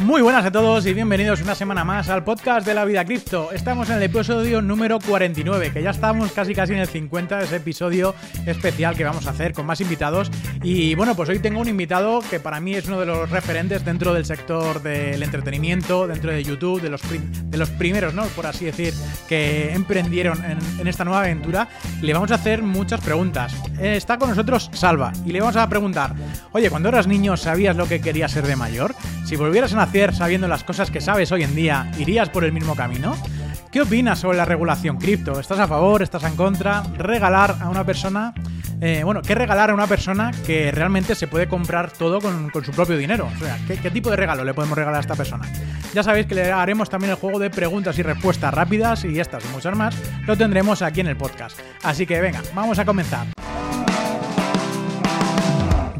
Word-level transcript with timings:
Muy 0.00 0.22
buenas 0.22 0.46
a 0.46 0.50
todos 0.50 0.86
y 0.86 0.94
bienvenidos 0.94 1.42
una 1.42 1.54
semana 1.54 1.84
más 1.84 2.08
al 2.08 2.24
podcast 2.24 2.66
de 2.66 2.72
la 2.72 2.86
vida 2.86 3.04
cripto. 3.04 3.52
Estamos 3.52 3.90
en 3.90 3.96
el 3.96 4.04
episodio 4.04 4.62
número 4.62 4.98
49, 4.98 5.72
que 5.74 5.82
ya 5.82 5.90
estamos 5.90 6.32
casi 6.32 6.54
casi 6.54 6.72
en 6.72 6.78
el 6.78 6.86
50 6.86 7.36
de 7.36 7.44
ese 7.44 7.56
episodio 7.56 8.14
especial 8.46 8.96
que 8.96 9.04
vamos 9.04 9.26
a 9.26 9.30
hacer 9.30 9.52
con 9.52 9.66
más 9.66 9.82
invitados. 9.82 10.30
Y 10.62 10.94
bueno, 10.94 11.14
pues 11.14 11.28
hoy 11.28 11.38
tengo 11.38 11.60
un 11.60 11.68
invitado 11.68 12.20
que 12.30 12.40
para 12.40 12.60
mí 12.60 12.74
es 12.74 12.88
uno 12.88 12.98
de 12.98 13.04
los 13.04 13.28
referentes 13.28 13.84
dentro 13.84 14.14
del 14.14 14.24
sector 14.24 14.82
del 14.82 15.22
entretenimiento, 15.22 16.06
dentro 16.06 16.32
de 16.32 16.42
YouTube, 16.42 16.80
de 16.80 16.88
los, 16.88 17.02
de 17.10 17.58
los 17.58 17.68
primeros, 17.68 18.14
¿no? 18.14 18.24
Por 18.28 18.46
así 18.46 18.64
decir, 18.64 18.94
que 19.28 19.74
emprendieron 19.74 20.42
en, 20.78 20.88
esta 20.88 21.04
nueva 21.04 21.20
aventura. 21.20 21.68
Le 22.00 22.14
vamos 22.14 22.30
a 22.30 22.36
hacer 22.36 22.62
muchas 22.62 23.02
preguntas. 23.02 23.54
Eh, 23.78 23.96
está 23.96 24.16
con 24.16 24.30
nosotros 24.30 24.70
Salva 24.72 25.12
y 25.26 25.32
le 25.32 25.40
vamos 25.40 25.56
a 25.56 25.68
preguntar, 25.68 26.14
oye, 26.52 26.70
cuando 26.70 26.88
eras 26.88 27.06
niño 27.06 27.36
sabías 27.36 27.76
lo 27.76 27.86
que 27.86 28.00
querías 28.00 28.32
ser 28.32 28.46
de 28.46 28.56
mayor? 28.56 28.94
Si 29.26 29.36
volvieras 29.36 29.72
a 29.74 29.76
nacer 29.76 29.89
sabiendo 29.90 30.46
las 30.46 30.62
cosas 30.62 30.88
que 30.88 31.00
sabes 31.00 31.32
hoy 31.32 31.42
en 31.42 31.54
día, 31.56 31.90
¿irías 31.98 32.28
por 32.28 32.44
el 32.44 32.52
mismo 32.52 32.76
camino? 32.76 33.16
¿Qué 33.72 33.80
opinas 33.80 34.20
sobre 34.20 34.36
la 34.36 34.44
regulación 34.44 34.98
cripto? 34.98 35.40
¿Estás 35.40 35.58
a 35.58 35.66
favor? 35.66 36.00
¿Estás 36.00 36.22
en 36.22 36.36
contra? 36.36 36.84
¿Regalar 36.96 37.56
a 37.60 37.68
una 37.68 37.84
persona? 37.84 38.32
Eh, 38.80 39.02
bueno, 39.04 39.20
¿qué 39.20 39.34
regalar 39.34 39.70
a 39.70 39.74
una 39.74 39.88
persona 39.88 40.30
que 40.46 40.70
realmente 40.70 41.16
se 41.16 41.26
puede 41.26 41.48
comprar 41.48 41.90
todo 41.90 42.20
con, 42.20 42.52
su 42.64 42.70
propio 42.70 42.96
dinero? 42.96 43.28
¿qué, 43.66 43.78
¿qué, 43.78 43.90
tipo 43.90 44.10
de 44.10 44.16
regalo 44.16 44.44
le 44.44 44.54
podemos 44.54 44.78
regalar 44.78 44.98
a 44.98 45.00
esta 45.00 45.16
persona? 45.16 45.46
Ya 45.92 46.04
sabéis 46.04 46.26
que 46.26 46.36
le 46.36 46.52
haremos 46.52 46.88
también 46.88 47.10
el 47.10 47.16
juego 47.16 47.40
de 47.40 47.50
preguntas 47.50 47.98
y 47.98 48.02
respuestas 48.02 48.54
rápidas 48.54 49.04
y 49.04 49.18
estas 49.18 49.44
y 49.44 49.48
muchas 49.48 49.76
más 49.76 49.96
lo 50.24 50.36
tendremos 50.36 50.82
aquí 50.82 51.00
en 51.00 51.08
el 51.08 51.16
podcast. 51.16 51.58
Así 51.82 52.06
que 52.06 52.20
venga, 52.20 52.42
vamos 52.54 52.78
a 52.78 52.84
comenzar. 52.84 53.26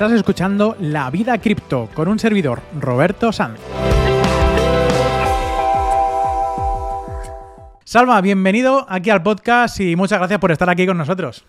Estás 0.00 0.12
escuchando 0.12 0.76
La 0.80 1.10
Vida 1.10 1.36
Cripto 1.36 1.90
con 1.92 2.08
un 2.08 2.18
servidor, 2.18 2.62
Roberto 2.80 3.32
Sanz. 3.32 3.60
Salva, 7.84 8.18
bienvenido 8.22 8.86
aquí 8.88 9.10
al 9.10 9.22
podcast 9.22 9.78
y 9.78 9.96
muchas 9.96 10.18
gracias 10.18 10.40
por 10.40 10.52
estar 10.52 10.70
aquí 10.70 10.86
con 10.86 10.96
nosotros. 10.96 11.44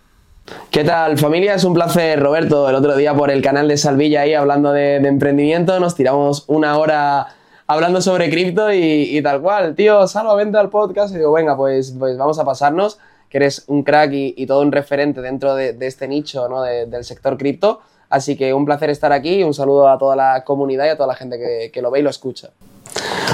¿Qué 0.70 0.84
tal 0.84 1.16
familia? 1.16 1.54
Es 1.54 1.64
un 1.64 1.72
placer, 1.72 2.20
Roberto. 2.20 2.68
El 2.68 2.74
otro 2.74 2.94
día 2.94 3.14
por 3.14 3.30
el 3.30 3.40
canal 3.40 3.68
de 3.68 3.78
Salvilla 3.78 4.20
ahí 4.20 4.34
hablando 4.34 4.70
de, 4.70 4.96
emprendimiento, 4.96 5.80
nos 5.80 5.94
tiramos 5.94 6.44
una 6.46 6.76
hora 6.76 7.28
hablando 7.66 8.02
sobre 8.02 8.28
cripto 8.28 8.70
y, 8.70 9.18
tal 9.22 9.40
cual. 9.40 9.74
Tío, 9.74 10.06
Salva, 10.06 10.34
vente 10.34 10.58
al 10.58 10.68
podcast. 10.68 11.14
Y 11.14 11.16
digo, 11.16 11.32
venga, 11.32 11.56
pues, 11.56 11.94
pues 11.98 12.18
vamos 12.18 12.38
a 12.38 12.44
pasarnos, 12.44 12.98
que 13.30 13.38
eres 13.38 13.64
un 13.68 13.82
crack 13.82 14.10
y, 14.12 14.44
todo 14.44 14.60
un 14.60 14.72
referente 14.72 15.22
dentro 15.22 15.54
de, 15.54 15.74
este 15.80 16.06
nicho 16.06 16.50
¿no? 16.50 16.60
del 16.60 17.02
sector 17.02 17.38
cripto. 17.38 17.80
Así 18.12 18.36
que 18.36 18.52
un 18.52 18.66
placer 18.66 18.90
estar 18.90 19.10
aquí 19.10 19.36
y 19.36 19.42
un 19.42 19.54
saludo 19.54 19.88
a 19.88 19.96
toda 19.96 20.14
la 20.14 20.44
comunidad 20.44 20.84
y 20.84 20.88
a 20.90 20.96
toda 20.96 21.06
la 21.06 21.14
gente 21.14 21.70
que, 21.72 21.80
lo 21.80 21.90
ve 21.90 22.00
y 22.00 22.02
lo 22.02 22.10
escucha. 22.10 22.50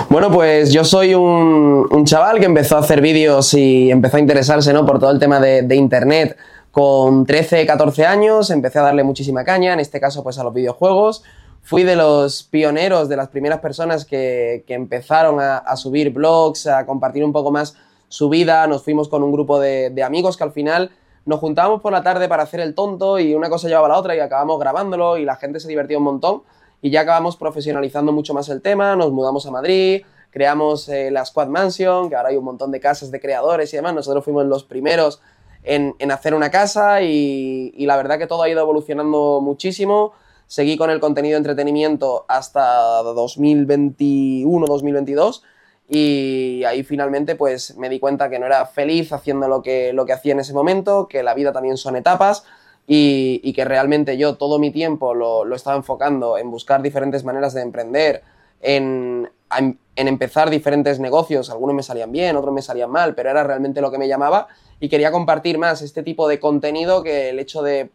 Bueno, 0.09 0.31
pues 0.31 0.73
yo 0.73 0.85
soy 0.85 1.17
un, 1.17 2.05
chaval 2.05 2.39
que 2.39 2.45
empezó 2.45 2.77
a 2.77 2.79
hacer 2.79 3.01
vídeos 3.01 3.53
y 3.55 3.91
empezó 3.91 4.19
a 4.19 4.21
interesarse 4.21 4.73
¿no? 4.73 4.87
por 4.87 5.01
todo 5.01 5.11
el 5.11 5.19
tema 5.19 5.41
de, 5.41 5.75
Internet 5.75 6.37
con 6.71 7.27
13, 7.27 7.67
14 7.67 8.07
años, 8.07 8.51
empecé 8.51 8.79
a 8.79 8.83
darle 8.83 9.03
muchísima 9.03 9.43
caña, 9.43 9.73
en 9.73 9.81
este 9.81 9.99
caso 9.99 10.23
pues 10.23 10.39
a 10.39 10.45
los 10.45 10.55
videojuegos. 10.55 11.25
Fui 11.65 11.83
de 11.83 11.97
los 11.97 12.45
pioneros, 12.45 13.09
de 13.09 13.17
las 13.17 13.31
primeras 13.31 13.59
personas 13.59 14.05
que, 14.05 14.63
empezaron 14.69 15.41
a, 15.41 15.75
subir 15.75 16.11
blogs, 16.11 16.69
a 16.69 16.87
compartir 16.87 17.25
un 17.25 17.33
poco 17.33 17.51
más 17.51 17.75
su 18.09 18.29
vida. 18.29 18.65
Nos 18.69 18.85
fuimos 18.85 19.09
con 19.09 19.25
un 19.25 19.33
grupo 19.33 19.59
de 19.59 20.03
amigos 20.05 20.37
que 20.37 20.45
al 20.45 20.53
final 20.53 20.93
nos 21.29 21.39
juntábamos 21.41 21.83
por 21.83 21.93
la 21.93 22.03
tarde 22.03 22.27
para 22.27 22.45
hacer 22.45 22.61
el 22.61 22.75
tonto 22.75 23.19
y 23.19 23.35
una 23.35 23.51
cosa 23.51 23.69
llevaba 23.69 23.87
a 23.87 23.91
la 23.91 23.99
otra 23.99 24.17
y 24.17 24.21
acabamos 24.21 24.59
grabándolo 24.59 25.19
y 25.19 25.27
la 25.27 25.37
gente 25.37 25.61
se 25.61 25.69
divertía 25.69 25.99
un 25.99 26.05
montón. 26.05 26.43
Y 26.81 26.89
ya 26.89 27.03
acabamos 27.03 27.37
profesionalizando 27.37 28.13
mucho 28.13 28.33
más 28.33 28.49
el 28.49 28.63
tema, 28.63 28.97
nos 28.97 29.13
mudamos 29.13 29.47
a 29.47 29.51
Madrid, 29.51 30.05
creamos 30.31 30.89
eh, 30.89 31.11
la 31.11 31.27
Squad 31.27 31.49
Mansion, 31.49 32.09
que 32.09 32.17
ahora 32.17 32.31
hay 32.31 32.39
un 32.39 32.45
montón 32.45 32.71
de 32.71 32.81
casas 32.81 33.11
de 33.11 33.21
creadores 33.21 33.71
y 33.75 33.77
demás, 33.77 33.93
nosotros 33.93 34.25
fuimos 34.25 34.47
los 34.47 34.65
primeros 34.65 35.21
en, 35.65 35.95
hacer 36.11 36.33
una 36.33 36.51
casa 36.51 37.03
y, 37.03 37.75
y, 37.77 37.85
la 37.85 37.99
verdad 37.99 38.19
que 38.19 38.27
todo 38.27 38.45
ha 38.45 38.49
ido 38.49 38.63
evolucionando 38.63 39.43
muchísimo. 39.43 40.15
Seguí 40.47 40.79
con 40.79 40.89
el 40.89 40.99
contenido 40.99 41.35
de 41.35 41.41
entretenimiento 41.41 42.25
hasta 42.27 43.03
2021-2022 43.03 45.43
y 45.89 46.65
ahí 46.65 46.83
finalmente 46.83 47.35
pues 47.35 47.77
me 47.79 47.89
di 47.89 47.99
cuenta 47.99 48.29
que 48.29 48.39
no 48.39 48.45
era 48.47 48.67
feliz 48.67 49.13
haciendo 49.13 49.49
lo 49.49 49.63
que, 49.63 49.93
lo 49.95 50.05
que 50.05 50.13
hacía 50.13 50.33
en 50.33 50.41
ese 50.41 50.53
momento, 50.53 51.09
que 51.09 51.23
la 51.23 51.35
vida 51.35 51.53
también 51.53 51.79
son 51.79 51.97
etapas 51.97 52.45
y, 52.87 53.53
que 53.55 53.65
realmente 53.65 54.17
yo 54.19 54.37
todo 54.37 54.59
mi 54.59 54.71
tiempo 54.71 55.15
lo, 55.15 55.55
estaba 55.55 55.77
enfocando 55.77 56.37
en 56.37 56.51
buscar 56.51 56.83
diferentes 56.83 57.25
maneras 57.25 57.55
de 57.55 57.63
emprender, 57.63 58.23
en, 58.61 59.31
en, 59.57 59.79
empezar 59.97 60.51
diferentes 60.51 61.01
negocios, 61.01 61.51
algunos 61.51 61.75
me 61.75 61.83
salían 61.83 62.13
bien, 62.13 62.37
otros 62.37 62.53
me 62.53 62.63
salían 62.63 62.91
mal, 62.91 63.15
pero 63.15 63.31
era 63.31 63.43
realmente 63.43 63.81
lo 63.81 63.91
que 63.91 63.99
me 63.99 64.09
llamaba 64.09 64.49
y 64.81 64.89
quería 64.89 65.11
compartir 65.11 65.59
más 65.59 65.81
este 65.83 66.03
tipo 66.03 66.29
de 66.29 66.39
contenido 66.39 67.03
que 67.03 67.31
el 67.31 67.39
hecho 67.39 67.63
de 67.63 67.91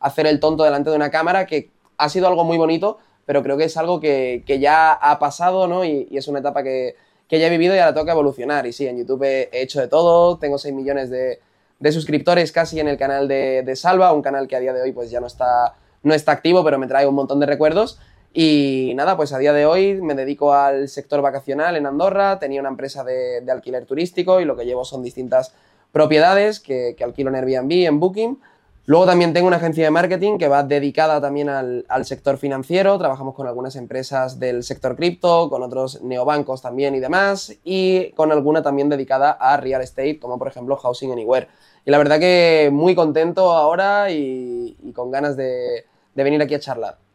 hacer 0.00 0.26
el 0.26 0.40
tonto 0.40 0.64
delante 0.64 0.90
de 0.90 0.96
una 0.96 1.10
cámara, 1.10 1.46
que 1.46 1.70
ha 1.96 2.08
sido 2.08 2.26
algo 2.26 2.44
muy 2.44 2.58
bonito, 2.58 2.98
pero 3.24 3.42
creo 3.42 3.56
que 3.56 3.64
es 3.64 3.76
algo 3.76 4.00
que, 4.00 4.44
ya 4.60 4.92
ha 4.92 5.18
pasado 5.18 5.66
¿no? 5.66 5.84
y 5.84 6.08
es 6.12 6.28
una 6.28 6.40
etapa 6.40 6.62
que, 6.62 6.94
que 7.28 7.38
ya 7.38 7.46
he 7.46 7.50
vivido 7.50 7.74
y 7.74 7.78
ahora 7.78 7.94
toca 7.94 8.12
evolucionar. 8.12 8.66
Y 8.66 8.72
sí, 8.72 8.86
en 8.86 8.98
YouTube 8.98 9.22
he, 9.24 9.48
hecho 9.52 9.80
de 9.80 9.88
todo, 9.88 10.38
tengo 10.38 10.58
6 10.58 10.74
millones 10.74 11.10
de, 11.10 11.40
suscriptores 11.92 12.52
casi 12.52 12.80
en 12.80 12.88
el 12.88 12.96
canal 12.96 13.28
de, 13.28 13.72
Salva, 13.76 14.12
un 14.12 14.22
canal 14.22 14.48
que 14.48 14.56
a 14.56 14.60
día 14.60 14.72
de 14.72 14.82
hoy 14.82 14.92
pues 14.92 15.10
ya 15.10 15.20
no 15.20 15.26
está, 15.26 15.74
no 16.02 16.14
está 16.14 16.32
activo, 16.32 16.64
pero 16.64 16.78
me 16.78 16.86
trae 16.86 17.06
un 17.06 17.14
montón 17.14 17.40
de 17.40 17.46
recuerdos. 17.46 17.98
Y 18.32 18.92
nada, 18.96 19.16
pues 19.16 19.32
a 19.32 19.38
día 19.38 19.52
de 19.52 19.64
hoy 19.64 20.00
me 20.02 20.14
dedico 20.14 20.52
al 20.52 20.88
sector 20.88 21.22
vacacional 21.22 21.76
en 21.76 21.86
Andorra, 21.86 22.38
tenía 22.38 22.60
una 22.60 22.68
empresa 22.68 23.02
de, 23.02 23.42
alquiler 23.50 23.86
turístico 23.86 24.40
y 24.40 24.44
lo 24.44 24.56
que 24.56 24.66
llevo 24.66 24.84
son 24.84 25.02
distintas 25.02 25.54
propiedades 25.90 26.60
que, 26.60 26.94
que 26.98 27.04
alquilo 27.04 27.30
en 27.30 27.36
Airbnb, 27.36 27.86
en 27.86 27.98
Booking 27.98 28.38
Luego 28.88 29.04
también 29.04 29.32
tengo 29.32 29.48
una 29.48 29.56
agencia 29.56 29.84
de 29.84 29.90
marketing 29.90 30.38
que 30.38 30.46
va 30.46 30.62
dedicada 30.62 31.20
también 31.20 31.48
al, 31.48 31.84
sector 32.04 32.38
financiero. 32.38 32.96
Trabajamos 32.98 33.34
con 33.34 33.48
algunas 33.48 33.74
empresas 33.74 34.38
del 34.38 34.62
sector 34.62 34.94
cripto, 34.94 35.50
con 35.50 35.64
otros 35.64 36.02
neobancos 36.02 36.62
también 36.62 36.94
y 36.94 37.00
demás, 37.00 37.52
y 37.64 38.12
con 38.12 38.30
alguna 38.30 38.62
también 38.62 38.88
dedicada 38.88 39.32
a 39.32 39.56
real 39.56 39.82
estate, 39.82 40.20
como 40.20 40.38
por 40.38 40.46
ejemplo 40.46 40.76
Housing 40.76 41.10
Anywhere. 41.10 41.48
Y 41.84 41.90
la 41.90 41.98
verdad 41.98 42.20
que 42.20 42.70
muy 42.72 42.94
contento 42.94 43.50
ahora 43.50 44.12
y, 44.12 44.76
con 44.94 45.10
ganas 45.10 45.36
de 45.36 45.84
venir 46.14 46.40
aquí 46.40 46.54
a 46.54 46.60
charlar. 46.60 47.05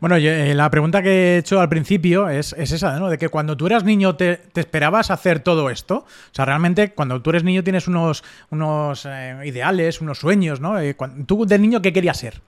Bueno, 0.00 0.16
eh, 0.16 0.54
la 0.54 0.70
pregunta 0.70 1.02
que 1.02 1.10
he 1.10 1.38
hecho 1.38 1.60
al 1.60 1.68
principio 1.68 2.28
es, 2.28 2.52
esa, 2.52 2.98
¿no? 3.00 3.08
De 3.10 3.18
que 3.18 3.28
cuando 3.28 3.56
tú 3.56 3.66
eras 3.66 3.82
niño 3.82 4.14
te, 4.14 4.40
esperabas 4.54 5.10
hacer 5.10 5.40
todo 5.40 5.70
esto. 5.70 5.96
O 5.96 6.34
sea, 6.34 6.44
realmente 6.44 6.92
cuando 6.92 7.20
tú 7.20 7.30
eres 7.30 7.42
niño 7.42 7.64
tienes 7.64 7.88
unos, 7.88 8.22
unos 8.50 9.06
eh, 9.06 9.36
ideales, 9.44 10.00
unos 10.00 10.18
sueños, 10.18 10.60
¿no? 10.60 10.78
Eh, 10.78 10.94
¿Tú 11.26 11.44
de 11.46 11.58
niño 11.58 11.82
qué 11.82 11.92
querías 11.92 12.16
ser? 12.16 12.40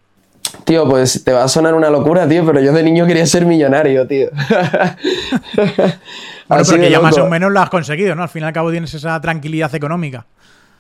Tío, 0.64 0.88
pues 0.88 1.24
te 1.24 1.32
va 1.32 1.44
a 1.44 1.48
sonar 1.48 1.74
una 1.74 1.90
locura, 1.90 2.28
tío, 2.28 2.46
pero 2.46 2.60
yo 2.60 2.72
de 2.72 2.82
niño 2.84 3.06
quería 3.06 3.26
ser 3.26 3.44
millonario, 3.44 4.06
tío. 4.06 4.28
bueno, 6.48 6.64
pero 6.68 6.80
que 6.80 6.90
ya 6.90 7.00
más 7.00 7.18
o 7.18 7.28
menos 7.28 7.50
lo 7.50 7.60
has 7.60 7.70
conseguido, 7.70 8.14
¿no? 8.14 8.22
Al 8.22 8.28
fin 8.28 8.42
y 8.42 8.46
al 8.46 8.52
cabo 8.52 8.70
tienes 8.70 8.94
esa 8.94 9.20
tranquilidad 9.20 9.74
económica. 9.74 10.26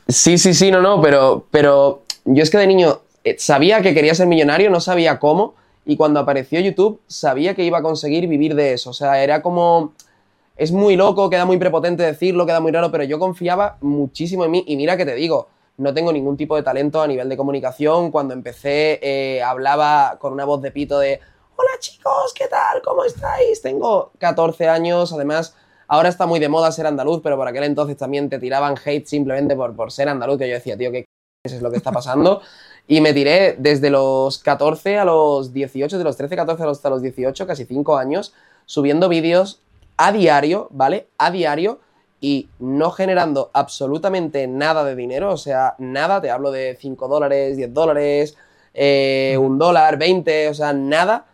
Sí, 0.08 0.38
sí, 0.38 0.54
sí, 0.54 0.70
no, 0.70 0.80
no, 0.80 1.02
pero, 1.02 1.46
pero 1.50 2.04
yo 2.24 2.42
es 2.42 2.50
que 2.50 2.58
de 2.58 2.66
niño 2.66 3.00
sabía 3.38 3.82
que 3.82 3.92
quería 3.94 4.14
ser 4.14 4.26
millonario, 4.26 4.70
no 4.70 4.80
sabía 4.80 5.18
cómo, 5.18 5.54
y 5.90 5.96
cuando 5.96 6.20
apareció 6.20 6.60
YouTube 6.60 7.00
sabía 7.08 7.56
que 7.56 7.64
iba 7.64 7.78
a 7.78 7.82
conseguir 7.82 8.28
vivir 8.28 8.54
de 8.54 8.74
eso. 8.74 8.90
O 8.90 8.92
sea, 8.92 9.24
era 9.24 9.42
como... 9.42 9.92
Es 10.56 10.70
muy 10.70 10.94
loco, 10.94 11.28
queda 11.28 11.44
muy 11.46 11.58
prepotente 11.58 12.04
decirlo, 12.04 12.46
queda 12.46 12.60
muy 12.60 12.70
raro, 12.70 12.92
pero 12.92 13.02
yo 13.02 13.18
confiaba 13.18 13.76
muchísimo 13.80 14.44
en 14.44 14.52
mí 14.52 14.64
y 14.68 14.76
mira 14.76 14.96
que 14.96 15.04
te 15.04 15.16
digo, 15.16 15.48
no 15.78 15.92
tengo 15.92 16.12
ningún 16.12 16.36
tipo 16.36 16.54
de 16.54 16.62
talento 16.62 17.02
a 17.02 17.08
nivel 17.08 17.28
de 17.28 17.36
comunicación. 17.36 18.12
Cuando 18.12 18.34
empecé 18.34 19.00
eh, 19.02 19.42
hablaba 19.42 20.16
con 20.20 20.32
una 20.32 20.44
voz 20.44 20.62
de 20.62 20.70
pito 20.70 21.00
de, 21.00 21.18
hola 21.56 21.70
chicos, 21.80 22.34
¿qué 22.36 22.46
tal? 22.46 22.82
¿Cómo 22.84 23.02
estáis? 23.02 23.60
Tengo 23.60 24.12
14 24.18 24.68
años, 24.68 25.12
además 25.12 25.56
ahora 25.88 26.08
está 26.08 26.24
muy 26.24 26.38
de 26.38 26.48
moda 26.48 26.70
ser 26.70 26.86
andaluz, 26.86 27.20
pero 27.20 27.36
por 27.36 27.48
aquel 27.48 27.64
entonces 27.64 27.96
también 27.96 28.30
te 28.30 28.38
tiraban 28.38 28.76
hate 28.84 29.06
simplemente 29.06 29.56
por, 29.56 29.74
por 29.74 29.90
ser 29.90 30.08
andaluz, 30.08 30.38
que 30.38 30.46
yo 30.46 30.54
decía, 30.54 30.76
tío, 30.76 30.92
¿qué 30.92 31.06
es 31.42 31.60
lo 31.60 31.68
que 31.72 31.78
está 31.78 31.90
pasando? 31.90 32.42
Y 32.90 33.00
me 33.00 33.14
tiré 33.14 33.54
desde 33.56 33.88
los 33.88 34.38
14 34.38 34.98
a 34.98 35.04
los 35.04 35.52
18, 35.52 35.96
de 35.96 36.02
los 36.02 36.16
13, 36.16 36.34
14 36.34 36.64
hasta 36.64 36.90
los 36.90 37.02
18, 37.02 37.46
casi 37.46 37.64
5 37.64 37.96
años, 37.96 38.34
subiendo 38.66 39.08
vídeos 39.08 39.62
a 39.96 40.10
diario, 40.10 40.66
¿vale? 40.72 41.06
A 41.16 41.30
diario. 41.30 41.78
y 42.20 42.48
no 42.58 42.90
generando 42.90 43.50
absolutamente 43.54 44.46
nada 44.48 44.82
de 44.84 44.96
dinero, 44.96 45.32
o 45.32 45.36
sea, 45.36 45.76
nada, 45.78 46.20
te 46.20 46.30
hablo 46.30 46.50
de 46.50 46.76
5 46.80 47.06
dólares, 47.06 47.56
10 47.56 47.72
dólares, 47.72 48.36
eh, 48.74 49.38
un 49.40 49.56
dólar, 49.56 49.96
20, 49.96 50.48
o 50.48 50.54
sea, 50.54 50.72
nada, 50.72 51.26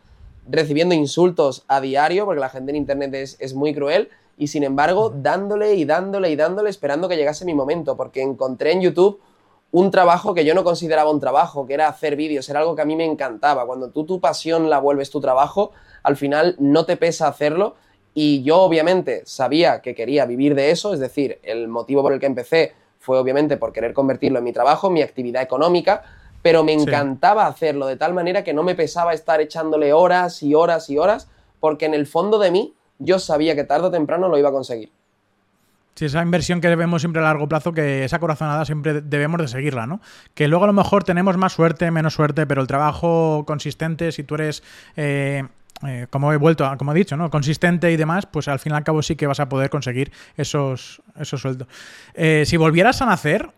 recibiendo 0.47 0.95
insultos 0.95 1.65
a 1.69 1.81
diario, 1.81 2.27
porque 2.27 2.41
la 2.41 2.51
gente 2.51 2.71
en 2.71 2.77
Internet 2.77 3.15
es, 3.15 3.37
es 3.41 3.55
muy 3.55 3.75
cruel, 3.75 4.11
y 4.37 4.49
sin 4.49 4.63
embargo, 4.63 5.11
dándole 5.11 5.75
y 5.75 5.87
dándole 5.87 6.31
y 6.31 6.37
dándole, 6.37 6.69
esperando 6.69 7.09
que 7.09 7.17
llegase 7.17 7.47
mi 7.47 7.55
momento, 7.55 7.97
porque 7.97 8.21
encontré 8.21 8.73
en 8.73 8.83
YouTube 8.83 9.21
un 9.79 9.91
trabajo 9.91 10.33
que 10.33 10.47
yo 10.47 10.55
no 10.55 10.65
consideraba 10.65 11.11
un 11.11 11.21
trabajo, 11.21 11.67
que 11.67 11.75
era 11.75 11.87
hacer 11.87 12.17
vídeos, 12.17 12.49
era 12.49 12.61
algo 12.61 12.75
que 12.75 12.81
a 12.81 12.87
mí 12.87 12.97
me 12.97 13.05
encantaba. 13.05 13.67
Cuando 13.67 13.91
tú 13.91 14.07
tu 14.07 14.23
pasión 14.23 14.71
la 14.71 14.79
vuelves 14.79 15.11
tu 15.11 15.21
trabajo, 15.21 15.73
al 16.03 16.17
final 16.17 16.57
no 16.59 16.87
te 16.87 16.97
pesa 16.97 17.29
hacerlo 17.29 17.75
y 18.15 18.43
yo 18.43 18.63
obviamente 18.63 19.21
sabía 19.27 19.83
que 19.83 19.95
quería 19.95 20.25
vivir 20.25 20.55
de 20.55 20.71
eso, 20.71 20.95
es 20.95 20.99
decir, 20.99 21.41
el 21.43 21.69
motivo 21.69 22.01
por 22.01 22.15
el 22.15 22.21
que 22.21 22.25
empecé 22.25 22.73
fue 22.99 23.19
obviamente 23.19 23.59
por 23.59 23.75
querer 23.75 23.93
convertirlo 23.93 24.39
en 24.39 24.45
mi 24.45 24.53
trabajo, 24.55 24.89
mi 24.89 25.03
actividad 25.03 25.43
económica, 25.43 26.05
pero 26.41 26.65
me 26.65 26.73
encantaba 26.73 27.47
hacerlo 27.47 27.87
de 27.87 27.97
tal 27.97 28.15
manera 28.15 28.43
que 28.45 28.55
no 28.55 28.63
me 28.63 28.77
pesaba 28.77 29.13
estar 29.13 29.43
echándole 29.43 29.93
horas 29.93 30.43
y 30.43 30.55
horas 30.55 30.89
y 30.89 30.97
horas, 30.97 31.29
porque 31.61 31.85
en 31.85 31.93
el 31.93 32.07
fondo 32.07 32.39
de 32.39 32.51
mí 32.51 32.73
yo 32.99 33.19
sabía 33.19 33.55
que 33.55 33.65
tarde 33.65 33.89
o 33.89 33.91
temprano 33.91 34.31
lo 34.31 34.39
iba 34.39 34.49
a 34.49 34.53
conseguir. 34.53 34.91
Sí, 35.97 36.05
esa 36.05 36.21
inversión 36.21 36.61
que 36.61 36.69
debemos 36.69 37.01
siempre 37.01 37.23
a 37.23 37.25
largo 37.25 37.49
plazo, 37.49 37.73
que 37.73 38.05
esa 38.05 38.19
corazonada 38.19 38.67
siempre 38.67 39.01
debemos 39.01 39.41
de 39.41 39.49
seguirla, 39.49 39.87
¿no? 39.87 40.03
Que 40.35 40.47
luego 40.47 40.65
a 40.65 40.67
lo 40.67 40.75
mejor 40.75 41.05
tenemos 41.05 41.39
más 41.39 41.55
suerte, 41.55 41.91
menos 41.91 42.13
suerte, 42.13 42.47
pero 42.47 42.61
el 42.61 42.67
trabajo 42.67 43.45
consistente, 43.47 44.13
si 44.13 44.23
tú 44.23 44.35
eres 44.35 44.63
eh, 44.99 45.45
eh, 45.87 46.07
como 46.11 46.35
he 46.35 46.37
vuelto, 46.37 46.71
como 46.77 46.93
he 46.93 46.95
dicho, 46.95 47.17
¿no? 47.17 47.31
consistente 47.31 47.91
y 47.91 47.97
demás, 47.97 48.27
pues 48.27 48.47
al 48.47 48.59
fin 48.59 48.75
y 48.75 48.77
al 48.77 48.85
cabo 48.85 49.03
sí 49.03 49.17
que 49.17 49.27
vas 49.27 49.41
a 49.41 49.49
poder 49.49 49.71
conseguir 49.71 50.13
esos, 50.37 51.01
esos 51.19 51.41
sueldos. 51.41 51.67
Eh, 52.13 52.45
si 52.45 52.59
volvieras 52.59 53.01
a 53.01 53.07
nacer, 53.07 53.51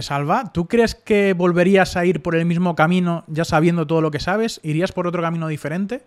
Salva, 0.00 0.52
¿tú 0.54 0.66
crees 0.68 0.94
que 0.94 1.34
volverías 1.34 1.98
a 1.98 2.06
ir 2.06 2.22
por 2.22 2.34
el 2.34 2.46
mismo 2.46 2.74
camino 2.74 3.24
ya 3.26 3.44
sabiendo 3.44 3.86
todo 3.86 4.00
lo 4.00 4.10
que 4.10 4.20
sabes? 4.20 4.58
¿Irías 4.62 4.92
por 4.92 5.06
otro 5.06 5.20
camino 5.20 5.48
diferente? 5.48 6.02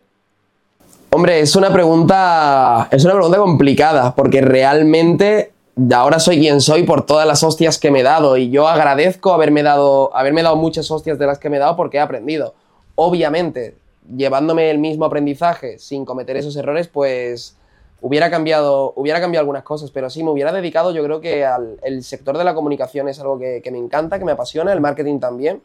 Hombre, 1.12 1.39
es 1.39 1.56
una 1.56 1.71
pregunta. 1.71 2.88
Es 2.89 3.06
una 3.06 3.13
pregunta 3.13 3.38
complicada, 3.38 4.15
porque 4.15 4.41
realmente 4.41 5.51
ahora 5.94 6.20
soy 6.20 6.40
quien 6.40 6.62
soy 6.62 6.84
por 6.84 7.06
todas 7.06 7.28
las 7.28 7.44
hostias 7.44 7.78
que 7.78 7.92
me 7.92 8.02
he 8.02 8.04
dado. 8.04 8.38
Y 8.38 8.50
yo 8.50 8.68
agradezco 8.68 9.34
haberme 9.34 9.64
dado, 9.64 10.16
haberme 10.16 10.44
dado 10.44 10.56
muchas 10.56 10.90
hostias 10.92 11.20
de 11.20 11.28
las 11.28 11.40
que 11.40 11.50
me 11.50 11.58
he 11.58 11.60
dado 11.60 11.76
porque 11.76 11.98
he 11.98 12.02
aprendido. 12.02 12.54
Obviamente, 12.96 13.78
llevándome 14.16 14.70
el 14.72 14.80
mismo 14.80 15.06
aprendizaje 15.06 15.78
sin 15.80 16.06
cometer 16.06 16.38
esos 16.38 16.56
errores, 16.56 16.88
pues 16.88 17.56
hubiera 18.02 18.30
cambiado, 18.30 18.94
hubiera 18.96 19.20
cambiado 19.20 19.42
algunas 19.42 19.64
cosas, 19.64 19.92
pero 19.92 20.10
sí, 20.10 20.24
me 20.24 20.31
hubiera 20.31 20.52
dedicado, 20.52 20.92
yo 20.92 21.04
creo 21.04 21.20
que 21.22 21.46
al 21.46 21.78
el 21.84 22.04
sector 22.04 22.38
de 22.38 22.44
la 22.44 22.56
comunicación 22.56 23.10
es 23.10 23.20
algo 23.20 23.38
que, 23.38 23.62
me 23.72 23.78
encanta, 23.78 24.20
que 24.20 24.25
me 24.25 24.32
apasiona, 24.32 24.74
el 24.74 24.82
marketing 24.82 25.20
también, 25.20 25.62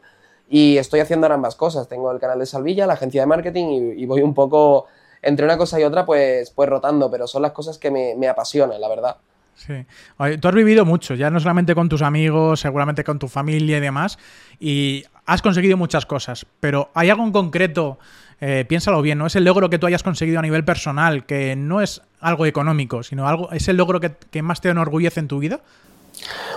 y 0.49 0.77
estoy 0.77 0.99
haciendo 0.99 1.27
ambas 1.27 1.55
cosas. 1.55 1.87
Tengo 1.87 2.11
el 2.11 2.19
canal 2.19 2.39
de 2.39 2.45
Salvilla, 2.45 2.87
la 2.87 2.93
agencia 2.93 3.21
de 3.21 3.27
marketing, 3.27 3.93
y, 3.97 4.05
voy 4.05 4.21
un 4.21 4.33
poco 4.33 4.85
entre 5.21 5.45
una 5.45 5.57
cosa 5.57 5.79
y 5.79 5.83
otra, 5.83 6.05
pues, 6.05 6.51
pues 6.51 6.69
rotando, 6.69 7.09
pero 7.09 7.25
son 7.27 7.41
las 7.41 7.51
cosas 7.51 7.77
que 7.79 7.89
me, 7.89 8.15
me 8.15 8.27
apasionan, 8.27 8.79
la 8.79 8.87
verdad. 8.87 9.17
Sí. 9.55 9.73
tú 10.39 10.47
has 10.47 10.53
vivido 10.53 10.85
mucho, 10.85 11.15
ya 11.15 11.29
no 11.29 11.39
solamente 11.39 11.73
con 11.73 11.89
tus 11.89 12.01
amigos, 12.01 12.59
seguramente 12.59 13.03
con 13.03 13.17
tu 13.19 13.27
familia 13.27 13.77
y 13.77 13.81
demás, 13.81 14.19
y 14.59 15.05
has 15.25 15.41
conseguido 15.41 15.77
muchas 15.77 16.05
cosas, 16.05 16.45
pero 16.59 16.91
¿hay 16.93 17.09
algo 17.09 17.23
en 17.23 17.31
concreto 17.31 17.97
eh, 18.41 18.65
piénsalo 18.67 19.01
bien, 19.01 19.17
¿no? 19.17 19.27
Es 19.27 19.35
el 19.35 19.45
logro 19.45 19.69
que 19.69 19.79
tú 19.79 19.87
hayas 19.87 20.03
conseguido 20.03 20.39
a 20.39 20.41
nivel 20.41 20.65
personal, 20.65 21.25
que 21.25 21.55
no 21.55 21.81
es 21.81 22.01
algo 22.19 22.45
económico, 22.45 23.03
sino 23.03 23.27
algo, 23.27 23.51
es 23.51 23.67
el 23.67 23.77
logro 23.77 23.99
que, 23.99 24.41
más 24.41 24.61
te 24.61 24.69
enorgullece 24.69 25.21
en 25.21 25.27
tu 25.27 25.39
vida. 25.39 25.61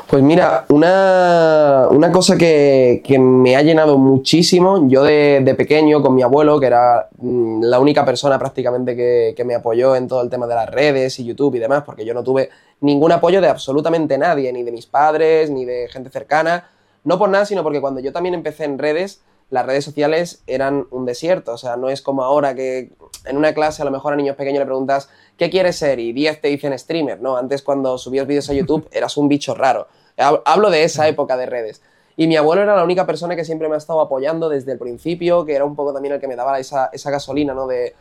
Pues 0.06 0.22
mira, 0.22 0.64
una, 0.68 2.12
cosa 2.12 2.36
que, 2.36 3.02
me 3.18 3.56
ha 3.56 3.62
llenado 3.62 3.98
muchísimo, 3.98 4.88
yo 4.88 5.04
de, 5.04 5.54
pequeño 5.56 6.00
con 6.02 6.14
mi 6.14 6.22
abuelo, 6.22 6.58
que 6.58 6.66
era 6.66 7.08
mm, 7.18 7.62
la 7.62 7.78
única 7.78 8.04
persona 8.04 8.38
prácticamente 8.38 8.96
que, 8.96 9.34
que, 9.36 9.44
me 9.44 9.54
apoyó 9.54 9.94
en 9.94 10.08
todo 10.08 10.22
el 10.22 10.30
tema 10.30 10.46
de 10.46 10.54
las 10.54 10.68
redes 10.68 11.18
y 11.20 11.24
YouTube 11.24 11.56
y 11.56 11.58
demás, 11.58 11.82
porque 11.84 12.04
yo 12.04 12.14
no 12.14 12.24
tuve 12.24 12.48
ningún 12.80 13.12
apoyo 13.12 13.40
de 13.40 13.48
absolutamente 13.48 14.19
nadie, 14.19 14.52
ni 14.52 14.62
de 14.62 14.72
mis 14.72 14.86
padres, 14.86 15.50
ni 15.50 15.64
de 15.64 15.88
gente 15.88 16.10
cercana, 16.10 16.70
no 17.04 17.19
por 17.19 17.28
nada, 17.28 17.44
sino 17.44 17.62
porque 17.62 17.80
cuando 17.80 18.00
yo 18.00 18.12
también 18.12 18.34
empecé 18.34 18.64
en 18.64 18.78
redes, 18.78 19.22
las 19.50 19.64
redes 19.64 19.84
sociales 19.84 20.42
eran 20.46 20.86
un 20.90 21.06
desierto. 21.06 21.52
O 21.52 21.58
sea, 21.58 21.76
no 21.76 21.88
es 21.88 22.02
como 22.02 22.22
ahora 22.22 22.54
que 22.54 22.90
en 23.25 23.36
una 23.36 23.54
clase 23.54 23.82
a 23.82 23.84
lo 23.84 23.90
mejor 23.90 24.12
a 24.12 24.16
niños 24.16 24.36
pequeños 24.36 24.60
le 24.60 24.66
preguntas 24.66 25.08
¿qué 25.36 25.50
quieres 25.50 25.76
ser? 25.76 25.98
y 26.00 26.12
10 26.12 26.40
te 26.40 26.48
dicen 26.48 26.78
streamer, 26.78 27.20
¿no? 27.20 27.36
Antes 27.36 27.62
cuando 27.62 27.96
subías 27.98 28.26
vídeos 28.26 28.50
a 28.50 28.52
YouTube 28.52 28.88
eras 28.92 29.16
un 29.16 29.28
bicho 29.28 29.54
raro. 29.54 29.88
Hablo 30.16 30.70
de 30.70 30.82
esa 30.82 31.06
época 31.06 31.36
de 31.36 31.46
redes. 31.46 31.80
Y 32.16 32.26
mi 32.26 32.36
abuelo 32.36 32.62
era 32.62 32.75
la 32.75 32.82
única 32.82 33.06
persona 33.06 33.36
que 33.36 33.44
siempre 33.44 33.69
me 33.69 33.76
ha 33.76 33.78
estado 33.78 34.00
apoyando 34.00 34.48
desde 34.48 34.72
el 34.72 34.78
principio, 34.78 35.44
que 35.44 35.54
era 35.54 35.64
un 35.64 35.76
poco 35.76 35.92
también 35.92 36.14
el 36.14 36.20
que 36.20 36.26
me 36.26 36.34
daba 36.34 36.58
esa, 36.58 36.90
gasolina, 37.04 37.54
¿no? 37.54 37.69
De, 37.69 37.94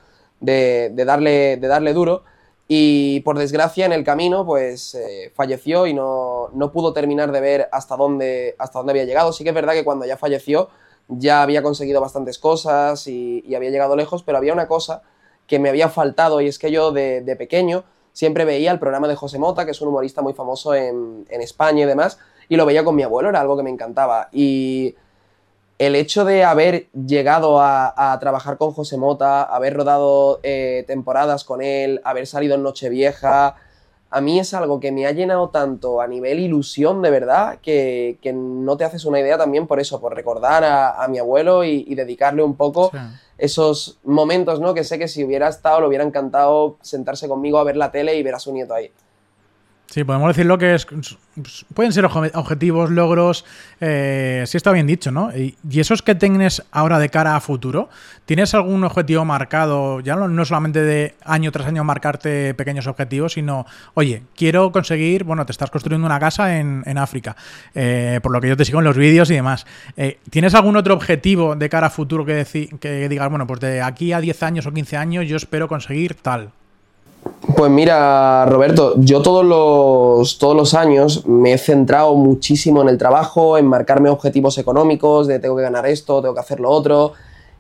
darle, 1.06 1.58
de 1.58 1.68
darle 1.68 1.94
duro. 1.94 2.24
Y 2.68 3.22
por 3.22 3.38
desgracia 3.38 3.86
en 3.86 3.94
el 3.94 4.04
camino 4.04 4.46
pues 4.46 4.94
eh, 4.96 5.32
falleció 5.36 5.88
y 5.88 5.94
no, 5.94 6.50
no, 6.54 6.72
pudo 6.72 6.92
terminar 6.92 7.32
de 7.32 7.40
ver 7.40 7.70
hasta 7.72 7.96
dónde, 7.96 8.56
hasta 8.60 8.80
dónde 8.80 8.92
había 8.92 9.06
llegado. 9.06 9.32
Sí 9.32 9.44
que 9.44 9.52
es 9.52 9.56
verdad 9.56 9.74
que 9.74 9.86
cuando 9.86 10.06
ya 10.06 10.18
falleció 10.18 10.70
ya 11.08 11.42
había 11.42 11.64
conseguido 11.64 12.02
bastantes 12.02 12.38
cosas 12.38 13.08
y, 13.08 13.56
había 13.56 13.70
llegado 13.70 13.96
lejos, 13.96 14.24
pero 14.24 14.38
había 14.38 14.54
una 14.54 14.68
cosa 14.68 15.02
que 15.48 15.60
me 15.60 15.70
había 15.70 15.90
faltado 15.90 16.42
y 16.42 16.48
es 16.48 16.60
que 16.60 16.72
yo 16.72 16.92
de, 16.92 17.36
pequeño 17.38 17.86
siempre 18.12 18.46
veía 18.46 18.72
el 18.72 18.80
programa 18.80 19.08
de 19.08 19.16
José 19.16 19.40
Mota, 19.40 19.66
que 19.66 19.72
es 19.72 19.82
un 19.82 19.90
humorista 19.90 20.22
muy 20.22 20.34
famoso 20.34 20.76
en, 20.76 21.26
España 21.30 21.84
y 21.84 21.86
demás, 21.86 22.20
y 22.50 22.58
lo 22.58 22.66
veía 22.66 22.84
con 22.84 22.96
mi 22.96 23.04
abuelo, 23.04 23.30
era 23.30 23.40
algo 23.42 23.56
que 23.56 23.64
me 23.64 23.70
encantaba. 23.70 24.30
Y 24.32 24.96
el 25.80 25.96
hecho 25.96 26.26
de 26.26 26.44
haber 26.44 26.90
llegado 26.92 27.62
a, 27.62 28.18
trabajar 28.20 28.58
con 28.58 28.72
José 28.72 28.98
Mota, 28.98 29.44
haber 29.44 29.76
rodado 29.76 30.40
eh, 30.44 30.84
temporadas 30.88 31.44
con 31.44 31.62
él, 31.62 32.02
haber 32.04 32.26
salido 32.26 32.56
en 32.56 32.64
Nochevieja, 32.64 33.56
a 34.10 34.22
mí 34.22 34.40
es 34.40 34.54
algo 34.54 34.80
que 34.80 34.92
me 34.92 35.06
ha 35.06 35.12
llenado 35.12 35.50
tanto 35.50 36.00
a 36.00 36.08
nivel 36.08 36.40
ilusión 36.40 37.02
de 37.02 37.10
verdad 37.10 37.60
que, 37.62 38.18
no 38.34 38.78
te 38.78 38.86
haces 38.86 39.06
una 39.06 39.20
idea 39.20 39.38
también 39.38 39.68
por 39.68 39.80
eso, 39.80 40.00
por 40.00 40.16
recordar 40.16 40.64
a, 40.64 41.06
mi 41.10 41.20
abuelo 41.20 41.64
y, 41.64 41.94
dedicarle 41.94 42.42
un 42.42 42.56
poco 42.56 42.92
esos 43.38 44.00
momentos, 44.04 44.60
¿no? 44.60 44.74
Que 44.74 44.84
sé 44.84 44.98
que 44.98 45.08
si 45.08 45.24
hubiera 45.24 45.50
estado 45.50 45.82
le 45.82 45.88
hubiera 45.88 46.04
encantado 46.04 46.78
sentarse 46.82 47.28
conmigo 47.28 47.60
a 47.60 47.64
ver 47.64 47.78
la 47.78 47.92
tele 47.92 48.16
y 48.16 48.24
ver 48.24 48.36
a 48.36 48.40
su 48.40 48.54
nieto 48.54 48.74
ahí. 48.74 48.92
Sí, 49.90 50.04
podemos 50.04 50.28
decirlo 50.28 50.58
que 50.58 50.76
es, 50.76 50.86
pueden 51.74 51.94
ser 51.94 52.04
objetivos, 52.04 52.90
logros, 52.90 53.46
eh, 53.80 54.44
sí 54.46 54.58
está 54.58 54.74
bien 54.74 54.86
dicho, 54.86 55.12
¿no? 55.12 55.32
Y, 55.36 55.56
esos 55.80 56.02
que 56.02 56.14
tienes 56.14 56.62
ahora 56.72 57.00
de 57.00 57.08
cara 57.08 57.38
a 57.38 57.40
futuro, 57.40 57.90
¿tienes 58.26 58.54
algún 58.54 58.84
objetivo 58.84 59.24
marcado? 59.24 60.02
Ya 60.02 60.18
no, 60.18 60.46
solamente 60.46 60.82
de 60.82 61.16
año 61.24 61.54
tras 61.54 61.68
año 61.68 61.86
marcarte 61.86 62.54
pequeños 62.54 62.86
objetivos, 62.88 63.34
sino, 63.34 63.66
oye, 63.94 64.24
quiero 64.36 64.74
conseguir, 64.74 65.24
bueno, 65.24 65.46
te 65.46 65.54
estás 65.54 65.72
construyendo 65.72 66.06
una 66.06 66.20
casa 66.20 66.58
en, 66.58 66.98
África, 66.98 67.38
eh, 67.74 68.20
por 68.22 68.34
lo 68.34 68.42
que 68.42 68.50
yo 68.50 68.58
te 68.58 68.66
sigo 68.66 68.80
en 68.80 68.86
los 68.86 68.98
vídeos 68.98 69.30
y 69.30 69.36
demás. 69.36 69.66
Eh, 69.96 70.20
¿Tienes 70.30 70.54
algún 70.54 70.76
otro 70.76 70.96
objetivo 70.96 71.56
de 71.56 71.70
cara 71.70 71.88
a 71.88 71.92
futuro 71.92 72.26
que, 72.26 72.46
que 72.82 73.08
digas, 73.08 73.30
bueno, 73.30 73.48
pues 73.48 73.62
de 73.62 73.82
aquí 73.82 74.12
a 74.12 74.20
10 74.20 74.44
años 74.44 74.66
o 74.66 74.74
15 74.74 74.98
años 74.98 75.26
yo 75.28 75.38
espero 75.38 75.70
conseguir 75.70 76.16
tal? 76.16 76.52
Pues 77.56 77.72
mira, 77.72 78.46
Roberto, 78.46 78.94
yo 78.98 79.22
todos 79.22 79.46
los, 79.46 80.38
todos 80.38 80.56
los 80.56 80.74
años 80.74 81.26
me 81.26 81.54
he 81.54 81.58
centrado 81.58 82.16
muchísimo 82.16 82.82
en 82.82 82.90
el 82.90 82.98
trabajo, 82.98 83.58
en 83.58 83.66
marcarme 83.66 84.10
objetivos 84.10 84.58
económicos, 84.58 85.28
de 85.28 85.40
tengo 85.40 85.56
que 85.56 85.64
ganar 85.64 85.86
esto, 85.88 86.22
tengo 86.22 86.34
que 86.34 86.42
hacer 86.42 86.60
lo 86.60 86.70
otro. 86.70 87.14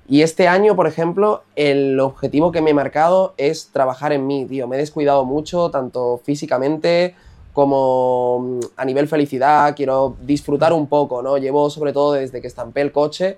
Y 0.09 0.21
este 0.21 0.47
año, 0.47 0.75
por 0.75 0.87
ejemplo, 0.87 1.43
el 1.55 1.99
objetivo 1.99 2.51
que 2.51 2.61
me 2.61 2.71
he 2.71 2.73
marcado 2.73 3.33
es 3.37 3.69
trabajar 3.73 4.13
en 4.13 4.25
mí, 4.25 4.45
tío. 4.45 4.67
Me 4.67 4.77
he 4.77 4.79
descuidado 4.79 5.25
mucho, 5.25 5.69
tanto 5.69 6.21
físicamente 6.23 7.15
como 7.51 8.39
mm, 8.39 8.59
a 8.77 8.85
nivel 8.85 9.07
felicidad. 9.07 9.75
Quiero 9.75 10.15
disfrutar 10.21 10.73
un 10.73 10.87
poco, 10.87 11.21
¿no? 11.21 11.37
Llevo 11.37 11.69
sobre 11.69 11.91
todo 11.91 12.13
desde 12.13 12.39
que 12.39 12.47
estampé 12.47 12.81
el 12.81 12.91
coche 12.91 13.37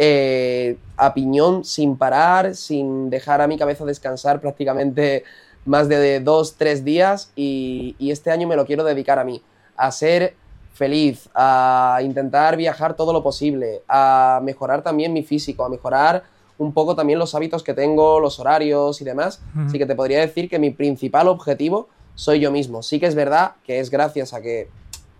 eh, 0.00 0.78
a 0.96 1.12
piñón 1.12 1.64
sin 1.64 1.96
parar, 1.96 2.54
sin 2.54 3.10
dejar 3.10 3.40
a 3.40 3.48
mi 3.48 3.58
cabeza 3.58 3.84
descansar 3.84 4.40
prácticamente 4.40 5.24
más 5.68 5.88
de 5.88 6.20
dos, 6.20 6.54
tres 6.56 6.84
días 6.84 7.30
y, 7.36 7.94
este 8.00 8.30
año 8.30 8.48
me 8.48 8.56
lo 8.56 8.64
quiero 8.64 8.84
dedicar 8.84 9.18
a 9.18 9.24
mí, 9.24 9.42
a 9.76 9.92
ser 9.92 10.34
feliz, 10.72 11.28
a 11.34 12.00
intentar 12.02 12.56
viajar 12.56 12.94
todo 12.94 13.12
lo 13.12 13.22
posible, 13.22 13.82
a 13.88 14.40
mejorar 14.42 14.82
también 14.82 15.12
mi 15.12 15.22
físico, 15.22 15.64
a 15.64 15.68
mejorar 15.68 16.24
un 16.56 16.72
poco 16.72 16.96
también 16.96 17.18
los 17.18 17.34
hábitos 17.34 17.62
que 17.62 17.74
tengo, 17.74 18.18
los 18.18 18.40
horarios 18.40 19.00
y 19.00 19.04
demás. 19.04 19.40
Así 19.66 19.78
que 19.78 19.86
te 19.86 19.94
podría 19.94 20.20
decir 20.20 20.48
que 20.48 20.58
mi 20.58 20.70
principal 20.70 21.28
objetivo 21.28 21.88
soy 22.14 22.40
yo 22.40 22.50
mismo. 22.50 22.82
Sí 22.82 22.98
que 22.98 23.06
es 23.06 23.14
verdad 23.14 23.52
que 23.64 23.78
es 23.78 23.90
gracias 23.90 24.32
a 24.34 24.40
que, 24.40 24.68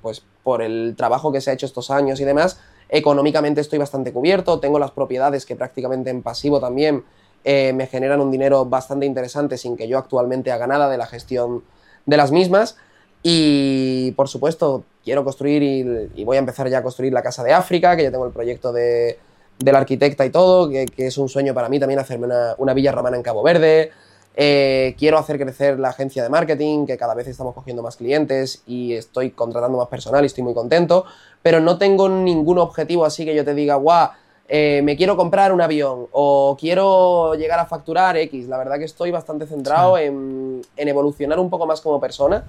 pues 0.02 0.22
por 0.42 0.62
el 0.62 0.94
trabajo 0.96 1.30
que 1.30 1.40
se 1.40 1.50
ha 1.50 1.52
hecho 1.52 1.66
estos 1.66 1.90
años 1.90 2.20
y 2.20 2.24
demás, 2.24 2.58
económicamente 2.88 3.60
estoy 3.60 3.78
bastante 3.78 4.12
cubierto, 4.12 4.60
tengo 4.60 4.78
las 4.78 4.92
propiedades 4.92 5.44
que 5.44 5.54
prácticamente 5.54 6.10
en 6.10 6.22
pasivo 6.22 6.58
también 6.58 7.04
eh, 7.44 7.72
me 7.72 7.86
generan 7.86 8.20
un 8.20 8.30
dinero 8.30 8.64
bastante 8.64 9.06
interesante 9.06 9.56
sin 9.56 9.76
que 9.76 9.88
yo 9.88 9.98
actualmente 9.98 10.52
haga 10.52 10.66
nada 10.66 10.88
de 10.88 10.98
la 10.98 11.06
gestión 11.06 11.62
de 12.06 12.16
las 12.16 12.32
mismas. 12.32 12.76
Y 13.22 14.12
por 14.12 14.28
supuesto, 14.28 14.84
quiero 15.04 15.24
construir 15.24 15.62
y, 15.62 16.24
voy 16.24 16.36
a 16.36 16.40
empezar 16.40 16.68
ya 16.68 16.78
a 16.78 16.82
construir 16.82 17.12
la 17.12 17.22
Casa 17.22 17.42
de 17.42 17.52
África, 17.52 17.96
que 17.96 18.04
ya 18.04 18.10
tengo 18.10 18.26
el 18.26 18.32
proyecto 18.32 18.72
de, 18.72 19.18
del 19.58 19.74
arquitecta 19.74 20.24
y 20.24 20.30
todo, 20.30 20.68
que, 20.68 20.86
es 20.96 21.18
un 21.18 21.28
sueño 21.28 21.54
para 21.54 21.68
mí 21.68 21.80
también 21.80 22.00
hacerme 22.00 22.28
una, 22.58 22.74
villa 22.74 22.92
romana 22.92 23.16
en 23.16 23.22
Cabo 23.22 23.42
Verde. 23.42 23.90
Eh, 24.36 24.94
quiero 24.96 25.18
hacer 25.18 25.36
crecer 25.36 25.80
la 25.80 25.88
agencia 25.88 26.22
de 26.22 26.28
marketing, 26.28 26.86
que 26.86 26.96
cada 26.96 27.14
vez 27.14 27.26
estamos 27.26 27.54
cogiendo 27.54 27.82
más 27.82 27.96
clientes 27.96 28.62
y 28.66 28.92
estoy 28.92 29.30
contratando 29.30 29.78
más 29.78 29.88
personal 29.88 30.22
y 30.22 30.26
estoy 30.26 30.44
muy 30.44 30.54
contento, 30.54 31.04
pero 31.42 31.58
no 31.58 31.76
tengo 31.76 32.08
ningún 32.08 32.58
objetivo 32.58 33.04
así 33.04 33.24
que 33.24 33.34
yo 33.34 33.44
te 33.44 33.52
diga, 33.54 33.74
guau, 33.74 34.10
eh, 34.48 34.80
me 34.82 34.96
quiero 34.96 35.16
comprar 35.16 35.52
un 35.52 35.60
avión 35.60 36.06
o 36.12 36.56
quiero 36.58 37.34
llegar 37.34 37.58
a 37.58 37.66
facturar 37.66 38.16
X. 38.16 38.48
La 38.48 38.56
verdad 38.56 38.78
que 38.78 38.84
estoy 38.84 39.10
bastante 39.10 39.46
centrado 39.46 39.98
en, 39.98 40.62
evolucionar 40.76 41.38
un 41.38 41.50
poco 41.50 41.66
más 41.66 41.80
como 41.80 42.00
persona 42.00 42.44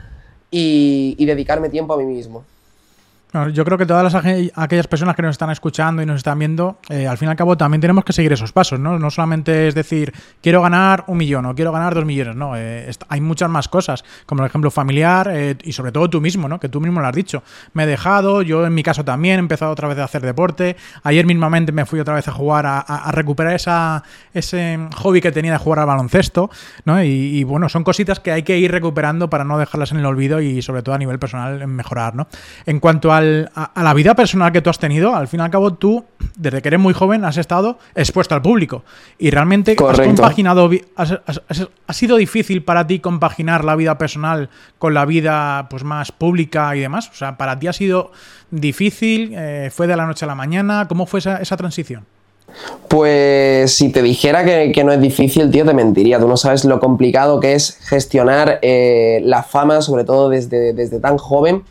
y 0.50 1.24
dedicarme 1.26 1.70
tiempo 1.70 1.94
a 1.94 1.98
mí 1.98 2.06
mismo. 2.06 2.44
Yo 3.54 3.64
creo 3.64 3.78
que 3.78 3.86
todas 3.86 4.12
las, 4.12 4.26
aquellas 4.56 4.88
personas 4.88 5.16
que 5.16 5.22
nos 5.22 5.34
están 5.34 5.52
escuchando 5.52 6.02
y 6.02 6.06
nos 6.08 6.18
están 6.18 6.40
viendo, 6.40 6.80
eh, 6.90 7.06
al 7.06 7.16
fin 7.20 7.28
y 7.28 7.30
al 7.30 7.38
cabo 7.38 7.56
también 7.56 7.80
tenemos 7.80 8.04
que 8.04 8.12
seguir 8.12 8.34
esos 8.34 8.52
pasos, 8.52 8.80
¿no? 8.80 8.98
No 8.98 9.12
solamente 9.12 9.68
es 9.68 9.76
decir, 9.76 10.12
quiero 10.42 10.64
ganar 10.64 11.04
un 11.06 11.20
millón 11.20 11.46
o 11.46 11.54
quiero 11.54 11.72
ganar 11.72 11.94
dos 11.94 12.06
millones, 12.06 12.36
no. 12.36 12.58
Eh, 12.58 12.90
hay 13.08 13.22
muchas 13.22 13.48
más 13.48 13.68
cosas, 13.68 14.04
como 14.26 14.42
el 14.42 14.48
ejemplo 14.48 14.72
familiar 14.72 15.30
eh, 15.32 15.56
y 15.64 15.74
sobre 15.74 15.92
todo 15.92 16.10
tú 16.10 16.22
mismo, 16.22 16.50
¿no? 16.50 16.60
Que 16.60 16.70
tú 16.70 16.82
mismo 16.82 17.02
lo 17.02 17.08
has 17.08 17.16
dicho. 17.16 17.44
Me 17.74 17.84
he 17.84 17.86
dejado, 17.86 18.42
yo 18.42 18.66
en 18.66 18.74
mi 18.74 18.82
caso 18.82 19.06
también 19.06 19.36
he 19.36 19.40
empezado 19.40 19.72
otra 19.72 19.88
vez 19.88 20.00
a 20.00 20.06
hacer 20.06 20.24
deporte. 20.24 20.76
Ayer 21.04 21.28
mismamente 21.28 21.72
me 21.72 21.86
fui 21.86 22.00
otra 22.00 22.16
vez 22.16 22.28
a 22.28 22.32
jugar, 22.32 22.66
a, 22.66 23.12
recuperar 23.12 23.54
esa, 23.54 24.02
ese 24.34 24.80
hobby 24.96 25.22
que 25.22 25.32
tenía 25.32 25.52
de 25.52 25.60
jugar 25.60 25.78
al 25.78 25.86
baloncesto, 25.86 26.50
¿no? 26.84 27.04
Y, 27.04 27.44
bueno, 27.44 27.70
son 27.70 27.84
cositas 27.84 28.20
que 28.20 28.32
hay 28.32 28.42
que 28.42 28.58
ir 28.58 28.72
recuperando 28.72 29.30
para 29.30 29.44
no 29.44 29.60
dejarlas 29.60 29.92
en 29.92 30.00
el 30.00 30.08
olvido 30.08 30.42
y 30.42 30.64
sobre 30.64 30.82
todo 30.82 30.96
a 30.96 30.98
nivel 30.98 31.20
personal 31.20 31.68
mejorar, 31.68 32.16
¿no? 32.16 32.28
En 32.66 32.80
cuanto 32.80 33.14
a 33.14 33.19
a, 33.20 33.84
la 33.84 33.94
vida 33.94 34.16
personal 34.16 34.52
que 34.52 34.62
tú 34.62 34.70
has 34.70 34.80
tenido, 34.80 35.16
al 35.16 35.28
fin 35.28 35.40
y 35.40 35.44
al 35.44 35.50
cabo 35.50 35.74
tú, 35.74 36.06
desde 36.36 36.62
que 36.62 36.68
eres 36.70 36.80
muy 36.80 36.94
joven, 36.94 37.26
has 37.26 37.38
estado 37.38 37.78
expuesto 37.96 38.36
al 38.36 38.42
público. 38.42 38.84
Y 39.18 39.30
realmente 39.30 39.76
has 39.88 40.00
compaginado, 40.00 40.70
ha 40.96 41.94
sido 41.94 42.18
difícil 42.18 42.64
para 42.64 42.86
ti 42.88 43.00
compaginar 43.00 43.64
la 43.66 43.76
vida 43.76 43.98
personal 43.98 44.50
con 44.78 44.94
la 44.94 45.06
vida 45.06 45.68
pues 45.70 45.84
más 45.84 46.12
pública 46.12 46.76
y 46.76 46.80
demás. 46.80 47.10
O 47.10 47.16
sea, 47.16 47.38
para 47.38 47.60
ti 47.60 47.68
ha 47.68 47.74
sido 47.74 48.12
difícil, 48.52 49.34
eh, 49.36 49.70
fue 49.74 49.88
de 49.88 49.96
la 49.96 50.06
noche 50.06 50.26
a 50.26 50.28
la 50.28 50.36
mañana, 50.36 50.88
¿cómo 50.88 51.06
fue 51.06 51.20
esa, 51.20 51.58
transición? 51.58 52.06
Pues 52.88 53.76
si 53.76 53.92
te 53.92 54.02
dijera 54.02 54.44
que, 54.44 54.84
no 54.84 54.92
es 54.92 55.00
difícil, 55.00 55.52
tío, 55.52 55.66
te 55.66 55.74
mentiría. 55.74 56.20
Tú 56.20 56.28
no 56.28 56.36
sabes 56.36 56.66
lo 56.66 56.80
complicado 56.80 57.40
que 57.40 57.54
es 57.54 57.78
gestionar 57.84 58.58
eh, 58.64 59.22
la 59.24 59.44
fama, 59.44 59.82
sobre 59.82 60.04
todo 60.04 60.30
desde, 60.30 60.74
desde 60.74 61.00
tan 61.00 61.18
joven 61.18 61.64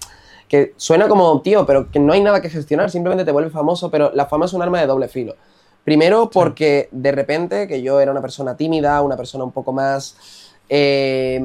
que 0.49 0.75
suena 0.77 1.09
como, 1.09 1.41
tío, 1.43 1.67
pero 1.67 1.91
que 1.91 1.99
no 1.99 2.13
hay 2.13 2.21
nada 2.21 2.41
que 2.41 2.51
gestionar, 2.51 2.91
simplemente 2.91 3.25
te 3.25 3.33
vuelve 3.33 3.51
famoso, 3.51 3.91
pero 3.91 4.11
la 4.15 4.27
fama 4.27 4.47
es 4.47 4.53
un 4.53 4.63
arma 4.63 4.81
de 4.81 4.87
doble 4.87 5.09
filo. 5.09 5.37
Primero 5.85 6.29
porque 6.31 6.89
de 6.93 7.13
repente, 7.13 7.67
que 7.67 7.83
yo 7.83 8.01
era 8.01 8.11
una 8.11 8.21
persona 8.21 8.57
tímida, 8.57 9.01
una 9.03 9.17
persona 9.17 9.45
un 9.45 9.53
poco 9.53 9.73
más 9.73 10.17
eh, 10.69 11.41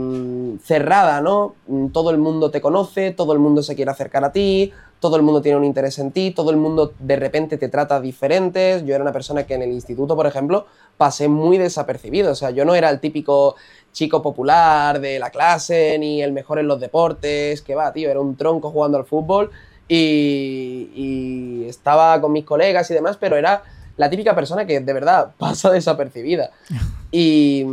cerrada, 0.63 1.21
¿no? 1.21 1.55
Todo 1.91 2.11
el 2.11 2.17
mundo 2.17 2.51
te 2.51 2.59
conoce, 2.59 3.11
todo 3.11 3.33
el 3.33 3.39
mundo 3.39 3.63
se 3.63 3.75
quiere 3.75 3.91
acercar 3.91 4.23
a 4.25 4.31
ti, 4.31 4.71
todo 5.03 5.17
el 5.17 5.21
mundo 5.21 5.41
tiene 5.41 5.57
un 5.57 5.65
interés 5.65 5.99
en 5.99 6.11
ti, 6.13 6.31
todo 6.31 6.49
el 6.49 6.55
mundo 6.55 6.93
de 6.97 7.17
repente 7.17 7.57
te 7.57 7.67
trata 7.67 7.99
diferentes. 7.99 8.85
Yo 8.85 8.95
era 8.95 9.03
una 9.03 9.11
persona 9.11 9.45
que 9.45 9.53
en 9.53 9.61
el 9.61 9.73
instituto, 9.73 10.15
por 10.15 10.25
ejemplo, 10.27 10.65
pasé 10.95 11.27
muy 11.27 11.57
desapercibido. 11.57 12.31
O 12.31 12.35
sea, 12.35 12.51
yo 12.51 12.63
no 12.63 12.73
era 12.73 12.89
el 12.89 13.01
típico 13.01 13.57
chico 13.91 14.21
popular 14.21 15.01
de 15.01 15.19
la 15.19 15.29
clase, 15.29 15.97
ni 15.99 16.23
el 16.23 16.31
mejor 16.31 16.57
en 16.57 16.69
los 16.69 16.79
deportes, 16.79 17.61
que 17.61 17.75
va, 17.75 17.91
tío, 17.91 18.09
era 18.09 18.21
un 18.21 18.37
tronco 18.37 18.71
jugando 18.71 18.97
al 18.97 19.03
fútbol 19.03 19.51
y, 19.89 21.65
estaba 21.67 22.21
con 22.21 22.31
mis 22.31 22.45
colegas 22.45 22.89
y 22.89 22.93
demás, 22.93 23.17
pero 23.19 23.35
era 23.35 23.63
la 23.97 24.09
típica 24.09 24.33
persona 24.35 24.65
que 24.65 24.79
de 24.79 24.93
verdad 24.93 25.31
pasa 25.37 25.71
desapercibida. 25.71 26.51
Y, 27.15 27.63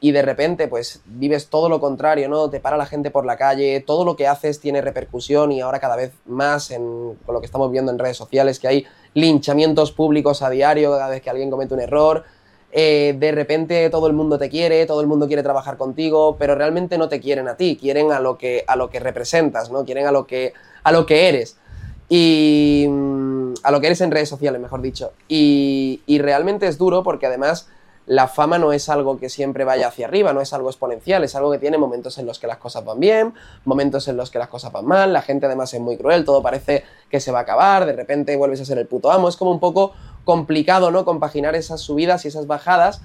y, 0.00 0.12
de 0.12 0.22
repente, 0.22 0.68
pues 0.68 1.02
vives 1.04 1.48
todo 1.48 1.68
lo 1.68 1.80
contrario, 1.80 2.30
¿no? 2.30 2.48
Te 2.48 2.60
para 2.60 2.78
la 2.78 2.86
gente 2.86 3.10
por 3.10 3.26
la 3.26 3.36
calle, 3.36 3.84
todo 3.86 4.06
lo 4.06 4.16
que 4.16 4.26
haces 4.26 4.58
tiene 4.58 4.80
repercusión 4.80 5.52
y 5.52 5.60
ahora 5.60 5.80
cada 5.80 5.96
vez 5.96 6.12
más 6.24 6.70
en, 6.70 7.14
con 7.26 7.34
lo 7.34 7.40
que 7.40 7.44
estamos 7.44 7.70
viendo 7.70 7.92
en 7.92 7.98
redes 7.98 8.16
sociales, 8.16 8.58
que 8.58 8.68
hay 8.68 8.86
linchamientos 9.12 9.92
públicos 9.92 10.40
a 10.40 10.48
diario 10.48 10.92
cada 10.92 11.10
vez 11.10 11.20
que 11.20 11.28
alguien 11.28 11.50
comete 11.50 11.74
un 11.74 11.80
error. 11.80 12.24
Eh, 12.72 13.14
de 13.18 13.32
repente 13.32 13.88
todo 13.90 14.06
el 14.06 14.14
mundo 14.14 14.38
te 14.38 14.48
quiere, 14.48 14.86
todo 14.86 15.02
el 15.02 15.06
mundo 15.06 15.26
quiere 15.26 15.42
trabajar 15.42 15.76
contigo, 15.76 16.36
pero 16.38 16.54
realmente 16.54 16.96
no 16.96 17.10
te 17.10 17.20
quieren 17.20 17.48
a 17.48 17.56
ti, 17.56 17.78
quieren 17.80 18.12
a 18.12 18.20
lo 18.20 18.38
que, 18.38 18.64
a 18.66 18.76
lo 18.76 18.88
que 18.88 18.98
representas, 18.98 19.70
¿no? 19.70 19.84
Quieren 19.84 20.06
a 20.06 20.10
lo 20.10 20.26
que, 20.26 20.52
a 20.82 20.92
lo 20.92 21.04
que 21.04 21.28
eres. 21.28 21.58
Y 22.08 22.86
mm, 22.88 23.54
a 23.62 23.70
lo 23.70 23.80
que 23.80 23.86
eres 23.86 24.00
en 24.00 24.10
redes 24.10 24.28
sociales, 24.28 24.60
mejor 24.60 24.82
dicho. 24.82 25.12
Y, 25.28 26.02
y 26.06 26.18
realmente 26.18 26.66
es 26.66 26.78
duro 26.78 27.02
porque 27.02 27.26
además 27.26 27.68
la 28.06 28.28
fama 28.28 28.58
no 28.58 28.72
es 28.72 28.88
algo 28.88 29.18
que 29.18 29.28
siempre 29.28 29.64
vaya 29.64 29.88
hacia 29.88 30.06
arriba, 30.06 30.32
no 30.32 30.40
es 30.40 30.52
algo 30.52 30.70
exponencial, 30.70 31.24
es 31.24 31.34
algo 31.34 31.50
que 31.50 31.58
tiene 31.58 31.76
momentos 31.76 32.18
en 32.18 32.26
los 32.26 32.38
que 32.38 32.46
las 32.46 32.58
cosas 32.58 32.84
van 32.84 33.00
bien, 33.00 33.34
momentos 33.64 34.06
en 34.06 34.16
los 34.16 34.30
que 34.30 34.38
las 34.38 34.48
cosas 34.48 34.70
van 34.70 34.86
mal, 34.86 35.12
la 35.12 35.22
gente 35.22 35.46
además 35.46 35.74
es 35.74 35.80
muy 35.80 35.96
cruel, 35.96 36.24
todo 36.24 36.40
parece 36.40 36.84
que 37.10 37.18
se 37.18 37.32
va 37.32 37.40
a 37.40 37.42
acabar, 37.42 37.84
de 37.84 37.92
repente 37.92 38.36
vuelves 38.36 38.60
a 38.60 38.64
ser 38.64 38.78
el 38.78 38.86
puto 38.86 39.10
amo, 39.10 39.28
es 39.28 39.36
como 39.36 39.50
un 39.50 39.58
poco 39.58 39.92
complicado, 40.24 40.92
¿no? 40.92 41.04
Compaginar 41.04 41.56
esas 41.56 41.80
subidas 41.80 42.24
y 42.24 42.28
esas 42.28 42.46
bajadas 42.46 43.02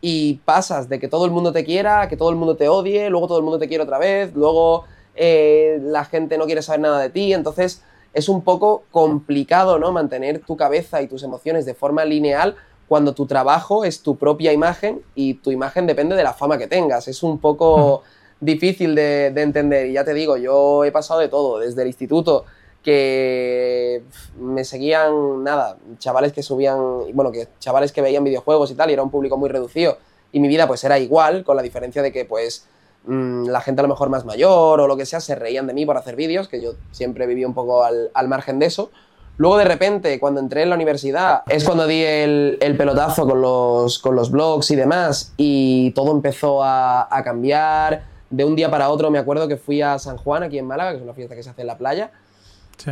y 0.00 0.34
pasas 0.44 0.88
de 0.88 1.00
que 1.00 1.08
todo 1.08 1.24
el 1.24 1.32
mundo 1.32 1.52
te 1.52 1.64
quiera, 1.64 2.02
a 2.02 2.08
que 2.08 2.16
todo 2.16 2.30
el 2.30 2.36
mundo 2.36 2.56
te 2.56 2.68
odie, 2.68 3.10
luego 3.10 3.26
todo 3.26 3.38
el 3.38 3.44
mundo 3.44 3.58
te 3.58 3.66
quiere 3.66 3.82
otra 3.82 3.98
vez, 3.98 4.34
luego 4.34 4.84
eh, 5.16 5.80
la 5.82 6.04
gente 6.04 6.38
no 6.38 6.46
quiere 6.46 6.62
saber 6.62 6.80
nada 6.80 7.00
de 7.00 7.10
ti, 7.10 7.32
entonces 7.32 7.82
es 8.14 8.28
un 8.28 8.42
poco 8.42 8.84
complicado, 8.90 9.78
¿no? 9.78 9.92
Mantener 9.92 10.38
tu 10.40 10.56
cabeza 10.56 11.02
y 11.02 11.08
tus 11.08 11.22
emociones 11.22 11.66
de 11.66 11.74
forma 11.74 12.04
lineal 12.04 12.56
cuando 12.86 13.12
tu 13.14 13.26
trabajo 13.26 13.84
es 13.84 14.02
tu 14.02 14.16
propia 14.16 14.52
imagen 14.52 15.02
y 15.14 15.34
tu 15.34 15.50
imagen 15.50 15.86
depende 15.86 16.14
de 16.14 16.22
la 16.22 16.32
fama 16.32 16.56
que 16.56 16.68
tengas. 16.68 17.08
Es 17.08 17.22
un 17.22 17.38
poco 17.38 18.02
difícil 18.40 18.94
de, 18.94 19.26
entender. 19.26 19.86
Y 19.86 19.94
ya 19.94 20.04
te 20.04 20.14
digo, 20.14 20.36
yo 20.36 20.84
he 20.84 20.92
pasado 20.92 21.20
de 21.20 21.28
todo, 21.28 21.58
desde 21.58 21.82
el 21.82 21.88
instituto 21.88 22.44
que 22.82 24.02
me 24.38 24.62
seguían, 24.64 25.42
nada, 25.42 25.78
chavales 25.98 26.32
que 26.32 26.42
subían, 26.42 26.78
bueno, 27.14 27.32
que 27.32 27.48
chavales 27.58 27.92
que 27.92 28.02
veían 28.02 28.22
videojuegos 28.22 28.70
y 28.70 28.74
tal, 28.74 28.90
y 28.90 28.92
era 28.92 29.02
un 29.02 29.10
público 29.10 29.36
muy 29.36 29.48
reducido. 29.48 29.98
Y 30.32 30.40
mi 30.40 30.48
vida 30.48 30.66
pues 30.68 30.84
era 30.84 30.98
igual, 30.98 31.44
con 31.44 31.56
la 31.56 31.62
diferencia 31.62 32.02
de 32.02 32.12
que 32.12 32.24
pues 32.26 32.66
mm, 33.06 33.46
la 33.46 33.60
gente 33.60 33.80
a 33.80 33.82
lo 33.82 33.88
mejor 33.88 34.08
más 34.08 34.24
mayor 34.24 34.80
o 34.80 34.86
lo 34.86 34.96
que 34.96 35.06
sea 35.06 35.20
se 35.20 35.34
reían 35.34 35.66
de 35.66 35.74
mí 35.74 35.86
por 35.86 35.96
hacer 35.96 36.16
vídeos, 36.16 36.48
que 36.48 36.60
yo 36.60 36.72
siempre 36.92 37.26
viví 37.26 37.44
un 37.44 37.54
poco 37.54 37.84
al, 37.84 38.10
al 38.14 38.28
margen 38.28 38.58
de 38.58 38.66
eso. 38.66 38.90
Luego 39.36 39.58
de 39.58 39.64
repente, 39.64 40.20
cuando 40.20 40.40
entré 40.40 40.62
en 40.62 40.70
la 40.70 40.76
universidad, 40.76 41.42
es 41.48 41.64
cuando 41.64 41.88
di 41.88 42.02
el, 42.02 42.74
pelotazo 42.78 43.26
con 43.26 43.40
los, 43.40 43.98
con 43.98 44.14
los 44.14 44.30
blogs 44.30 44.70
y 44.70 44.76
demás, 44.76 45.32
y 45.36 45.90
todo 45.90 46.12
empezó 46.12 46.62
a, 46.62 47.08
cambiar. 47.24 48.14
De 48.30 48.44
un 48.44 48.56
día 48.56 48.70
para 48.70 48.90
otro 48.90 49.10
me 49.10 49.18
acuerdo 49.18 49.46
que 49.46 49.56
fui 49.56 49.82
a 49.82 49.98
San 49.98 50.16
Juan, 50.16 50.44
aquí 50.44 50.58
en 50.58 50.66
Málaga, 50.66 50.92
que 50.92 50.96
es 50.98 51.02
una 51.02 51.14
fiesta 51.14 51.34
que 51.34 51.42
se 51.42 51.50
hace 51.50 51.60
en 51.60 51.66
la 51.66 51.78
playa, 51.78 52.10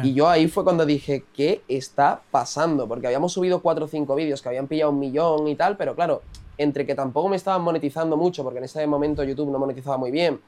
y 0.03 0.15
yo 0.15 0.29
ahí 0.29 0.47
fue 0.47 0.63
cuando 0.63 0.87
dije, 0.87 1.25
¿qué 1.35 1.63
está 1.69 2.23
pasando? 2.31 2.87
Porque 2.87 3.07
habíamos 3.07 3.33
subido 3.33 3.61
cuatro 3.61 3.87
o 3.87 3.89
cinco 3.89 4.15
vídeos 4.15 4.41
que 4.41 4.49
habían 4.49 4.69
pillado 4.69 4.93
un 4.93 5.01
millón 5.01 5.49
y 5.49 5.57
tal, 5.57 5.77
pero 5.77 5.95
claro, 5.95 6.23
entre 6.59 6.87
que 6.87 6.95
tampoco 6.95 7.29
me 7.29 7.37
estaban 7.37 7.63
monetizando 7.63 8.17
mucho, 8.17 8.45
porque 8.45 8.59
en 8.59 8.65
ese 8.65 8.87
momento 8.87 9.25
YouTube 9.25 9.51
no 9.51 9.59
monetizaba 9.59 9.97
muy 9.97 10.11
bien, 10.11 10.41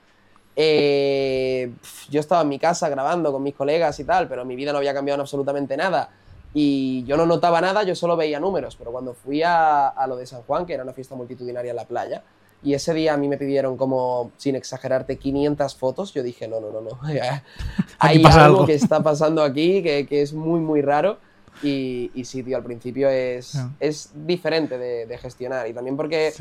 eh, 0.57 1.73
yo 2.09 2.21
estaba 2.21 2.43
en 2.43 2.49
mi 2.49 2.59
casa 2.59 2.89
grabando 2.89 3.33
con 3.33 3.43
mis 3.43 3.55
colegas 3.55 3.99
y 3.99 4.05
tal, 4.05 4.29
pero 4.29 4.45
mi 4.45 4.57
vida 4.57 4.73
no 4.73 4.79
había 4.79 4.95
cambiado 4.95 5.17
en 5.17 5.21
absolutamente 5.23 5.77
nada. 5.77 6.11
Y 6.53 7.03
yo 7.05 7.17
no 7.17 7.27
notaba 7.27 7.61
nada, 7.61 7.83
yo 7.83 7.97
solo 7.97 8.17
veía 8.17 8.39
números. 8.39 8.77
Pero 8.77 8.93
cuando 8.93 9.15
fui 9.15 9.43
a, 9.45 9.93
lo 10.07 10.17
de 10.17 10.27
San 10.27 10.43
Juan, 10.43 10.65
que 10.65 10.75
era 10.75 10.85
una 10.85 10.93
fiesta 10.93 11.17
multitudinaria 11.17 11.71
en 11.71 11.77
la 11.77 11.85
playa, 11.85 12.23
y 12.63 12.75
ese 12.75 12.95
día 12.95 13.15
a 13.15 13.17
mí 13.17 13.29
me 13.29 13.37
pidieron 13.37 13.77
como, 13.77 14.31
sin 14.37 14.55
exagerarte, 14.55 15.19
500 15.19 15.75
fotos, 15.75 16.15
yo 16.15 16.23
dije, 16.23 16.47
no, 16.47 16.61
no, 16.61 16.71
no, 16.71 16.81
no. 16.81 16.99
Hay 17.99 18.23
algo, 18.25 18.65
que 18.65 18.75
está 18.75 19.03
pasando 19.03 19.43
aquí 19.43 19.83
que, 19.83 20.07
es 20.11 20.33
muy, 20.33 20.61
muy 20.61 20.81
raro. 20.81 21.19
Y, 21.63 22.11
y, 22.15 22.25
sí, 22.25 22.43
tío, 22.43 22.57
al 22.57 22.65
principio 22.65 23.09
es, 23.09 23.59
es 23.81 24.11
diferente 24.15 24.77
de, 24.79 25.19
gestionar. 25.19 25.69
Y 25.69 25.73
también 25.73 25.97
porque 25.97 26.33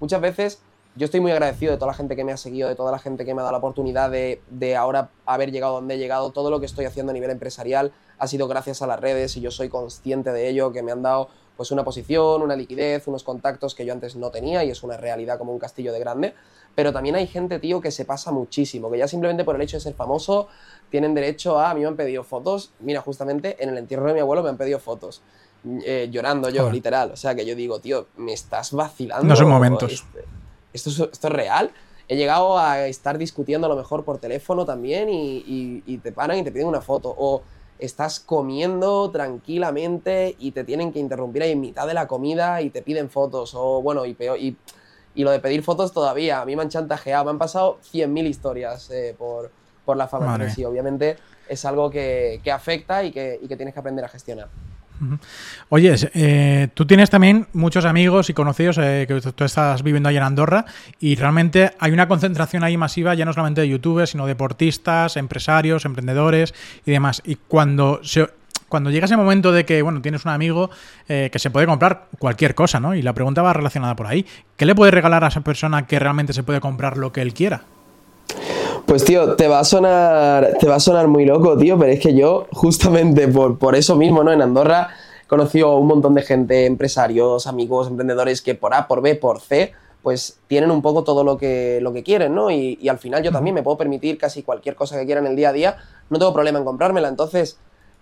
muchas 0.00 0.20
veces 0.20 0.60
yo 0.96 1.04
estoy 1.04 1.20
muy 1.20 1.30
agradecido 1.30 1.72
de 1.72 1.78
toda 1.78 1.92
la 1.92 1.96
gente 1.96 2.16
que 2.16 2.24
me 2.24 2.32
ha 2.32 2.36
seguido, 2.36 2.68
de 2.68 2.74
toda 2.74 2.90
la 2.90 2.98
gente 2.98 3.24
que 3.24 3.34
me 3.34 3.40
ha 3.40 3.44
dado 3.44 3.52
la 3.52 3.58
oportunidad 3.58 4.10
de, 4.10 4.76
ahora 4.76 5.10
haber 5.24 5.52
llegado 5.52 5.74
donde 5.74 5.94
he 5.94 5.98
llegado. 5.98 6.30
Todo 6.30 6.50
lo 6.50 6.60
que 6.60 6.66
estoy 6.66 6.84
haciendo 6.84 7.10
a 7.10 7.12
nivel 7.12 7.30
empresarial 7.30 7.92
ha 8.18 8.26
sido 8.26 8.48
gracias 8.48 8.82
a 8.82 8.86
las 8.86 9.00
redes 9.00 9.36
y 9.36 9.40
yo 9.40 9.50
soy 9.50 9.68
consciente 9.68 10.32
de 10.32 10.48
ello, 10.48 10.72
que 10.72 10.82
me 10.82 10.92
han 10.92 11.02
dado 11.02 11.28
pues 11.60 11.72
una 11.72 11.84
posición, 11.84 12.40
una 12.40 12.56
liquidez, 12.56 13.06
unos 13.06 13.22
contactos 13.22 13.74
que 13.74 13.84
yo 13.84 13.92
antes 13.92 14.16
no 14.16 14.30
tenía 14.30 14.64
y 14.64 14.70
es 14.70 14.82
una 14.82 14.96
realidad 14.96 15.36
como 15.36 15.52
un 15.52 15.58
castillo 15.58 15.92
de 15.92 15.98
grande. 16.00 16.32
Pero 16.74 16.90
también 16.90 17.16
hay 17.16 17.26
gente, 17.26 17.58
tío, 17.58 17.82
que 17.82 17.90
se 17.90 18.06
pasa 18.06 18.32
muchísimo, 18.32 18.90
que 18.90 18.96
ya 18.96 19.06
simplemente 19.06 19.44
por 19.44 19.56
el 19.56 19.60
hecho 19.60 19.76
de 19.76 19.82
ser 19.82 19.92
famoso 19.92 20.48
tienen 20.88 21.12
derecho 21.12 21.58
a... 21.58 21.72
A 21.72 21.74
mí 21.74 21.82
me 21.82 21.88
han 21.88 21.96
pedido 21.96 22.24
fotos, 22.24 22.72
mira, 22.80 23.02
justamente 23.02 23.62
en 23.62 23.68
el 23.68 23.76
entierro 23.76 24.06
de 24.06 24.14
mi 24.14 24.20
abuelo 24.20 24.42
me 24.42 24.48
han 24.48 24.56
pedido 24.56 24.78
fotos. 24.78 25.20
Eh, 25.84 26.08
llorando 26.10 26.48
yo, 26.48 26.70
literal. 26.72 27.10
O 27.10 27.16
sea, 27.16 27.34
que 27.34 27.44
yo 27.44 27.54
digo, 27.54 27.78
tío, 27.78 28.06
me 28.16 28.32
estás 28.32 28.72
vacilando. 28.72 29.26
No 29.26 29.36
son 29.36 29.50
momentos. 29.50 29.92
Este, 29.92 30.24
¿esto 30.72 31.10
es, 31.12 31.22
real? 31.24 31.72
he 32.08 32.16
llegado 32.16 32.58
a 32.58 32.86
estar 32.88 33.18
discutiendo 33.18 33.66
a 33.66 33.70
lo 33.70 33.76
mejor 33.76 34.02
por 34.02 34.16
teléfono 34.16 34.64
también 34.64 35.10
y, 35.10 35.82
y 35.86 35.98
te 35.98 36.10
paran 36.10 36.38
y 36.38 36.42
te 36.42 36.52
piden 36.52 36.68
una 36.68 36.80
foto. 36.80 37.14
O 37.18 37.42
estás 37.80 38.20
comiendo 38.20 39.10
tranquilamente 39.10 40.36
y 40.38 40.52
te 40.52 40.64
tienen 40.64 40.92
que 40.92 40.98
interrumpir 40.98 41.42
ahí 41.42 41.52
en 41.52 41.60
mitad 41.60 41.86
de 41.86 41.94
la 41.94 42.06
comida 42.06 42.62
y 42.62 42.70
te 42.70 42.82
piden 42.82 43.10
fotos. 43.10 43.54
O 43.54 43.82
bueno, 43.82 44.06
y 44.06 44.14
peor. 44.14 44.38
Y, 44.38 44.56
lo 45.16 45.32
de 45.32 45.40
pedir 45.40 45.62
fotos 45.62 45.92
todavía, 45.92 46.40
a 46.40 46.46
mí 46.46 46.56
me 46.56 46.62
han 46.62 46.70
chantajeado, 46.70 47.26
me 47.26 47.32
han 47.32 47.38
pasado 47.38 47.78
100.000 47.92 48.26
historias 48.26 48.90
eh, 48.90 49.14
por, 49.18 49.50
por, 49.84 49.98
la 49.98 50.08
fama. 50.08 50.48
Sí, 50.48 50.64
obviamente 50.64 51.18
es 51.46 51.64
algo 51.66 51.90
que, 51.90 52.40
afecta 52.50 53.04
y 53.04 53.10
que, 53.10 53.38
y 53.42 53.46
que 53.46 53.56
tienes 53.56 53.74
que 53.74 53.80
aprender 53.80 54.04
a 54.04 54.08
gestionar. 54.08 54.48
Oye, 55.68 55.94
eh, 56.14 56.68
tú 56.74 56.86
tienes 56.86 57.10
también 57.10 57.46
muchos 57.52 57.84
amigos 57.84 58.30
y 58.30 58.34
conocidos 58.34 58.78
eh, 58.78 59.06
que 59.08 59.20
tú 59.20 59.44
estás 59.44 59.82
viviendo 59.82 60.08
ahí 60.08 60.16
en 60.16 60.22
Andorra 60.22 60.64
y 60.98 61.14
realmente 61.16 61.72
hay 61.78 61.92
una 61.92 62.08
concentración 62.08 62.64
ahí 62.64 62.76
masiva 62.76 63.14
ya 63.14 63.24
no 63.24 63.32
solamente 63.32 63.62
de 63.62 63.68
youtubers, 63.68 64.10
sino 64.10 64.26
deportistas, 64.26 65.16
empresarios, 65.16 65.84
emprendedores 65.84 66.54
y 66.84 66.90
demás. 66.90 67.22
Y 67.24 67.36
cuando 67.36 68.00
cuando 68.70 68.90
llega 68.90 69.06
ese 69.06 69.16
momento 69.16 69.50
de 69.50 69.66
que, 69.66 69.82
bueno, 69.82 70.00
tienes 70.00 70.24
un 70.24 70.30
amigo 70.30 70.70
eh, 71.08 71.28
que 71.32 71.40
se 71.40 71.50
puede 71.50 71.66
comprar 71.66 72.06
cualquier 72.18 72.54
cosa, 72.54 72.78
¿no? 72.78 72.94
Y 72.94 73.02
la 73.02 73.12
pregunta 73.12 73.42
va 73.42 73.52
relacionada 73.52 73.96
por 73.96 74.06
ahí. 74.06 74.24
¿Qué 74.56 74.64
le 74.64 74.76
puede 74.76 74.92
regalar 74.92 75.24
a 75.24 75.28
esa 75.28 75.40
persona 75.40 75.88
que 75.88 75.98
realmente 75.98 76.32
se 76.32 76.44
puede 76.44 76.60
comprar 76.60 76.96
lo 76.96 77.12
que 77.12 77.20
él 77.20 77.34
quiera? 77.34 77.62
Pues 78.86 79.04
tío, 79.04 79.36
te 79.36 79.48
va 79.48 79.60
a 79.60 79.64
sonar, 79.64 80.56
te 80.58 80.66
va 80.66 80.76
a 80.76 80.80
sonar 80.80 81.08
muy 81.08 81.24
loco, 81.24 81.56
tío, 81.56 81.78
pero 81.78 81.92
es 81.92 82.00
que 82.00 82.14
yo, 82.14 82.46
justamente 82.52 83.28
por, 83.28 83.58
por 83.58 83.74
eso 83.74 83.96
mismo, 83.96 84.24
¿no? 84.24 84.32
En 84.32 84.42
Andorra 84.42 84.90
he 85.24 85.26
conocido 85.26 85.76
un 85.76 85.86
montón 85.86 86.14
de 86.14 86.22
gente, 86.22 86.66
empresarios, 86.66 87.46
amigos, 87.46 87.88
emprendedores 87.88 88.42
que 88.42 88.54
por 88.54 88.74
A, 88.74 88.88
por 88.88 89.00
B, 89.00 89.14
por 89.14 89.40
C, 89.40 89.72
pues 90.02 90.38
tienen 90.46 90.70
un 90.70 90.82
poco 90.82 91.04
todo 91.04 91.24
lo 91.24 91.36
que, 91.36 91.78
lo 91.82 91.92
que 91.92 92.02
quieren, 92.02 92.34
¿no? 92.34 92.50
Y, 92.50 92.88
al 92.88 92.98
final 92.98 93.22
yo 93.22 93.30
también 93.30 93.54
me 93.54 93.62
puedo 93.62 93.76
permitir 93.76 94.18
casi 94.18 94.42
cualquier 94.42 94.74
cosa 94.74 94.98
que 94.98 95.04
quiera 95.04 95.20
en 95.20 95.26
el 95.26 95.36
día 95.36 95.50
a 95.50 95.52
día, 95.52 95.76
no 96.08 96.18
tengo 96.18 96.32
problema 96.32 96.58
en 96.58 96.64
comprármela. 96.64 97.08
Entonces, 97.08 97.58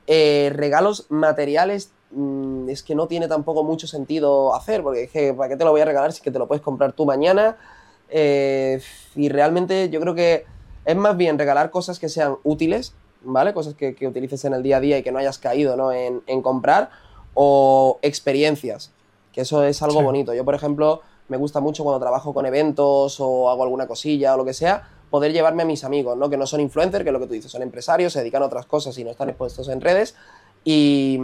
eh, 0.06 0.50
regalos 0.54 1.06
materiales 1.10 1.90
mm, 2.12 2.68
es 2.68 2.82
que 2.82 2.94
no 2.94 3.08
tiene 3.08 3.28
tampoco 3.28 3.64
mucho 3.64 3.86
sentido 3.86 4.54
hacer, 4.54 4.82
porque 4.82 5.04
es 5.04 5.10
que, 5.10 5.34
¿para 5.34 5.48
qué 5.48 5.56
te 5.56 5.64
lo 5.64 5.72
voy 5.72 5.80
a 5.80 5.84
regalar 5.84 6.12
si 6.12 6.22
que 6.22 6.30
te 6.30 6.38
lo 6.38 6.46
puedes 6.46 6.62
comprar 6.62 6.92
tú 6.92 7.04
mañana? 7.04 7.56
Eh, 8.10 8.80
y 9.16 9.28
realmente 9.28 9.90
yo 9.90 10.00
creo 10.00 10.14
que 10.14 10.46
es 10.88 10.96
más 10.96 11.18
bien 11.18 11.38
regalar 11.38 11.70
cosas 11.70 11.98
que 11.98 12.08
sean 12.08 12.36
útiles, 12.44 12.94
¿vale? 13.22 13.52
Cosas 13.52 13.74
que, 13.74 13.94
utilices 14.06 14.42
en 14.46 14.54
el 14.54 14.62
día 14.62 14.78
a 14.78 14.80
día 14.80 14.96
y 14.96 15.02
que 15.02 15.12
no 15.12 15.18
hayas 15.18 15.36
caído 15.36 15.76
¿no? 15.76 15.92
En, 15.92 16.22
comprar, 16.40 16.88
o 17.34 17.98
experiencias, 18.00 18.90
que 19.34 19.42
eso 19.42 19.62
es 19.64 19.82
algo 19.82 20.00
bonito. 20.00 20.32
Yo, 20.32 20.46
por 20.46 20.54
ejemplo, 20.54 21.02
me 21.28 21.36
gusta 21.36 21.60
mucho 21.60 21.84
cuando 21.84 22.00
trabajo 22.00 22.32
con 22.32 22.46
eventos 22.46 23.20
o 23.20 23.50
hago 23.50 23.64
alguna 23.64 23.86
cosilla 23.86 24.32
o 24.32 24.38
lo 24.38 24.46
que 24.46 24.54
sea, 24.54 24.88
poder 25.10 25.34
llevarme 25.34 25.62
a 25.62 25.66
mis 25.66 25.84
amigos, 25.84 26.16
¿no? 26.16 26.30
Que 26.30 26.38
no 26.38 26.46
son 26.46 26.60
influencers, 26.60 27.02
que 27.04 27.10
es 27.10 27.12
lo 27.12 27.20
que 27.20 27.26
tú 27.26 27.34
dices, 27.34 27.52
son 27.52 27.60
empresarios, 27.60 28.14
se 28.14 28.20
dedican 28.20 28.42
a 28.42 28.46
otras 28.46 28.64
cosas 28.64 28.96
y 28.96 29.04
no 29.04 29.10
están 29.10 29.28
expuestos 29.28 29.68
en 29.68 29.82
redes, 29.82 30.14
y, 30.64 31.20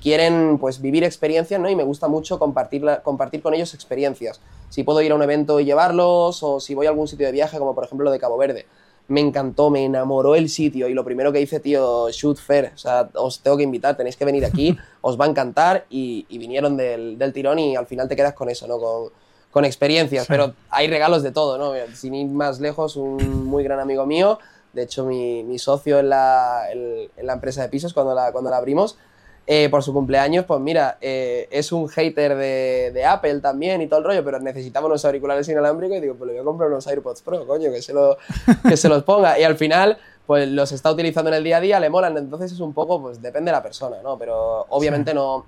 quieren 0.00 0.58
pues 0.58 0.80
vivir 0.80 1.02
experiencias, 1.02 1.60
¿no? 1.60 1.68
Y 1.68 1.74
me 1.74 1.82
gusta 1.82 2.06
mucho 2.06 2.38
compartir, 2.38 2.84
compartir 3.02 3.42
con 3.42 3.52
ellos 3.52 3.74
experiencias. 3.74 4.40
Si 4.68 4.84
puedo 4.84 5.02
ir 5.02 5.10
a 5.10 5.16
un 5.16 5.22
evento 5.22 5.58
y 5.58 5.64
llevarlos, 5.64 6.42
o 6.44 6.60
si 6.60 6.74
voy 6.74 6.86
a 6.86 6.90
algún 6.90 7.08
sitio 7.08 7.26
de 7.26 7.32
viaje, 7.32 7.58
como 7.58 7.74
por 7.74 7.84
ejemplo 7.84 8.04
lo 8.04 8.12
de 8.12 8.20
Cabo 8.20 8.36
Verde 8.38 8.66
me 9.08 9.20
encantó, 9.20 9.70
me 9.70 9.84
enamoró 9.84 10.34
el 10.34 10.48
sitio 10.48 10.88
y 10.88 10.94
lo 10.94 11.04
primero 11.04 11.32
que 11.32 11.40
hice, 11.40 11.60
tío, 11.60 12.08
shoot 12.10 12.38
fair, 12.38 12.72
o 12.74 12.78
sea, 12.78 13.08
os 13.14 13.40
tengo 13.40 13.56
que 13.56 13.62
invitar, 13.62 13.96
tenéis 13.96 14.16
que 14.16 14.24
venir 14.24 14.44
aquí, 14.44 14.76
os 15.00 15.20
va 15.20 15.26
a 15.26 15.28
encantar 15.28 15.86
y, 15.90 16.26
vinieron 16.38 16.76
del, 16.76 17.32
tirón 17.32 17.58
y 17.58 17.76
al 17.76 17.86
final 17.86 18.08
te 18.08 18.16
quedas 18.16 18.34
con 18.34 18.48
eso, 18.48 18.66
¿no? 18.66 18.78
Con, 18.78 19.10
con 19.50 19.64
experiencias, 19.66 20.26
pero 20.26 20.54
hay 20.70 20.88
regalos 20.88 21.22
de 21.22 21.30
todo, 21.30 21.58
¿no? 21.58 21.74
Sin 21.94 22.14
ir 22.14 22.26
más 22.28 22.58
lejos, 22.58 22.96
un 22.96 23.44
muy 23.44 23.62
gran 23.62 23.80
amigo 23.80 24.06
mío, 24.06 24.38
de 24.72 24.82
hecho 24.82 25.04
mi, 25.04 25.42
mi 25.42 25.58
socio 25.58 25.98
en 25.98 26.08
la, 26.08 26.70
en 26.70 27.26
la, 27.26 27.34
empresa 27.34 27.60
de 27.62 27.68
pisos 27.68 27.92
cuando 27.92 28.14
la, 28.14 28.32
cuando 28.32 28.50
la 28.50 28.56
abrimos, 28.56 28.96
eh, 29.46 29.68
por 29.68 29.82
su 29.82 29.92
cumpleaños, 29.92 30.44
pues 30.44 30.60
mira, 30.60 30.98
eh, 31.00 31.48
es 31.50 31.72
un 31.72 31.88
hater 31.88 32.36
de, 32.36 33.04
Apple 33.04 33.40
también 33.40 33.82
y 33.82 33.88
todo 33.88 33.98
el 33.98 34.04
rollo, 34.04 34.24
pero 34.24 34.38
necesitaba 34.38 34.86
unos 34.86 35.04
auriculares 35.04 35.48
inalámbricos 35.48 35.96
y 35.96 36.00
digo, 36.00 36.14
pues 36.14 36.28
le 36.28 36.34
voy 36.34 36.42
a 36.42 36.44
comprar 36.44 36.70
unos 36.70 36.86
AirPods 36.86 37.22
Pro, 37.22 37.46
coño, 37.46 37.70
que 37.72 37.82
se, 37.82 37.92
lo, 37.92 38.16
que 38.68 38.76
se 38.76 38.88
los 38.88 39.02
ponga. 39.02 39.38
Y 39.40 39.42
al 39.42 39.56
final, 39.56 39.98
pues 40.26 40.48
los 40.48 40.70
está 40.70 40.92
utilizando 40.92 41.30
en 41.30 41.38
el 41.38 41.44
día 41.44 41.56
a 41.56 41.60
día, 41.60 41.80
le 41.80 41.90
molan, 41.90 42.16
entonces 42.16 42.52
es 42.52 42.60
un 42.60 42.72
poco, 42.72 43.02
pues 43.02 43.20
depende 43.20 43.50
de 43.50 43.56
la 43.56 43.62
persona, 43.62 43.96
¿no? 44.02 44.16
Pero 44.16 44.66
obviamente 44.68 45.12
no, 45.12 45.46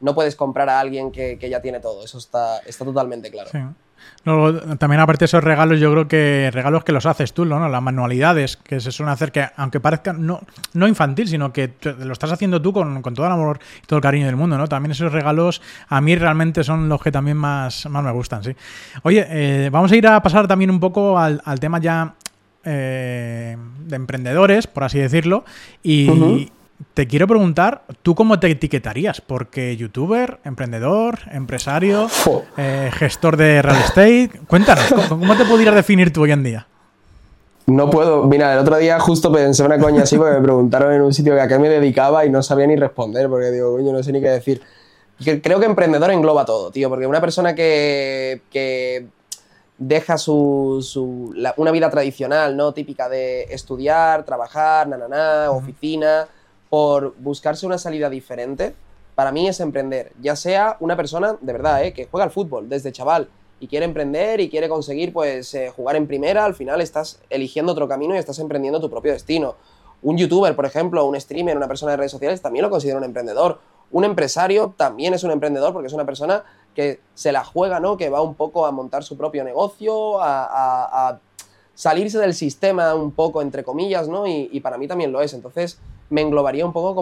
no 0.00 0.14
puedes 0.14 0.34
comprar 0.34 0.70
a 0.70 0.80
alguien 0.80 1.12
que, 1.12 1.38
ya 1.38 1.60
tiene 1.60 1.80
todo, 1.80 2.02
eso 2.04 2.16
está, 2.16 2.58
está 2.60 2.84
totalmente 2.86 3.30
claro. 3.30 3.50
También 4.78 5.00
aparte 5.00 5.20
de 5.20 5.26
esos 5.26 5.44
regalos, 5.44 5.78
yo 5.78 5.92
creo 5.92 6.08
que 6.08 6.50
regalos 6.52 6.82
que 6.82 6.90
los 6.90 7.06
haces 7.06 7.32
tú, 7.32 7.44
¿no? 7.44 7.68
Las 7.68 7.80
manualidades 7.82 8.56
que 8.56 8.80
se 8.80 8.90
suelen 8.90 9.12
hacer, 9.12 9.30
que 9.30 9.46
aunque 9.56 9.78
parezca 9.78 10.12
no, 10.12 10.40
no 10.72 10.88
infantil, 10.88 11.28
sino 11.28 11.52
que 11.52 11.74
lo 12.00 12.12
estás 12.12 12.32
haciendo 12.32 12.60
tú 12.60 12.72
con, 12.72 13.00
todo 13.02 13.26
el 13.26 13.32
amor 13.32 13.60
y 13.84 13.86
todo 13.86 13.98
el 13.98 14.02
cariño 14.02 14.26
del 14.26 14.34
mundo, 14.34 14.58
¿no? 14.58 14.66
También 14.66 14.90
esos 14.90 15.12
regalos 15.12 15.62
a 15.88 16.00
mí 16.00 16.16
realmente 16.16 16.64
son 16.64 16.88
los 16.88 17.00
que 17.00 17.12
también 17.12 17.36
más, 17.36 17.86
más 17.86 18.02
me 18.02 18.10
gustan, 18.10 18.42
sí. 18.42 18.56
Oye, 19.04 19.26
eh, 19.28 19.70
vamos 19.70 19.92
a 19.92 19.96
ir 19.96 20.08
a 20.08 20.20
pasar 20.20 20.48
también 20.48 20.70
un 20.70 20.80
poco 20.80 21.16
al, 21.18 21.40
tema 21.60 21.78
ya 21.78 22.14
eh, 22.64 23.56
de 23.78 23.96
emprendedores, 23.96 24.66
por 24.66 24.82
así 24.82 24.98
decirlo, 24.98 25.44
y, 25.84 26.50
te 26.94 27.06
quiero 27.06 27.26
preguntar, 27.26 27.82
¿tú 28.02 28.14
cómo 28.14 28.38
te 28.40 28.50
etiquetarías? 28.50 29.20
Porque 29.20 29.76
youtuber, 29.76 30.38
emprendedor, 30.44 31.18
empresario, 31.30 32.08
eh, 32.56 32.90
gestor 32.92 33.36
de 33.36 33.62
real 33.62 33.76
estate. 33.76 34.30
Cuéntanos, 34.46 34.84
¿cómo, 35.08 35.36
te 35.36 35.44
podrías 35.44 35.74
definir 35.74 36.12
tú 36.12 36.22
hoy 36.22 36.32
en 36.32 36.42
día? 36.42 36.66
No 37.66 37.90
puedo. 37.90 38.24
Mira, 38.24 38.52
el 38.54 38.60
otro 38.60 38.76
día 38.76 38.98
justo 39.00 39.32
pensé 39.32 39.62
una 39.62 39.78
coña 39.78 40.02
así 40.02 40.16
porque 40.16 40.36
me 40.36 40.42
preguntaron 40.42 40.92
en 40.92 41.02
un 41.02 41.12
sitio 41.12 41.34
que 41.34 41.40
a 41.40 41.48
qué 41.48 41.58
me 41.58 41.68
dedicaba 41.68 42.24
y 42.24 42.30
no 42.30 42.42
sabía 42.42 42.66
ni 42.66 42.76
responder 42.76 43.28
porque 43.28 43.50
digo, 43.50 43.72
coño, 43.72 43.92
no 43.92 44.02
sé 44.02 44.12
ni 44.12 44.20
qué 44.20 44.28
decir. 44.28 44.62
Creo 45.42 45.58
que 45.58 45.66
emprendedor 45.66 46.10
engloba 46.10 46.44
todo, 46.44 46.70
tío, 46.70 46.90
porque 46.90 47.06
una 47.06 47.22
persona 47.22 47.54
que, 47.54 48.42
que 48.50 49.06
deja 49.78 50.18
su, 50.18 51.34
una 51.56 51.70
vida 51.70 51.90
tradicional, 51.90 52.56
¿no? 52.56 52.72
Típica 52.72 53.08
de 53.08 53.44
estudiar, 53.44 54.24
trabajar, 54.24 54.86
na, 54.88 55.50
oficina 55.50 56.28
por 56.68 57.14
buscarse 57.18 57.66
una 57.66 57.78
salida 57.78 58.10
diferente, 58.10 58.74
para 59.14 59.32
mí 59.32 59.48
es 59.48 59.60
emprender. 59.60 60.12
Ya 60.20 60.36
sea 60.36 60.76
una 60.80 60.96
persona, 60.96 61.36
de 61.40 61.52
verdad, 61.52 61.84
¿eh? 61.84 61.92
que 61.92 62.06
juega 62.06 62.24
al 62.24 62.30
fútbol 62.30 62.68
desde 62.68 62.92
chaval 62.92 63.28
y 63.58 63.68
quiere 63.68 63.86
emprender 63.86 64.40
y 64.40 64.50
quiere 64.50 64.68
conseguir 64.68 65.12
pues 65.12 65.54
eh, 65.54 65.72
jugar 65.74 65.96
en 65.96 66.06
primera, 66.06 66.44
al 66.44 66.54
final 66.54 66.80
estás 66.80 67.20
eligiendo 67.30 67.72
otro 67.72 67.88
camino 67.88 68.14
y 68.14 68.18
estás 68.18 68.38
emprendiendo 68.38 68.80
tu 68.80 68.90
propio 68.90 69.12
destino. 69.12 69.54
Un 70.02 70.18
youtuber, 70.18 70.54
por 70.54 70.66
ejemplo, 70.66 71.04
un 71.06 71.18
streamer, 71.18 71.56
una 71.56 71.68
persona 71.68 71.92
de 71.92 71.96
redes 71.96 72.12
sociales, 72.12 72.42
también 72.42 72.62
lo 72.62 72.70
considero 72.70 72.98
un 72.98 73.04
emprendedor. 73.04 73.58
Un 73.90 74.04
empresario 74.04 74.74
también 74.76 75.14
es 75.14 75.24
un 75.24 75.30
emprendedor 75.30 75.72
porque 75.72 75.86
es 75.86 75.92
una 75.92 76.04
persona 76.04 76.44
que 76.74 77.00
se 77.14 77.32
la 77.32 77.44
juega, 77.44 77.80
¿no? 77.80 77.96
Que 77.96 78.10
va 78.10 78.20
un 78.20 78.34
poco 78.34 78.66
a 78.66 78.72
montar 78.72 79.02
su 79.02 79.16
propio 79.16 79.42
negocio, 79.44 80.20
a, 80.20 81.18
salirse 81.74 82.18
del 82.18 82.32
sistema 82.32 82.94
un 82.94 83.12
poco, 83.12 83.42
entre 83.42 83.62
comillas, 83.62 84.08
¿no? 84.08 84.26
Y, 84.26 84.60
para 84.60 84.78
mí 84.78 84.88
también 84.88 85.12
lo 85.12 85.20
es. 85.20 85.34
Entonces, 85.34 85.78
me 86.10 86.20
englobaría 86.20 86.64
un 86.64 86.72
poco 86.72 86.94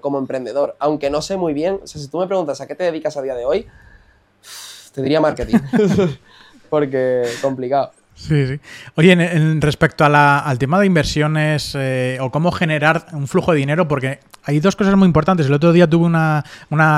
como, 0.00 0.18
emprendedor. 0.18 0.76
Aunque 0.78 1.10
no 1.10 1.22
sé 1.22 1.36
muy 1.36 1.52
bien, 1.52 1.80
o 1.82 1.86
sea, 1.86 2.00
si 2.00 2.08
tú 2.08 2.18
me 2.18 2.26
preguntas 2.26 2.60
a 2.60 2.66
qué 2.66 2.74
te 2.74 2.84
dedicas 2.84 3.16
a 3.16 3.22
día 3.22 3.34
de 3.34 3.44
hoy, 3.44 3.66
te 4.92 5.02
diría 5.02 5.20
marketing. 5.20 5.58
Porque 6.70 7.24
complicado. 7.42 7.92
Sí, 8.20 8.46
sí. 8.46 8.60
Oye, 8.96 9.12
en, 9.12 9.62
respecto 9.62 10.04
al 10.04 10.58
tema 10.58 10.78
de 10.78 10.86
inversiones 10.86 11.74
eh, 11.74 12.18
o 12.20 12.30
cómo 12.30 12.52
generar 12.52 13.06
un 13.12 13.26
flujo 13.26 13.52
de 13.52 13.58
dinero, 13.58 13.88
porque 13.88 14.20
hay 14.44 14.60
dos 14.60 14.76
cosas 14.76 14.94
muy 14.94 15.06
importantes. 15.06 15.46
El 15.46 15.54
otro 15.54 15.72
día 15.72 15.88
tuve 15.88 16.04
una, 16.04 16.44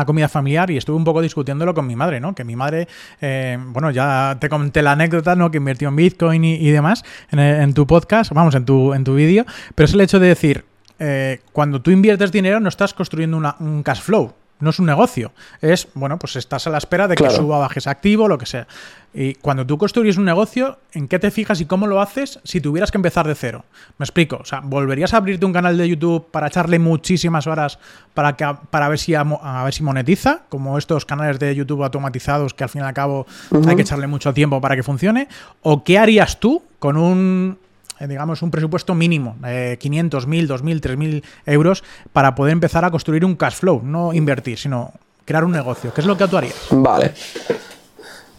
comida 0.05 0.29
familiar 0.29 0.70
y 0.72 0.77
estuve 0.77 0.96
un 0.96 1.05
poco 1.05 1.22
discutiéndolo 1.22 1.75
con 1.75 1.87
mi 1.87 1.94
madre, 1.94 2.18
¿no? 2.18 2.35
Que 2.35 2.42
mi 2.42 2.57
madre, 2.57 2.88
eh, 3.20 3.57
bueno, 3.68 3.92
ya 3.92 4.37
te 4.40 4.48
conté 4.48 4.83
la 4.83 4.92
anécdota, 4.92 5.37
¿no? 5.37 5.51
Que 5.53 5.59
invirtió 5.59 5.88
en 5.88 5.96
Bitcoin 5.96 6.44
y, 6.44 6.70
demás 6.70 7.05
en, 7.31 7.72
tu 7.72 7.87
podcast, 7.87 8.33
vamos, 8.33 8.57
en 8.57 8.64
tu, 8.64 8.92
en 8.92 9.05
tu 9.05 9.14
vídeo, 9.14 9.46
pero 9.77 9.85
es 9.85 9.94
el 9.94 10.01
hecho 10.01 10.18
de 10.18 10.27
decir, 10.27 10.64
eh, 10.99 11.41
cuando 11.53 11.81
tú 11.81 11.91
inviertes 11.91 12.33
dinero 12.33 12.61
no 12.61 12.69
estás 12.69 12.95
construyendo 12.95 13.37
un 13.37 13.83
cash 13.83 14.01
flow, 14.01 14.35
no 14.63 14.71
es 14.71 14.79
un 14.79 14.87
negocio. 14.87 15.33
Es, 15.61 15.89
bueno, 15.95 16.21
pues 16.21 16.37
estás 16.37 16.69
a 16.69 16.71
la 16.71 16.79
espera 16.79 17.09
de 17.09 17.17
que 17.17 17.29
suba, 17.31 17.59
bajes 17.59 17.89
activo, 17.89 18.29
lo 18.29 18.39
que 18.39 18.47
sea. 18.47 18.69
Y 19.13 19.35
cuando 19.35 19.67
tú 19.67 19.77
construyes 19.77 20.19
un 20.19 20.25
negocio, 20.25 20.79
¿en 20.93 21.09
qué 21.09 21.19
te 21.19 21.33
fijas 21.33 21.61
y 21.61 21.67
cómo 21.67 21.89
lo 21.89 22.01
haces 22.01 22.39
si 22.45 22.61
tuvieras 22.61 22.93
que 22.93 22.99
empezar 22.99 23.27
de 23.27 23.35
cero? 23.35 23.65
Me 23.99 24.05
explico. 24.05 24.37
O 24.37 24.45
sea, 24.45 24.61
¿volverías 24.61 25.15
a 25.15 25.17
abrirte 25.17 25.45
un 25.45 25.53
canal 25.53 25.77
de 25.77 25.89
YouTube 25.89 26.31
para 26.31 26.47
echarle 26.47 26.79
muchísimas 26.79 27.49
horas 27.49 27.81
para, 28.15 28.37
que, 28.37 28.49
para 28.71 28.89
ver, 28.89 29.01
si 29.01 29.17
a, 29.17 29.25
ver 29.65 29.75
si 29.75 29.83
monetiza? 29.83 30.43
Como 30.49 30.79
estos 30.79 31.05
canales 31.07 31.41
de 31.41 31.53
YouTube 31.57 31.83
automatizados 31.83 32.55
que 32.55 32.63
al 32.63 32.71
fin 32.71 32.83
y 32.83 32.85
al 32.85 32.95
cabo 32.95 33.27
hay 33.67 33.75
que 33.75 33.83
echarle 33.83 34.07
mucho 34.07 34.33
tiempo 34.33 34.61
para 34.61 34.77
que 34.77 34.85
funcione. 34.85 35.27
¿O 35.63 35.83
qué 35.83 35.99
harías 35.99 36.39
tú 36.39 36.63
con 36.79 36.97
un 36.97 37.59
digamos, 38.09 38.43
un 38.43 38.51
presupuesto 38.51 38.95
mínimo, 38.95 39.37
de 39.41 39.79
500, 39.79 40.27
1000, 40.27 40.47
2000, 40.47 40.81
3000 40.81 41.25
euros, 41.47 41.85
para 42.12 42.35
poder 42.35 42.53
empezar 42.53 42.85
a 42.85 42.91
construir 42.91 43.25
un 43.25 43.37
cash 43.37 43.55
flow, 43.55 43.81
no 43.83 44.12
invertir, 44.12 44.59
sino 44.59 44.93
crear 45.25 45.45
un 45.45 45.53
negocio. 45.53 45.93
¿Qué 45.95 46.01
es 46.01 46.07
lo 46.07 46.17
que 46.17 46.27
tú 46.29 46.37
harías? 46.37 46.57
Vale. 46.71 47.12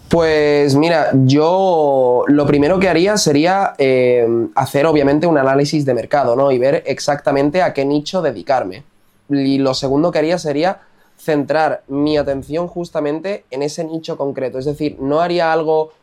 Pues 0.10 0.76
mira, 0.76 1.10
yo 1.13 2.23
lo 2.28 2.45
primero 2.45 2.78
que 2.78 2.88
haría 2.88 3.17
sería 3.17 3.73
eh, 3.80 4.28
hacer 4.54 4.86
obviamente 4.86 5.26
un 5.26 5.39
análisis 5.39 5.86
de 5.86 5.95
mercado, 5.95 6.36
¿no? 6.36 6.52
Y 6.52 6.60
ver 6.60 6.84
exactamente 6.86 7.63
a 7.63 7.73
qué 7.73 7.84
nicho 7.84 8.21
dedicarme. 8.21 8.84
Y 9.30 9.58
lo 9.58 9.73
segundo 9.73 10.12
que 10.12 10.19
haría 10.19 10.38
sería 10.38 10.82
centrar 11.17 11.84
mi 11.88 12.17
atención 12.17 12.67
justamente 12.67 13.45
en 13.49 13.63
ese 13.63 13.84
nicho 13.86 14.15
concreto. 14.15 14.60
Es 14.60 14.65
decir, 14.65 14.97
no 14.99 15.21
haría 15.21 15.52
algo 15.52 15.93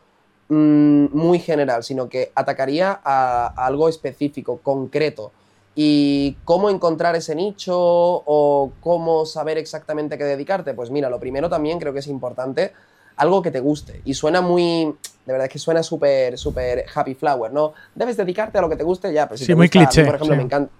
mm, 0.51 1.17
muy 1.17 1.39
general, 1.39 1.83
sino 1.83 2.09
que 2.09 2.31
atacaría 2.35 2.99
a, 3.03 3.53
a 3.55 3.65
algo 3.65 3.87
específico, 3.87 4.59
concreto. 4.61 5.31
¿Y 5.73 6.35
cómo 6.43 6.69
encontrar 6.69 7.15
ese 7.15 7.33
nicho 7.33 7.73
o 7.77 8.71
cómo 8.81 9.25
saber 9.25 9.57
exactamente 9.57 10.15
a 10.15 10.17
qué 10.17 10.25
dedicarte? 10.25 10.73
Pues 10.73 10.91
mira, 10.91 11.09
lo 11.09 11.19
primero 11.19 11.49
también 11.49 11.79
creo 11.79 11.93
que 11.93 11.99
es 11.99 12.07
importante 12.07 12.73
algo 13.15 13.41
que 13.41 13.51
te 13.51 13.59
guste. 13.59 14.01
Y 14.03 14.13
suena 14.13 14.41
muy. 14.41 14.93
De 15.25 15.33
verdad 15.33 15.47
que 15.47 15.59
suena 15.59 15.83
súper, 15.83 16.37
súper 16.37 16.85
happy 16.93 17.13
flower, 17.13 17.53
¿no? 17.53 17.73
Debes 17.95 18.17
dedicarte 18.17 18.57
a 18.57 18.61
lo 18.61 18.69
que 18.69 18.75
te 18.75 18.83
guste 18.83 19.13
ya. 19.13 19.27
Pero 19.27 19.37
si 19.37 19.45
sí, 19.45 19.55
muy 19.55 19.69
cliché. 19.69 20.03
por 20.03 20.15
ejemplo, 20.15 20.35
me, 20.35 20.43
encanta, 20.43 20.71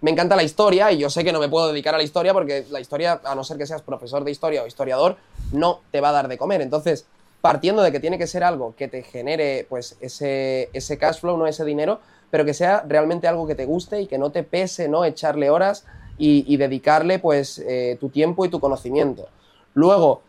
me 0.00 0.10
encanta 0.10 0.36
la 0.36 0.44
historia 0.44 0.90
y 0.92 0.98
yo 0.98 1.10
sé 1.10 1.24
que 1.24 1.32
no 1.32 1.40
me 1.40 1.48
puedo 1.48 1.68
dedicar 1.68 1.94
a 1.94 1.98
la 1.98 2.04
historia 2.04 2.32
porque 2.32 2.64
la 2.70 2.80
historia, 2.80 3.20
a 3.24 3.34
no 3.34 3.44
ser 3.44 3.58
que 3.58 3.66
seas 3.66 3.82
profesor 3.82 4.24
de 4.24 4.30
historia 4.30 4.62
o 4.62 4.66
historiador, 4.66 5.16
no 5.52 5.80
te 5.90 6.00
va 6.00 6.10
a 6.10 6.12
dar 6.12 6.28
de 6.28 6.38
comer. 6.38 6.62
Entonces, 6.62 7.06
partiendo 7.40 7.82
de 7.82 7.92
que 7.92 8.00
tiene 8.00 8.18
que 8.18 8.26
ser 8.26 8.44
algo 8.44 8.74
que 8.76 8.88
te 8.88 9.02
genere 9.02 9.66
pues 9.68 9.96
ese, 10.00 10.70
ese 10.72 10.98
cash 10.98 11.20
flow, 11.20 11.36
no 11.36 11.46
ese 11.46 11.64
dinero, 11.64 12.00
pero 12.30 12.44
que 12.44 12.54
sea 12.54 12.84
realmente 12.86 13.28
algo 13.28 13.46
que 13.46 13.54
te 13.54 13.64
guste 13.64 14.02
y 14.02 14.06
que 14.06 14.18
no 14.18 14.30
te 14.30 14.42
pese, 14.42 14.88
¿no? 14.88 15.04
Echarle 15.04 15.50
horas 15.50 15.84
y, 16.18 16.56
dedicarle 16.56 17.20
pues 17.20 17.60
eh, 17.60 17.96
tu 18.00 18.08
tiempo 18.08 18.44
y 18.44 18.48
tu 18.48 18.58
conocimiento. 18.58 19.28
Luego, 19.74 20.22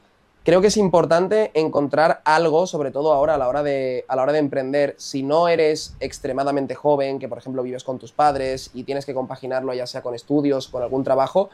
creo 0.43 0.62
que 0.62 0.67
es 0.67 0.78
importante 0.78 1.52
encontrar 1.56 2.22
algo, 2.26 2.67
sobre 2.67 2.91
todo 2.91 3.12
ahora 3.12 3.36
a 3.36 3.38
la 3.39 3.48
hora 3.48 3.63
de, 3.63 4.06
a 4.08 4.15
la 4.15 4.22
hora 4.22 4.34
de 4.34 4.39
emprender, 4.39 4.93
si 4.98 5.24
no 5.24 5.48
eres 5.48 5.95
extremadamente 6.00 6.76
joven, 6.76 7.17
que 7.17 7.28
por 7.28 7.39
ejemplo 7.39 7.63
vives 7.63 7.84
con 7.84 7.98
tus 7.98 8.12
padres 8.12 8.69
y 8.74 8.84
tienes 8.84 9.08
que 9.08 9.15
compaginarlo 9.15 9.74
ya 9.74 9.88
sea 9.88 10.04
con 10.04 10.13
estudios, 10.13 10.67
con 10.67 10.84
algún 10.84 11.04
trabajo, 11.04 11.50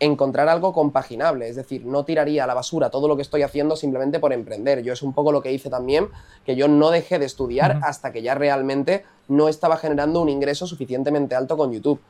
encontrar 0.00 0.48
algo 0.48 0.72
compaginable, 0.72 1.48
es 1.48 1.56
decir, 1.56 1.84
no 1.84 2.04
tiraría 2.04 2.44
a 2.44 2.46
la 2.46 2.54
basura 2.54 2.90
todo 2.90 3.08
lo 3.08 3.16
que 3.16 3.22
estoy 3.22 3.42
haciendo 3.42 3.74
simplemente 3.76 4.20
por 4.20 4.32
emprender. 4.32 4.82
Yo 4.82 4.92
es 4.92 5.02
un 5.02 5.12
poco 5.12 5.32
lo 5.32 5.42
que 5.42 5.52
hice 5.52 5.70
también, 5.70 6.08
que 6.44 6.56
yo 6.56 6.68
no 6.68 6.90
dejé 6.90 7.18
de 7.18 7.26
estudiar 7.26 7.80
hasta 7.82 8.12
que 8.12 8.22
ya 8.22 8.34
realmente 8.34 9.04
no 9.26 9.48
estaba 9.48 9.76
generando 9.76 10.20
un 10.22 10.28
ingreso 10.28 10.66
suficientemente 10.66 11.34
alto 11.34 11.56
con 11.56 11.72
YouTube. 11.72 12.00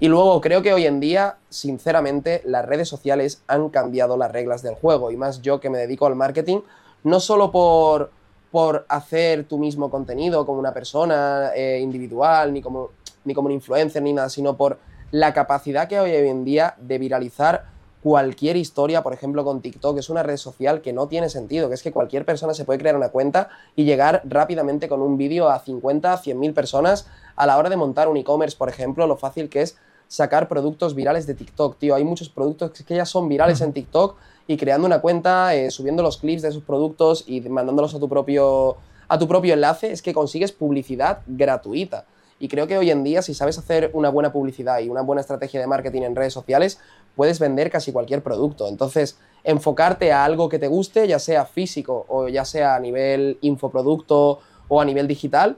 Y 0.00 0.08
luego 0.08 0.40
creo 0.40 0.62
que 0.62 0.72
hoy 0.72 0.86
en 0.86 1.00
día, 1.00 1.36
sinceramente, 1.50 2.42
las 2.44 2.64
redes 2.64 2.88
sociales 2.88 3.42
han 3.46 3.68
cambiado 3.68 4.16
las 4.16 4.32
reglas 4.32 4.62
del 4.62 4.74
juego. 4.74 5.10
Y 5.10 5.16
más 5.16 5.40
yo 5.40 5.60
que 5.60 5.70
me 5.70 5.78
dedico 5.78 6.06
al 6.06 6.16
marketing, 6.16 6.60
no 7.04 7.20
solo 7.20 7.52
por, 7.52 8.10
por 8.50 8.86
hacer 8.88 9.44
tu 9.44 9.58
mismo 9.58 9.90
contenido 9.90 10.44
como 10.46 10.58
una 10.58 10.74
persona 10.74 11.52
eh, 11.54 11.78
individual, 11.80 12.52
ni 12.52 12.60
como, 12.60 12.90
ni 13.24 13.34
como 13.34 13.46
un 13.46 13.52
influencer, 13.52 14.02
ni 14.02 14.12
nada, 14.12 14.28
sino 14.28 14.56
por 14.56 14.78
la 15.14 15.32
capacidad 15.32 15.86
que 15.86 15.96
hay 15.96 16.10
hoy 16.16 16.28
en 16.28 16.44
día 16.44 16.74
de 16.80 16.98
viralizar 16.98 17.66
cualquier 18.02 18.56
historia, 18.56 19.04
por 19.04 19.12
ejemplo 19.12 19.44
con 19.44 19.60
TikTok, 19.60 19.96
es 19.96 20.10
una 20.10 20.24
red 20.24 20.38
social 20.38 20.80
que 20.80 20.92
no 20.92 21.06
tiene 21.06 21.28
sentido, 21.28 21.68
que 21.68 21.76
es 21.76 21.84
que 21.84 21.92
cualquier 21.92 22.24
persona 22.24 22.52
se 22.52 22.64
puede 22.64 22.80
crear 22.80 22.96
una 22.96 23.10
cuenta 23.10 23.48
y 23.76 23.84
llegar 23.84 24.22
rápidamente 24.24 24.88
con 24.88 25.00
un 25.00 25.16
vídeo 25.16 25.50
a 25.50 25.60
50, 25.60 26.16
100 26.16 26.40
mil 26.40 26.52
personas 26.52 27.06
a 27.36 27.46
la 27.46 27.56
hora 27.56 27.70
de 27.70 27.76
montar 27.76 28.08
un 28.08 28.16
e-commerce, 28.16 28.56
por 28.56 28.68
ejemplo, 28.68 29.06
lo 29.06 29.16
fácil 29.16 29.48
que 29.48 29.62
es 29.62 29.78
sacar 30.08 30.48
productos 30.48 30.96
virales 30.96 31.28
de 31.28 31.34
TikTok, 31.34 31.78
tío. 31.78 31.94
Hay 31.94 32.02
muchos 32.02 32.28
productos 32.28 32.72
que 32.72 32.96
ya 32.96 33.06
son 33.06 33.28
virales 33.28 33.60
en 33.60 33.72
TikTok 33.72 34.16
y 34.48 34.56
creando 34.56 34.84
una 34.84 35.00
cuenta, 35.00 35.54
eh, 35.54 35.70
subiendo 35.70 36.02
los 36.02 36.16
clips 36.16 36.42
de 36.42 36.48
esos 36.48 36.64
productos 36.64 37.22
y 37.28 37.40
mandándolos 37.42 37.94
a 37.94 38.00
tu 38.00 38.08
propio 38.08 38.78
a 39.06 39.16
tu 39.18 39.28
propio 39.28 39.54
enlace, 39.54 39.92
es 39.92 40.02
que 40.02 40.12
consigues 40.12 40.50
publicidad 40.50 41.20
gratuita. 41.28 42.04
Y 42.38 42.48
creo 42.48 42.66
que 42.66 42.76
hoy 42.76 42.90
en 42.90 43.04
día, 43.04 43.22
si 43.22 43.34
sabes 43.34 43.58
hacer 43.58 43.90
una 43.92 44.10
buena 44.10 44.32
publicidad 44.32 44.80
y 44.80 44.88
una 44.88 45.02
buena 45.02 45.20
estrategia 45.20 45.60
de 45.60 45.66
marketing 45.66 46.02
en 46.02 46.16
redes 46.16 46.32
sociales, 46.32 46.78
puedes 47.14 47.38
vender 47.38 47.70
casi 47.70 47.92
cualquier 47.92 48.22
producto. 48.22 48.68
Entonces, 48.68 49.18
enfocarte 49.44 50.12
a 50.12 50.24
algo 50.24 50.48
que 50.48 50.58
te 50.58 50.66
guste, 50.66 51.06
ya 51.06 51.18
sea 51.18 51.44
físico 51.46 52.06
o 52.08 52.28
ya 52.28 52.44
sea 52.44 52.74
a 52.74 52.80
nivel 52.80 53.38
infoproducto 53.40 54.40
o 54.68 54.80
a 54.80 54.84
nivel 54.84 55.06
digital, 55.06 55.56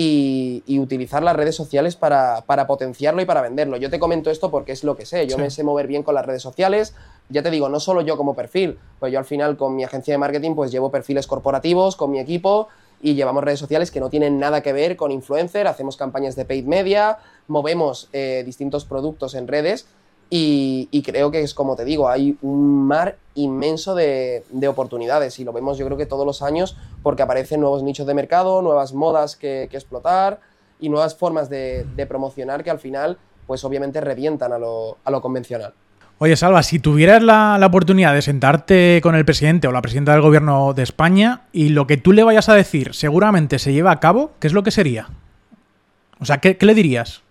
y, 0.00 0.78
utilizar 0.78 1.24
las 1.24 1.34
redes 1.34 1.56
sociales 1.56 1.96
para, 1.96 2.44
potenciarlo 2.68 3.20
y 3.20 3.24
para 3.24 3.42
venderlo. 3.42 3.76
Yo 3.78 3.90
te 3.90 3.98
comento 3.98 4.30
esto 4.30 4.48
porque 4.48 4.70
es 4.70 4.84
lo 4.84 4.96
que 4.96 5.04
sé. 5.04 5.26
Yo 5.26 5.36
me 5.38 5.50
sé 5.50 5.64
mover 5.64 5.88
bien 5.88 6.04
con 6.04 6.14
las 6.14 6.24
redes 6.24 6.40
sociales. 6.40 6.94
Ya 7.30 7.42
te 7.42 7.50
digo, 7.50 7.68
no 7.68 7.80
solo 7.80 8.02
yo 8.02 8.16
como 8.16 8.36
perfil, 8.36 8.78
pues 9.00 9.12
yo 9.12 9.18
al 9.18 9.24
final 9.24 9.56
con 9.56 9.74
mi 9.74 9.82
agencia 9.82 10.14
de 10.14 10.18
marketing 10.18 10.54
pues 10.54 10.70
llevo 10.70 10.92
perfiles 10.92 11.26
corporativos 11.26 11.96
con 11.96 12.12
mi 12.12 12.20
equipo 12.20 12.68
y 13.00 13.14
llevamos 13.14 13.44
redes 13.44 13.60
sociales 13.60 13.90
que 13.90 14.00
no 14.00 14.10
tienen 14.10 14.38
nada 14.38 14.62
que 14.62 14.72
ver 14.72 14.96
con 14.96 15.10
influencer, 15.10 15.66
hacemos 15.66 15.96
campañas 15.96 16.36
de 16.36 16.44
paid 16.44 16.64
media, 16.64 17.18
movemos 17.46 18.08
eh, 18.12 18.42
distintos 18.44 18.84
productos 18.84 19.34
en 19.34 19.46
redes 19.46 19.86
y, 20.30 21.02
creo 21.04 21.30
que 21.30 21.40
es 21.40 21.54
como 21.54 21.74
te 21.74 21.84
digo, 21.84 22.08
hay 22.08 22.36
un 22.42 22.86
mar 22.86 23.16
inmenso 23.34 23.94
de, 23.94 24.44
oportunidades 24.68 25.38
y 25.38 25.44
lo 25.44 25.52
vemos 25.52 25.78
yo 25.78 25.86
creo 25.86 25.96
que 25.96 26.06
todos 26.06 26.26
los 26.26 26.42
años 26.42 26.76
porque 27.02 27.22
aparecen 27.22 27.60
nuevos 27.60 27.82
nichos 27.82 28.06
de 28.06 28.14
mercado, 28.14 28.60
nuevas 28.60 28.92
modas 28.92 29.36
que, 29.36 29.64
explotar 29.64 30.40
y 30.80 30.90
nuevas 30.90 31.14
formas 31.14 31.48
de, 31.48 31.86
promocionar 32.08 32.62
que 32.62 32.70
al 32.70 32.78
final 32.78 33.18
pues 33.46 33.64
obviamente 33.64 34.02
revientan 34.02 34.52
a 34.52 34.58
lo, 34.58 35.22
convencional. 35.22 35.72
Oye, 36.18 36.36
Salva, 36.36 36.62
si 36.64 36.80
tuvieras 36.80 37.22
la, 37.22 37.60
oportunidad 37.64 38.12
de 38.12 38.22
sentarte 38.22 39.00
con 39.02 39.14
el 39.14 39.24
presidente 39.24 39.68
o 39.68 39.72
la 39.72 39.82
presidenta 39.82 40.12
del 40.12 40.20
gobierno 40.20 40.74
de 40.74 40.82
España 40.82 41.42
y 41.52 41.68
lo 41.68 41.86
que 41.86 41.96
tú 41.96 42.12
le 42.12 42.24
vayas 42.24 42.48
a 42.48 42.54
decir 42.54 42.94
seguramente 42.94 43.58
se 43.58 43.72
lleva 43.72 43.92
a 43.92 44.00
cabo, 44.00 44.32
¿qué 44.40 44.48
es 44.48 44.52
lo 44.52 44.64
que 44.64 44.72
sería? 44.72 45.08
O 46.20 46.24
sea, 46.24 46.38
qué 46.38 46.56
le 46.60 46.74
dirías? 46.74 47.22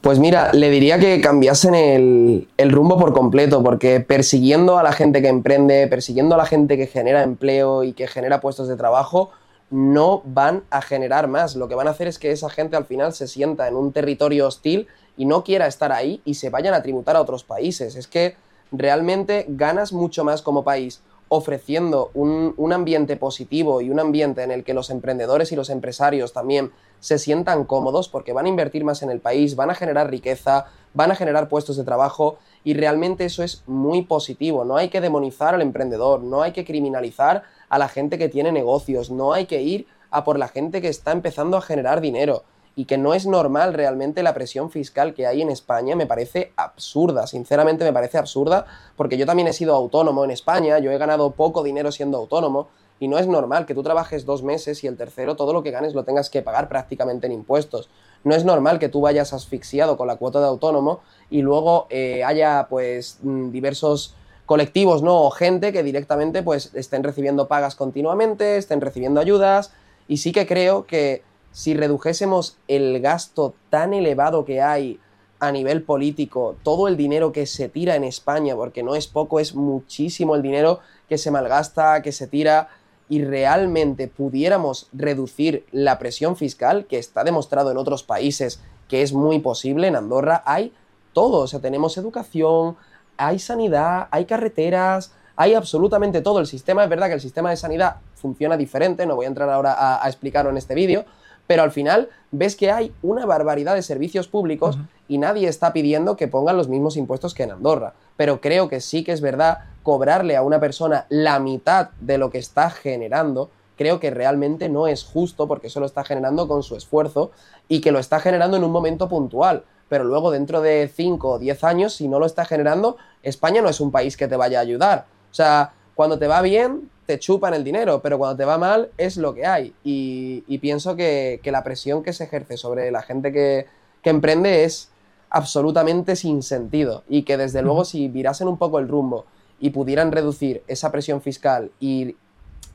Pues 0.00 0.20
mira, 0.20 0.52
le 0.52 0.70
diría 0.70 0.98
que 0.98 1.20
cambiasen 1.20 1.74
el, 1.74 2.70
rumbo 2.70 2.98
por 2.98 3.12
completo, 3.12 3.64
porque 3.64 3.98
persiguiendo 3.98 4.78
a 4.78 4.82
la 4.84 4.92
gente 4.92 5.20
que 5.20 5.28
emprende, 5.28 5.88
persiguiendo 5.88 6.36
a 6.36 6.38
la 6.38 6.46
gente 6.46 6.76
que 6.76 6.86
genera 6.86 7.24
empleo 7.24 7.82
y 7.82 7.92
que 7.94 8.06
genera 8.06 8.40
puestos 8.40 8.68
de 8.68 8.76
trabajo, 8.76 9.30
no 9.70 10.22
van 10.24 10.64
a 10.70 10.80
generar 10.80 11.28
más. 11.28 11.56
Lo 11.56 11.68
que 11.68 11.74
van 11.74 11.88
a 11.88 11.90
hacer 11.90 12.08
es 12.08 12.18
que 12.18 12.30
esa 12.30 12.48
gente 12.48 12.76
al 12.76 12.86
final 12.86 13.12
se 13.12 13.28
sienta 13.28 13.68
en 13.68 13.76
un 13.76 13.92
territorio 13.92 14.46
hostil 14.46 14.88
y 15.16 15.24
no 15.24 15.44
quiera 15.44 15.66
estar 15.66 15.92
ahí 15.92 16.22
y 16.24 16.34
se 16.34 16.50
vayan 16.50 16.74
a 16.74 16.82
tributar 16.82 17.16
a 17.16 17.20
otros 17.20 17.44
países. 17.44 17.96
Es 17.96 18.06
que 18.06 18.36
realmente 18.72 19.46
ganas 19.48 19.92
mucho 19.92 20.24
más 20.24 20.42
como 20.42 20.64
país 20.64 21.02
ofreciendo 21.30 22.10
un, 22.14 22.54
un, 22.56 22.72
ambiente 22.72 23.16
positivo 23.16 23.82
y 23.82 23.90
un 23.90 24.00
ambiente 24.00 24.42
en 24.42 24.50
el 24.50 24.64
que 24.64 24.72
los 24.72 24.88
emprendedores 24.88 25.52
y 25.52 25.56
los 25.56 25.68
empresarios 25.68 26.32
también 26.32 26.72
se 27.00 27.18
sientan 27.18 27.64
cómodos 27.64 28.08
porque 28.08 28.32
van 28.32 28.46
a 28.46 28.48
invertir 28.48 28.82
más 28.82 29.02
en 29.02 29.10
el 29.10 29.20
país, 29.20 29.54
van 29.54 29.70
a 29.70 29.74
generar 29.74 30.10
riqueza, 30.10 30.66
van 30.94 31.10
a 31.10 31.14
generar 31.14 31.48
puestos 31.48 31.76
de 31.76 31.84
trabajo 31.84 32.38
y 32.64 32.74
realmente 32.74 33.24
eso 33.24 33.42
es 33.42 33.62
muy 33.66 34.02
positivo. 34.02 34.64
No 34.64 34.76
hay 34.76 34.88
que 34.88 35.00
demonizar 35.00 35.54
al 35.54 35.62
emprendedor, 35.62 36.22
no 36.22 36.42
hay 36.42 36.52
que 36.52 36.64
criminalizar 36.64 37.42
a 37.68 37.78
la 37.78 37.88
gente 37.88 38.18
que 38.18 38.28
tiene 38.28 38.52
negocios, 38.52 39.10
no 39.10 39.32
hay 39.32 39.46
que 39.46 39.62
ir 39.62 39.86
a 40.10 40.24
por 40.24 40.38
la 40.38 40.48
gente 40.48 40.80
que 40.80 40.88
está 40.88 41.12
empezando 41.12 41.56
a 41.56 41.62
generar 41.62 42.00
dinero. 42.00 42.44
Y 42.76 42.84
que 42.84 42.96
no 42.96 43.12
es 43.12 43.26
normal 43.26 43.74
realmente 43.74 44.22
la 44.22 44.34
presión 44.34 44.70
fiscal 44.70 45.12
que 45.12 45.26
hay 45.26 45.42
en 45.42 45.50
España, 45.50 45.96
me 45.96 46.06
parece 46.06 46.52
absurda, 46.56 47.26
sinceramente 47.26 47.84
me 47.84 47.92
parece 47.92 48.18
absurda, 48.18 48.66
porque 48.96 49.18
yo 49.18 49.26
también 49.26 49.48
he 49.48 49.52
sido 49.52 49.74
autónomo 49.74 50.24
en 50.24 50.30
España, 50.30 50.78
yo 50.78 50.92
he 50.92 50.98
ganado 50.98 51.32
poco 51.32 51.64
dinero 51.64 51.90
siendo 51.90 52.18
autónomo, 52.18 52.68
y 53.00 53.08
no 53.08 53.18
es 53.18 53.26
normal 53.26 53.66
que 53.66 53.74
tú 53.74 53.82
trabajes 53.82 54.24
dos 54.24 54.42
meses 54.42 54.82
y 54.82 54.86
el 54.86 54.96
tercero 54.96 55.36
todo 55.36 55.52
lo 55.52 55.62
que 55.62 55.70
ganes 55.70 55.94
lo 55.94 56.04
tengas 56.04 56.30
que 56.30 56.42
pagar 56.42 56.68
prácticamente 56.68 57.26
en 57.26 57.32
impuestos. 57.32 57.88
No 58.24 58.34
es 58.34 58.44
normal 58.44 58.78
que 58.78 58.88
tú 58.88 59.00
vayas 59.00 59.32
asfixiado 59.32 59.96
con 59.96 60.08
la 60.08 60.16
cuota 60.16 60.40
de 60.40 60.46
autónomo 60.46 61.00
y 61.30 61.42
luego 61.42 61.86
eh, 61.90 62.24
haya 62.24 62.66
pues 62.68 63.18
mm, 63.22 63.50
diversos 63.50 64.14
colectivos, 64.48 65.02
¿no? 65.02 65.24
O 65.24 65.30
gente 65.30 65.74
que 65.74 65.82
directamente 65.82 66.42
pues 66.42 66.74
estén 66.74 67.04
recibiendo 67.04 67.48
pagas 67.48 67.76
continuamente, 67.76 68.56
estén 68.56 68.80
recibiendo 68.80 69.20
ayudas 69.20 69.72
y 70.08 70.16
sí 70.16 70.32
que 70.32 70.46
creo 70.46 70.86
que 70.86 71.22
si 71.52 71.74
redujésemos 71.74 72.56
el 72.66 72.98
gasto 73.02 73.52
tan 73.68 73.92
elevado 73.92 74.46
que 74.46 74.62
hay 74.62 75.00
a 75.38 75.52
nivel 75.52 75.82
político, 75.82 76.56
todo 76.62 76.88
el 76.88 76.96
dinero 76.96 77.30
que 77.30 77.44
se 77.44 77.68
tira 77.68 77.94
en 77.94 78.04
España, 78.04 78.56
porque 78.56 78.82
no 78.82 78.94
es 78.94 79.06
poco, 79.06 79.38
es 79.38 79.54
muchísimo 79.54 80.34
el 80.34 80.40
dinero 80.40 80.80
que 81.10 81.18
se 81.18 81.30
malgasta, 81.30 82.00
que 82.00 82.12
se 82.12 82.26
tira, 82.26 82.70
y 83.10 83.22
realmente 83.24 84.08
pudiéramos 84.08 84.88
reducir 84.94 85.66
la 85.72 85.98
presión 85.98 86.36
fiscal, 86.36 86.86
que 86.86 86.98
está 86.98 87.22
demostrado 87.22 87.70
en 87.70 87.76
otros 87.76 88.02
países 88.02 88.60
que 88.88 89.02
es 89.02 89.12
muy 89.12 89.40
posible, 89.40 89.88
en 89.88 89.96
Andorra 89.96 90.42
hay 90.46 90.72
todo, 91.12 91.40
o 91.40 91.46
sea, 91.46 91.60
tenemos 91.60 91.98
educación, 91.98 92.76
hay 93.18 93.38
sanidad, 93.38 94.08
hay 94.10 94.24
carreteras, 94.24 95.12
hay 95.36 95.54
absolutamente 95.54 96.22
todo. 96.22 96.40
El 96.40 96.46
sistema, 96.46 96.82
es 96.82 96.90
verdad 96.90 97.08
que 97.08 97.14
el 97.14 97.20
sistema 97.20 97.50
de 97.50 97.56
sanidad 97.56 97.96
funciona 98.14 98.56
diferente, 98.56 99.06
no 99.06 99.16
voy 99.16 99.26
a 99.26 99.28
entrar 99.28 99.50
ahora 99.50 99.72
a, 99.74 100.04
a 100.04 100.08
explicarlo 100.08 100.50
en 100.50 100.56
este 100.56 100.74
vídeo, 100.74 101.04
pero 101.46 101.62
al 101.62 101.70
final 101.70 102.08
ves 102.30 102.56
que 102.56 102.70
hay 102.70 102.92
una 103.02 103.24
barbaridad 103.26 103.74
de 103.74 103.82
servicios 103.82 104.28
públicos 104.28 104.78
y 105.08 105.18
nadie 105.18 105.48
está 105.48 105.72
pidiendo 105.72 106.16
que 106.16 106.28
pongan 106.28 106.56
los 106.56 106.68
mismos 106.68 106.96
impuestos 106.96 107.34
que 107.34 107.44
en 107.44 107.52
Andorra. 107.52 107.94
Pero 108.16 108.40
creo 108.40 108.68
que 108.68 108.80
sí 108.80 109.02
que 109.02 109.12
es 109.12 109.20
verdad 109.20 109.60
cobrarle 109.82 110.36
a 110.36 110.42
una 110.42 110.60
persona 110.60 111.06
la 111.08 111.40
mitad 111.40 111.90
de 112.00 112.18
lo 112.18 112.30
que 112.30 112.38
está 112.38 112.68
generando, 112.68 113.50
creo 113.76 113.98
que 113.98 114.10
realmente 114.10 114.68
no 114.68 114.86
es 114.86 115.04
justo 115.04 115.48
porque 115.48 115.68
eso 115.68 115.80
lo 115.80 115.86
está 115.86 116.04
generando 116.04 116.46
con 116.46 116.62
su 116.62 116.76
esfuerzo 116.76 117.30
y 117.68 117.80
que 117.80 117.92
lo 117.92 117.98
está 117.98 118.20
generando 118.20 118.58
en 118.58 118.64
un 118.64 118.72
momento 118.72 119.08
puntual. 119.08 119.64
Pero 119.88 120.04
luego 120.04 120.30
dentro 120.30 120.60
de 120.60 120.90
5 120.94 121.28
o 121.30 121.38
10 121.38 121.64
años, 121.64 121.94
si 121.94 122.08
no 122.08 122.18
lo 122.18 122.26
está 122.26 122.44
generando, 122.44 122.96
España 123.22 123.62
no 123.62 123.68
es 123.68 123.80
un 123.80 123.90
país 123.90 124.16
que 124.16 124.28
te 124.28 124.36
vaya 124.36 124.58
a 124.58 124.62
ayudar. 124.62 125.06
O 125.30 125.34
sea, 125.34 125.72
cuando 125.94 126.18
te 126.18 126.26
va 126.26 126.42
bien, 126.42 126.90
te 127.06 127.18
chupan 127.18 127.54
el 127.54 127.64
dinero, 127.64 128.02
pero 128.02 128.18
cuando 128.18 128.36
te 128.36 128.44
va 128.44 128.58
mal, 128.58 128.90
es 128.98 129.16
lo 129.16 129.34
que 129.34 129.46
hay. 129.46 129.74
Y, 129.82 130.58
pienso 130.58 130.94
que, 130.94 131.40
la 131.44 131.64
presión 131.64 132.02
que 132.02 132.12
se 132.12 132.24
ejerce 132.24 132.56
sobre 132.56 132.90
la 132.90 133.02
gente 133.02 133.32
que, 133.32 133.66
que 134.02 134.10
emprende 134.10 134.64
es 134.64 134.90
absolutamente 135.30 136.16
sin 136.16 136.42
sentido. 136.42 137.04
Y 137.08 137.22
que 137.22 137.36
desde 137.36 137.62
luego 137.62 137.84
si 137.84 138.08
virasen 138.08 138.48
un 138.48 138.58
poco 138.58 138.78
el 138.78 138.88
rumbo 138.88 139.24
y 139.58 139.70
pudieran 139.70 140.12
reducir 140.12 140.62
esa 140.68 140.92
presión 140.92 141.20
fiscal 141.20 141.70
y 141.80 142.16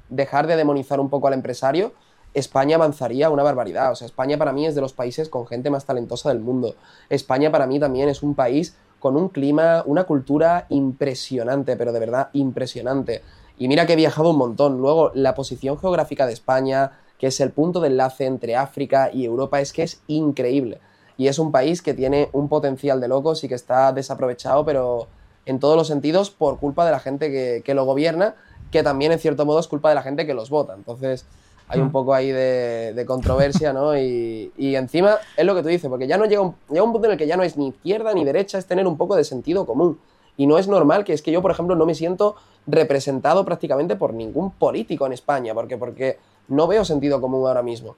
dejar 0.09 0.47
de 0.47 0.55
demonizar 0.55 0.99
un 0.99 1.09
poco 1.09 1.27
al 1.27 1.33
empresario, 1.33 1.93
España 2.33 2.75
avanzaría 2.75 3.29
una 3.29 3.43
barbaridad. 3.43 3.91
O 3.91 3.95
sea, 3.95 4.05
España 4.05 4.37
para 4.37 4.53
mí 4.53 4.65
es 4.65 4.75
de 4.75 4.81
los 4.81 4.93
países 4.93 5.29
con 5.29 5.45
gente 5.47 5.69
más 5.69 5.85
talentosa 5.85 6.29
del 6.29 6.39
mundo. 6.39 6.75
España 7.09 7.51
para 7.51 7.67
mí 7.67 7.79
también 7.79 8.09
es 8.09 8.23
un 8.23 8.35
país 8.35 8.75
con 8.99 9.17
un 9.17 9.29
clima, 9.29 9.83
una 9.85 10.05
cultura 10.05 10.65
impresionante, 10.69 11.75
pero 11.75 11.91
de 11.91 11.99
verdad 11.99 12.29
impresionante. 12.33 13.21
Y 13.57 13.67
mira 13.67 13.85
que 13.85 13.93
he 13.93 13.97
viajado 13.97 14.31
un 14.31 14.37
montón. 14.37 14.79
Luego, 14.79 15.11
la 15.13 15.35
posición 15.35 15.77
geográfica 15.77 16.25
de 16.25 16.33
España, 16.33 16.99
que 17.19 17.27
es 17.27 17.39
el 17.39 17.51
punto 17.51 17.79
de 17.81 17.89
enlace 17.89 18.25
entre 18.25 18.55
África 18.55 19.11
y 19.13 19.25
Europa, 19.25 19.59
es 19.61 19.73
que 19.73 19.83
es 19.83 20.01
increíble. 20.07 20.79
Y 21.17 21.27
es 21.27 21.37
un 21.37 21.51
país 21.51 21.81
que 21.81 21.93
tiene 21.93 22.29
un 22.33 22.49
potencial 22.49 22.99
de 22.99 23.07
locos 23.07 23.43
y 23.43 23.47
que 23.47 23.55
está 23.55 23.91
desaprovechado, 23.91 24.65
pero 24.65 25.07
en 25.45 25.59
todos 25.59 25.75
los 25.75 25.87
sentidos 25.87 26.31
por 26.31 26.59
culpa 26.59 26.85
de 26.85 26.91
la 26.91 26.99
gente 26.99 27.61
que, 27.63 27.73
lo 27.73 27.85
gobierna 27.85 28.35
que 28.71 28.81
también 28.81 29.11
en 29.11 29.19
cierto 29.19 29.45
modo 29.45 29.59
es 29.59 29.67
culpa 29.67 29.89
de 29.89 29.95
la 29.95 30.01
gente 30.01 30.25
que 30.25 30.33
los 30.33 30.49
vota. 30.49 30.73
Entonces 30.73 31.25
hay 31.67 31.79
un 31.79 31.87
mm. 31.87 31.91
poco 31.91 32.13
ahí 32.13 32.31
de, 32.31 33.03
controversia, 33.07 33.73
¿no? 33.73 33.97
Y, 33.97 34.51
encima 34.57 35.17
es 35.35 35.45
lo 35.45 35.55
que 35.55 35.61
tú 35.61 35.69
dices, 35.69 35.89
porque 35.89 36.07
ya 36.07 36.17
no 36.17 36.25
llega 36.25 36.41
un, 36.41 36.55
llega 36.69 36.83
un 36.83 36.91
punto 36.91 37.07
en 37.07 37.13
el 37.13 37.17
que 37.17 37.27
ya 37.27 37.37
no 37.37 37.43
es 37.43 37.57
ni 37.57 37.69
izquierda 37.69 38.13
ni 38.13 38.23
derecha, 38.23 38.57
es 38.57 38.65
tener 38.65 38.87
un 38.87 38.97
poco 38.97 39.15
de 39.15 39.23
sentido 39.23 39.65
común. 39.65 39.99
Y 40.35 40.47
no 40.47 40.57
es 40.57 40.67
normal 40.67 41.03
que 41.03 41.13
es 41.13 41.21
que 41.21 41.31
yo, 41.31 41.41
por 41.41 41.51
ejemplo, 41.51 41.75
no 41.75 41.85
me 41.85 41.95
siento 41.95 42.35
representado 42.65 43.45
prácticamente 43.45 43.95
por 43.95 44.13
ningún 44.13 44.51
político 44.51 45.05
en 45.05 45.13
España, 45.13 45.53
porque, 45.53 45.77
porque 45.77 46.17
no 46.47 46.67
veo 46.67 46.85
sentido 46.85 47.21
común 47.21 47.47
ahora 47.47 47.61
mismo. 47.61 47.95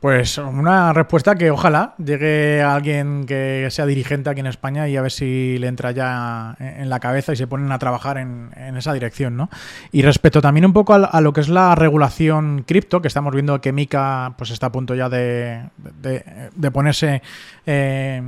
Pues 0.00 0.38
una 0.38 0.94
respuesta 0.94 1.34
que 1.34 1.50
ojalá 1.50 1.94
llegue 2.02 2.62
a 2.62 2.74
alguien 2.74 3.26
que 3.26 3.68
sea 3.70 3.84
dirigente 3.84 4.30
aquí 4.30 4.40
en 4.40 4.46
España 4.46 4.88
y 4.88 4.96
a 4.96 5.02
ver 5.02 5.12
si 5.12 5.58
le 5.58 5.66
entra 5.66 5.90
ya 5.90 6.56
en 6.58 6.88
la 6.88 7.00
cabeza 7.00 7.34
y 7.34 7.36
se 7.36 7.46
ponen 7.46 7.70
a 7.70 7.78
trabajar 7.78 8.16
en, 8.16 8.50
esa 8.78 8.94
dirección, 8.94 9.36
¿no? 9.36 9.50
Y 9.92 10.00
respecto 10.00 10.40
también 10.40 10.64
un 10.64 10.72
poco 10.72 10.94
a, 10.94 11.20
lo 11.20 11.34
que 11.34 11.42
es 11.42 11.50
la 11.50 11.74
regulación 11.74 12.64
cripto, 12.66 13.02
que 13.02 13.08
estamos 13.08 13.34
viendo 13.34 13.60
que 13.60 13.72
Mica 13.72 14.32
pues 14.38 14.50
está 14.50 14.68
a 14.68 14.72
punto 14.72 14.94
ya 14.94 15.10
de, 15.10 15.64
de, 15.76 16.70
ponerse... 16.70 17.20
Eh, 17.66 18.22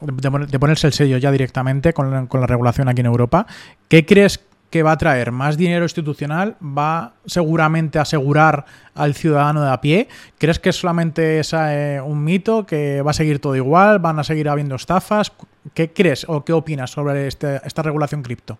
de, 0.00 0.58
ponerse 0.58 0.86
el 0.86 0.92
sello 0.94 1.18
ya 1.18 1.30
directamente 1.30 1.92
con 1.92 2.28
con 2.28 2.40
la 2.40 2.46
regulación 2.46 2.88
aquí 2.88 3.00
en 3.00 3.06
Europa. 3.06 3.46
¿Qué 3.88 4.06
crees 4.06 4.47
que 4.70 4.82
va 4.82 4.92
a 4.92 4.98
traer 4.98 5.32
más 5.32 5.56
dinero 5.56 5.84
institucional, 5.84 6.56
va 6.62 7.14
seguramente 7.24 7.98
a 7.98 8.02
asegurar 8.02 8.66
al 8.94 9.14
ciudadano 9.14 9.62
de 9.62 9.70
a 9.70 9.80
pie. 9.80 10.08
¿Crees 10.36 10.58
que 10.58 10.72
solamente 10.72 11.40
es 11.40 11.54
eh, 11.54 12.00
un 12.04 12.22
mito, 12.22 12.66
que 12.66 13.00
va 13.02 13.12
a 13.12 13.14
seguir 13.14 13.40
todo 13.40 13.56
igual, 13.56 13.98
van 13.98 14.18
a 14.18 14.24
seguir 14.24 14.48
habiendo 14.48 14.74
estafas? 14.74 15.32
¿Qué 15.72 15.92
crees 15.92 16.26
o 16.28 16.44
qué 16.44 16.52
opinas 16.52 16.90
sobre 16.90 17.26
este, 17.26 17.60
esta 17.64 17.82
regulación 17.82 18.22
cripto? 18.22 18.58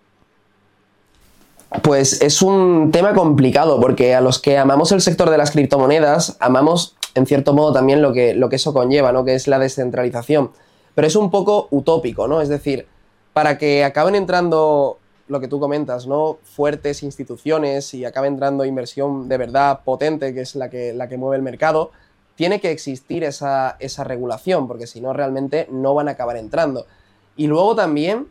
Pues 1.83 2.23
es 2.23 2.41
un 2.41 2.91
tema 2.91 3.13
complicado 3.13 3.79
porque 3.79 4.15
a 4.15 4.23
los 4.23 4.39
que 4.39 4.57
amamos 4.57 4.91
el 4.93 5.03
sector 5.03 5.29
de 5.29 5.37
las 5.37 5.51
criptomonedas, 5.51 6.39
amamos 6.41 6.97
en 7.15 7.27
cierto 7.27 7.53
modo 7.53 7.75
también 7.75 8.01
lo 8.01 8.13
que, 8.15 8.33
lo 8.33 8.49
que 8.49 8.57
eso 8.57 8.73
conlleva, 8.73 9.13
¿no? 9.13 9.25
que 9.25 9.35
es 9.35 9.47
la 9.49 9.59
descentralización. 9.59 10.53
Pero 10.95 11.07
es 11.07 11.17
un 11.17 11.31
poco 11.31 11.69
utópico, 11.71 12.27
¿no? 12.27 12.41
Es 12.41 12.49
decir, 12.49 12.87
para 13.33 13.59
que 13.59 13.85
acaben 13.85 14.15
entrando 14.15 14.99
lo 15.29 15.41
que 15.41 15.49
tú 15.49 15.61
comentas, 15.61 16.07
¿no? 16.07 16.39
Fuertes 16.43 17.03
instituciones 17.03 17.95
y 17.95 18.05
acaba 18.05 18.27
entrando 18.27 18.65
inversión 18.65 19.29
de 19.29 19.37
verdad 19.37 19.81
potente, 19.85 20.35
que 20.35 20.41
es 20.41 20.55
la 20.57 20.71
que, 20.71 20.93
la 20.93 21.09
que 21.09 21.17
mueve 21.17 21.37
el 21.37 21.43
mercado, 21.43 21.93
tiene 22.35 22.61
que 22.61 22.71
existir 22.71 23.25
esa, 23.25 23.77
regulación, 24.05 24.69
porque 24.69 24.87
si 24.87 25.01
no, 25.01 25.13
realmente 25.13 25.67
no 25.71 25.95
van 25.95 26.09
a 26.09 26.13
acabar 26.13 26.37
entrando. 26.37 26.87
Y 27.37 27.47
luego 27.49 27.75
también 27.75 28.29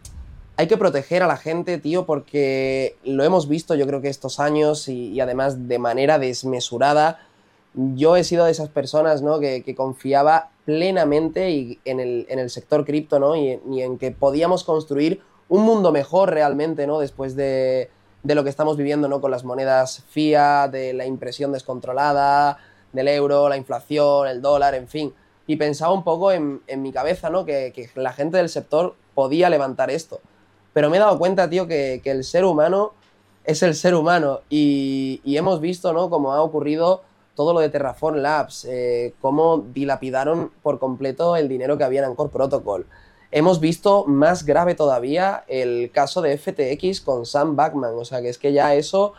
hay 0.55 0.67
que 0.67 0.77
proteger 0.77 1.23
a 1.23 1.27
la 1.27 1.37
gente, 1.37 1.77
tío, 1.77 2.05
porque 2.05 2.95
lo 3.03 3.23
hemos 3.23 3.47
visto 3.47 3.75
yo 3.75 3.85
creo 3.85 4.01
que 4.01 4.07
estos 4.07 4.39
años 4.39 4.87
y, 4.87 5.19
además 5.19 5.67
de 5.67 5.77
manera 5.77 6.19
desmesurada. 6.19 7.19
Yo 7.73 8.15
he 8.15 8.23
sido 8.23 8.45
de 8.45 8.51
esas 8.51 8.69
personas, 8.69 9.21
¿no? 9.21 9.39
Que, 9.39 9.75
confiaba 9.75 10.51
plenamente 10.65 11.51
y 11.51 11.79
en, 11.85 11.99
el, 11.99 12.49
sector 12.49 12.85
cripto, 12.85 13.19
¿no? 13.19 13.35
Y, 13.35 13.59
y 13.69 13.81
en 13.81 13.97
que 13.97 14.11
podíamos 14.11 14.63
construir 14.63 15.21
un 15.49 15.63
mundo 15.63 15.91
mejor 15.91 16.31
realmente, 16.31 16.87
¿no? 16.87 16.99
Después 16.99 17.35
de, 17.35 17.89
lo 18.23 18.43
que 18.43 18.49
estamos 18.49 18.77
viviendo, 18.77 19.07
¿no? 19.07 19.21
Con 19.21 19.31
las 19.31 19.43
monedas 19.43 20.03
fiat, 20.09 20.69
de 20.69 20.93
la 20.93 21.05
impresión 21.05 21.51
descontrolada, 21.51 22.57
del 22.91 23.07
euro, 23.07 23.47
la 23.49 23.57
inflación, 23.57 24.27
el 24.27 24.41
dólar, 24.41 24.75
en 24.75 24.87
fin. 24.87 25.13
Y 25.45 25.55
pensaba 25.55 25.93
un 25.93 26.03
poco 26.03 26.31
en, 26.31 26.61
mi 26.77 26.91
cabeza, 26.91 27.29
¿no? 27.29 27.45
Que, 27.45 27.89
la 27.95 28.13
gente 28.13 28.37
del 28.37 28.49
sector 28.49 28.95
podía 29.15 29.49
levantar 29.49 29.89
esto. 29.89 30.19
Pero 30.73 30.89
me 30.89 30.97
he 30.97 30.99
dado 30.99 31.17
cuenta, 31.17 31.49
tío, 31.49 31.67
que, 31.67 32.01
el 32.03 32.23
ser 32.23 32.43
humano 32.43 32.93
es 33.45 33.63
el 33.63 33.75
ser 33.75 33.95
humano. 33.95 34.41
Y, 34.49 35.21
hemos 35.25 35.61
visto, 35.61 35.93
¿no? 35.93 36.09
Cómo 36.09 36.33
ha 36.33 36.41
ocurrido 36.41 37.03
todo 37.35 37.53
lo 37.53 37.59
de 37.59 37.69
Terraform 37.69 38.17
Labs, 38.17 38.65
eh, 38.65 39.13
cómo 39.21 39.63
dilapidaron 39.71 40.51
por 40.63 40.79
completo 40.79 41.35
el 41.35 41.47
dinero 41.47 41.77
que 41.77 41.83
había 41.83 41.99
en 41.99 42.07
Anchor 42.07 42.31
Protocol 42.31 42.87
hemos 43.31 43.59
visto 43.59 44.05
más 44.05 44.45
grave 44.45 44.75
todavía 44.75 45.43
el 45.47 45.91
caso 45.91 46.21
de 46.21 46.37
FTX 46.37 47.01
con 47.01 47.25
Sam 47.25 47.55
Backman. 47.55 47.95
O 47.95 48.05
sea, 48.05 48.21
que 48.21 48.29
es 48.29 48.37
que 48.37 48.53
ya 48.53 48.75
eso 48.75 49.13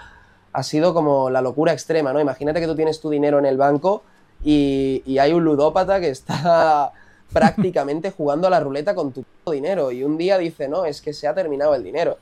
ha 0.52 0.62
sido 0.62 0.94
como 0.94 1.30
la 1.30 1.42
locura 1.42 1.72
extrema, 1.72 2.12
¿no? 2.12 2.20
Imagínate 2.20 2.60
que 2.60 2.66
tú 2.66 2.74
tienes 2.74 3.00
tu 3.00 3.10
dinero 3.10 3.38
en 3.38 3.46
el 3.46 3.56
banco 3.56 4.02
y, 4.42 5.18
hay 5.18 5.32
un 5.32 5.44
ludópata 5.44 6.00
que 6.00 6.08
está 6.08 6.92
prácticamente 7.32 8.10
jugando 8.10 8.46
a 8.46 8.50
la 8.50 8.60
ruleta 8.60 8.94
con 8.94 9.12
tu 9.12 9.24
dinero 9.50 9.92
y 9.92 10.04
un 10.04 10.16
día 10.16 10.38
dice, 10.38 10.68
no, 10.68 10.84
es 10.84 11.02
que 11.02 11.12
se 11.12 11.28
ha 11.28 11.34
terminado 11.34 11.74
el 11.74 11.84
dinero. 11.84 12.18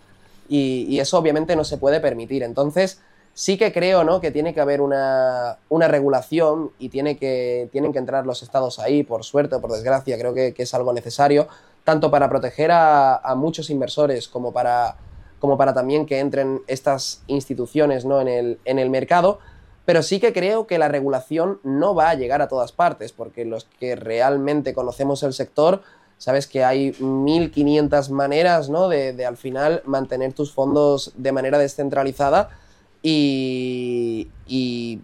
Y, 0.48 0.98
eso 0.98 1.18
obviamente 1.18 1.56
no 1.56 1.64
se 1.64 1.78
puede 1.78 2.00
permitir. 2.00 2.42
Entonces, 2.42 3.00
sí 3.32 3.56
que 3.58 3.72
creo, 3.72 4.02
¿no? 4.02 4.20
Que 4.20 4.30
tiene 4.30 4.54
que 4.54 4.60
haber 4.60 4.80
una, 4.80 5.58
regulación 5.70 6.72
y 6.78 6.88
tiene 6.88 7.16
que, 7.16 7.68
tienen 7.70 7.92
que 7.92 7.98
entrar 7.98 8.26
los 8.26 8.42
estados 8.42 8.78
ahí, 8.78 9.02
por 9.02 9.24
suerte 9.24 9.56
o 9.56 9.60
por 9.60 9.72
desgracia, 9.72 10.18
creo 10.18 10.34
que 10.34 10.54
es 10.56 10.74
algo 10.74 10.92
necesario 10.92 11.46
tanto 11.86 12.10
para 12.10 12.28
proteger 12.28 12.72
a, 12.72 13.32
muchos 13.36 13.70
inversores 13.70 14.26
como 14.26 14.52
para, 14.52 14.96
como 15.38 15.56
para 15.56 15.72
también 15.72 16.04
que 16.04 16.18
entren 16.18 16.60
estas 16.66 17.22
instituciones 17.28 18.04
¿no? 18.04 18.20
en, 18.20 18.26
el, 18.26 18.58
en 18.64 18.80
el 18.80 18.90
mercado, 18.90 19.38
pero 19.84 20.02
sí 20.02 20.18
que 20.18 20.32
creo 20.32 20.66
que 20.66 20.78
la 20.78 20.88
regulación 20.88 21.60
no 21.62 21.94
va 21.94 22.10
a 22.10 22.14
llegar 22.16 22.42
a 22.42 22.48
todas 22.48 22.72
partes, 22.72 23.12
porque 23.12 23.44
los 23.44 23.68
que 23.78 23.94
realmente 23.94 24.74
conocemos 24.74 25.22
el 25.22 25.32
sector, 25.32 25.80
sabes 26.18 26.48
que 26.48 26.64
hay 26.64 26.90
1500 26.98 28.10
maneras 28.10 28.68
¿no? 28.68 28.88
de, 28.88 29.24
al 29.24 29.36
final 29.36 29.80
mantener 29.84 30.32
tus 30.32 30.52
fondos 30.52 31.12
de 31.16 31.30
manera 31.30 31.56
descentralizada 31.56 32.50
y, 33.00 34.28
y, 34.48 35.02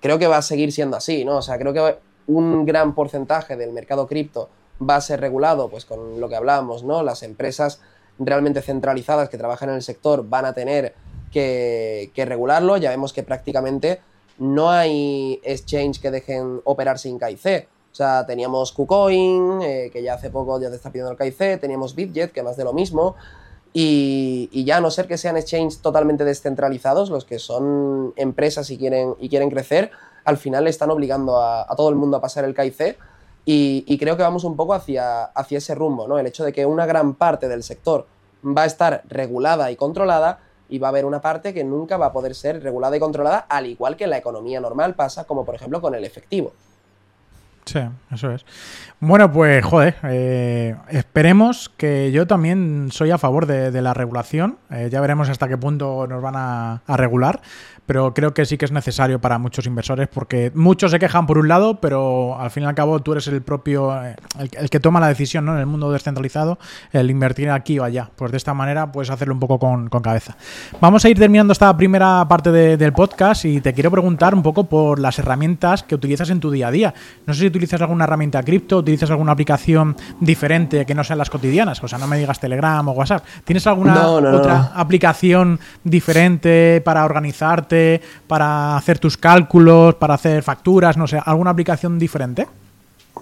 creo 0.00 0.18
que 0.18 0.26
va 0.26 0.38
a 0.38 0.42
seguir 0.42 0.72
siendo 0.72 0.96
así, 0.96 1.24
¿no? 1.24 1.36
O 1.36 1.42
sea, 1.42 1.56
creo 1.56 1.72
que 1.72 1.98
un 2.26 2.66
gran 2.66 2.96
porcentaje 2.96 3.54
del 3.54 3.72
mercado 3.72 4.08
cripto 4.08 4.48
va 4.80 4.96
a 4.96 5.00
ser 5.00 5.20
regulado, 5.20 5.68
pues 5.68 5.84
con 5.84 6.20
lo 6.20 6.28
que 6.28 6.36
hablábamos, 6.36 6.84
¿no? 6.84 7.02
Las 7.02 7.22
empresas 7.22 7.80
realmente 8.18 8.62
centralizadas 8.62 9.28
que 9.28 9.38
trabajan 9.38 9.70
en 9.70 9.76
el 9.76 9.82
sector 9.82 10.28
van 10.28 10.44
a 10.44 10.52
tener 10.52 10.94
que, 11.32 12.10
regularlo. 12.16 12.76
Ya 12.76 12.90
vemos 12.90 13.12
que 13.12 13.22
prácticamente 13.22 14.00
no 14.38 14.70
hay 14.70 15.40
exchange 15.44 16.00
que 16.00 16.10
dejen 16.10 16.60
operar 16.64 16.98
sin 16.98 17.18
KIC. 17.18 17.68
O 17.92 17.94
sea, 17.96 18.26
teníamos 18.26 18.72
KuCoin, 18.72 19.62
eh, 19.62 19.90
que 19.92 20.02
ya 20.02 20.14
hace 20.14 20.28
poco 20.30 20.60
ya 20.60 20.68
te 20.68 20.76
está 20.76 20.90
pidiendo 20.90 21.12
el 21.12 21.18
KIC, 21.18 21.60
teníamos 21.60 21.94
Bitget, 21.94 22.32
que 22.32 22.42
más 22.42 22.56
de 22.56 22.64
lo 22.64 22.72
mismo. 22.72 23.16
Y, 23.72 24.64
ya 24.64 24.78
a 24.78 24.80
no 24.80 24.90
ser 24.90 25.06
que 25.06 25.18
sean 25.18 25.36
exchanges 25.36 25.80
totalmente 25.80 26.24
descentralizados, 26.24 27.10
los 27.10 27.24
que 27.24 27.38
son 27.38 28.14
empresas 28.16 28.70
y 28.70 28.78
quieren, 28.78 29.14
y 29.18 29.28
quieren 29.28 29.50
crecer, 29.50 29.90
al 30.24 30.38
final 30.38 30.66
están 30.66 30.90
obligando 30.90 31.38
a, 31.38 31.62
a 31.62 31.76
todo 31.76 31.90
el 31.90 31.94
mundo 31.94 32.16
a 32.16 32.20
pasar 32.20 32.44
el 32.44 32.54
KIC 32.54 32.96
y, 33.48 33.96
creo 33.98 34.16
que 34.16 34.24
vamos 34.24 34.42
un 34.42 34.56
poco 34.56 34.74
hacia, 34.74 35.24
hacia 35.24 35.58
ese 35.58 35.76
rumbo, 35.76 36.08
¿no? 36.08 36.18
El 36.18 36.26
hecho 36.26 36.44
de 36.44 36.52
que 36.52 36.66
una 36.66 36.84
gran 36.84 37.14
parte 37.14 37.48
del 37.48 37.62
sector 37.62 38.06
va 38.44 38.62
a 38.62 38.66
estar 38.66 39.02
regulada 39.08 39.70
y 39.70 39.76
controlada 39.76 40.40
y 40.68 40.80
va 40.80 40.88
a 40.88 40.90
haber 40.90 41.04
una 41.04 41.20
parte 41.20 41.54
que 41.54 41.62
nunca 41.62 41.96
va 41.96 42.06
a 42.06 42.12
poder 42.12 42.34
ser 42.34 42.60
regulada 42.60 42.96
y 42.96 43.00
controlada, 43.00 43.38
al 43.48 43.66
igual 43.66 43.96
que 43.96 44.08
la 44.08 44.18
economía 44.18 44.60
normal 44.60 44.94
pasa, 44.94 45.24
como 45.24 45.44
por 45.44 45.54
ejemplo 45.54 45.80
con 45.80 45.94
el 45.94 46.04
efectivo. 46.04 46.52
Sí, 47.66 47.80
eso 48.12 48.32
es. 48.32 48.44
Bueno, 48.98 49.30
pues 49.32 49.64
joder, 49.64 49.96
eh, 50.04 50.76
esperemos 50.88 51.68
que 51.68 52.12
yo 52.12 52.26
también 52.26 52.88
soy 52.92 53.12
a 53.12 53.18
favor 53.18 53.46
de, 53.46 53.82
la 53.82 53.94
regulación. 53.94 54.58
Eh, 54.70 54.88
ya 54.90 55.00
veremos 55.00 55.28
hasta 55.28 55.48
qué 55.48 55.56
punto 55.56 56.06
nos 56.08 56.22
van 56.22 56.34
a 56.36 56.80
regular 56.88 57.40
pero 57.86 58.12
creo 58.12 58.34
que 58.34 58.44
sí 58.44 58.58
que 58.58 58.64
es 58.64 58.72
necesario 58.72 59.20
para 59.20 59.38
muchos 59.38 59.66
inversores 59.66 60.08
porque 60.08 60.50
muchos 60.54 60.90
se 60.90 60.98
quejan 60.98 61.26
por 61.26 61.38
un 61.38 61.48
lado, 61.48 61.80
pero 61.80 62.38
al 62.38 62.50
fin 62.50 62.64
y 62.64 62.66
al 62.66 62.74
cabo 62.74 63.00
tú 63.00 63.12
eres 63.12 63.26
el 63.28 63.42
propio, 63.42 63.94
eh, 64.04 64.16
el, 64.38 64.68
que 64.68 64.80
toma 64.80 65.00
la 65.00 65.08
decisión 65.08 65.44
¿no? 65.44 65.54
en 65.54 65.60
el 65.60 65.66
mundo 65.66 65.90
descentralizado, 65.90 66.58
el 66.92 67.10
invertir 67.10 67.50
aquí 67.50 67.78
o 67.78 67.84
allá. 67.84 68.10
Pues 68.16 68.32
de 68.32 68.36
esta 68.36 68.54
manera 68.54 68.90
puedes 68.90 69.10
hacerlo 69.10 69.34
un 69.34 69.40
poco 69.40 69.58
con, 69.58 69.88
cabeza. 69.96 70.36
Vamos 70.78 71.04
a 71.04 71.08
ir 71.08 71.18
terminando 71.18 71.52
esta 71.52 71.74
primera 71.74 72.26
parte 72.28 72.52
del 72.52 72.92
podcast 72.92 73.46
y 73.46 73.62
te 73.62 73.72
quiero 73.72 73.90
preguntar 73.90 74.34
un 74.34 74.42
poco 74.42 74.64
por 74.64 74.98
las 74.98 75.18
herramientas 75.18 75.82
que 75.82 75.94
utilizas 75.94 76.28
en 76.28 76.38
tu 76.38 76.50
día 76.50 76.68
a 76.68 76.70
día. 76.70 76.94
No 77.26 77.32
sé 77.32 77.40
si 77.40 77.46
utilizas 77.46 77.80
alguna 77.80 78.04
herramienta 78.04 78.42
cripto, 78.42 78.78
utilizas 78.78 79.10
alguna 79.10 79.32
aplicación 79.32 79.96
diferente 80.20 80.84
que 80.84 80.94
no 80.94 81.02
sean 81.02 81.18
las 81.18 81.30
cotidianas, 81.30 81.82
o 81.82 81.88
sea, 81.88 81.98
no 81.98 82.06
me 82.06 82.18
digas 82.18 82.38
Telegram 82.40 82.86
o 82.88 82.92
WhatsApp. 82.92 83.24
¿Tienes 83.44 83.66
alguna 83.66 84.06
otra 84.06 84.72
aplicación 84.74 85.58
diferente 85.82 86.82
para 86.84 87.04
organizarte? 87.04 87.75
Para 88.26 88.76
hacer 88.76 88.98
tus 88.98 89.16
cálculos, 89.16 89.94
para 89.96 90.14
hacer 90.14 90.42
facturas, 90.42 90.96
no 90.96 91.06
sé, 91.06 91.20
alguna 91.24 91.50
aplicación 91.50 91.98
diferente? 91.98 92.46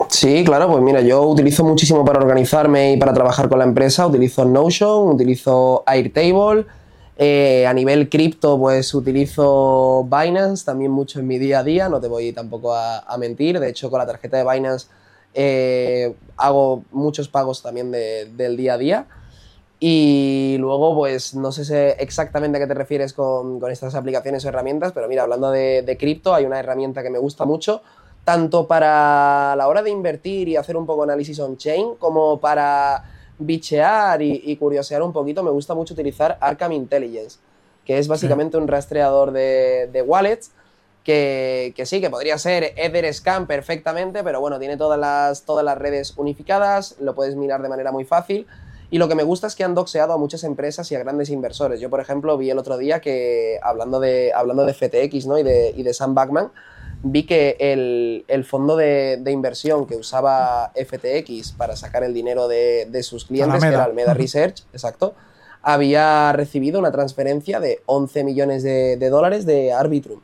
Sí, 0.09 0.43
claro, 0.45 0.69
pues 0.69 0.83
mira, 0.83 1.01
yo 1.01 1.23
utilizo 1.23 1.65
muchísimo 1.65 2.05
para 2.05 2.19
organizarme 2.19 2.93
y 2.93 2.97
para 2.97 3.13
trabajar 3.13 3.49
con 3.49 3.59
la 3.59 3.65
empresa, 3.65 4.07
utilizo 4.07 4.45
Notion, 4.45 5.09
utilizo 5.09 5.85
Airtable, 5.87 6.67
eh, 7.17 7.65
a 7.67 7.73
nivel 7.73 8.09
cripto 8.09 8.59
pues 8.59 8.93
utilizo 8.93 10.05
Binance 10.05 10.65
también 10.65 10.91
mucho 10.91 11.21
en 11.21 11.29
mi 11.29 11.39
día 11.39 11.61
a 11.61 11.63
día, 11.63 11.89
no 11.89 12.01
te 12.01 12.09
voy 12.09 12.33
tampoco 12.33 12.75
a, 12.75 13.17
mentir, 13.19 13.61
de 13.61 13.69
hecho 13.69 13.89
con 13.89 14.01
la 14.01 14.07
tarjeta 14.07 14.37
de 14.37 14.45
Binance 14.45 14.89
eh, 15.33 16.13
hago 16.37 16.83
muchos 16.91 17.29
pagos 17.29 17.63
también 17.63 17.93
del 17.93 18.57
día 18.57 18.75
a 18.75 18.79
día. 18.79 19.07
Y 19.87 20.57
luego, 20.61 20.97
pues 20.97 21.35
no 21.35 21.53
sé 21.53 21.97
exactamente 21.99 22.57
a 22.57 22.61
qué 22.63 22.67
te 22.67 22.73
refieres 22.73 23.13
con, 23.13 23.61
estas 23.71 23.95
aplicaciones 23.95 24.43
o 24.43 24.49
herramientas, 24.49 24.93
pero 24.93 25.09
mira, 25.09 25.25
hablando 25.25 25.51
de, 25.51 25.97
cripto, 26.01 26.35
hay 26.35 26.47
una 26.47 26.59
herramienta 26.59 27.03
que 27.03 27.11
me 27.11 27.19
gusta 27.19 27.45
mucho, 27.45 27.83
tanto 28.25 28.67
para 28.67 29.55
la 29.57 29.69
hora 29.69 29.83
de 29.83 29.91
invertir 29.91 30.49
y 30.49 30.57
hacer 30.57 30.79
un 30.79 30.87
poco 30.87 31.03
análisis 31.03 31.39
on-chain, 31.39 31.97
como 31.99 32.41
para 32.41 33.05
bichear 33.39 34.23
y, 34.23 34.57
curiosear 34.57 35.03
un 35.03 35.13
poquito, 35.13 35.43
me 35.43 35.51
gusta 35.51 35.75
mucho 35.75 35.93
utilizar 35.93 36.39
Arkham 36.41 36.73
Intelligence, 36.73 37.37
que 37.85 37.99
es 37.99 38.09
básicamente 38.09 38.57
un 38.57 38.67
rastreador 38.67 39.33
de, 39.33 40.03
wallets. 40.07 40.51
Que, 41.05 41.75
que, 41.77 41.85
sí, 41.85 42.01
que 42.01 42.09
podría 42.09 42.39
ser 42.39 42.73
Etherscan 42.77 43.47
perfectamente, 43.47 44.25
pero 44.25 44.41
bueno, 44.41 44.59
tiene 44.59 44.79
todas 44.79 44.99
las, 44.99 45.43
todas 45.43 45.63
las 45.63 45.77
redes 45.77 46.15
unificadas, 46.17 46.97
lo 46.99 47.15
puedes 47.15 47.37
mirar 47.37 47.61
de 47.61 47.69
manera 47.69 47.93
muy 47.93 48.07
fácil. 48.07 48.47
Y 48.95 48.99
lo 48.99 49.09
que 49.09 49.17
me 49.17 49.25
gusta 49.25 49.49
es 49.49 49.57
que 49.57 49.65
han 49.65 49.75
doxeado 49.75 50.13
a 50.13 50.19
muchas 50.19 50.45
empresas 50.45 50.93
y 50.93 50.95
a 50.95 51.01
grandes 51.01 51.29
inversores. 51.29 51.81
Yo, 51.81 51.91
por 51.91 51.99
ejemplo, 51.99 52.39
vi 52.39 52.51
el 52.51 52.59
otro 52.61 52.79
día 52.79 53.01
que, 53.01 53.59
hablando 53.61 53.99
de, 53.99 54.33
hablando 54.33 54.65
de 54.65 54.73
FTX 54.73 55.27
¿no? 55.27 55.37
y, 55.37 55.43
de, 55.43 55.75
y 55.77 55.83
de 55.83 55.93
Sam 55.93 56.15
Backman, 56.15 56.53
vi 57.03 57.27
que 57.27 57.57
el, 57.59 58.45
fondo 58.45 58.77
de, 58.77 59.21
inversión 59.27 59.89
que 59.89 59.97
usaba 59.97 60.71
FTX 60.77 61.55
para 61.55 61.75
sacar 61.75 62.05
el 62.05 62.15
dinero 62.15 62.47
de, 62.47 63.03
sus 63.03 63.25
clientes, 63.25 63.61
que 63.61 63.67
era 63.67 63.83
Almeda 63.83 64.15
Research, 64.15 64.63
exacto, 64.73 65.17
había 65.61 66.33
recibido 66.33 66.79
una 66.79 66.93
transferencia 66.93 67.59
de 67.59 67.83
11 67.87 68.23
millones 68.23 68.63
de, 68.63 69.11
dólares 69.11 69.45
de 69.45 69.73
Arbitrum. 69.73 70.21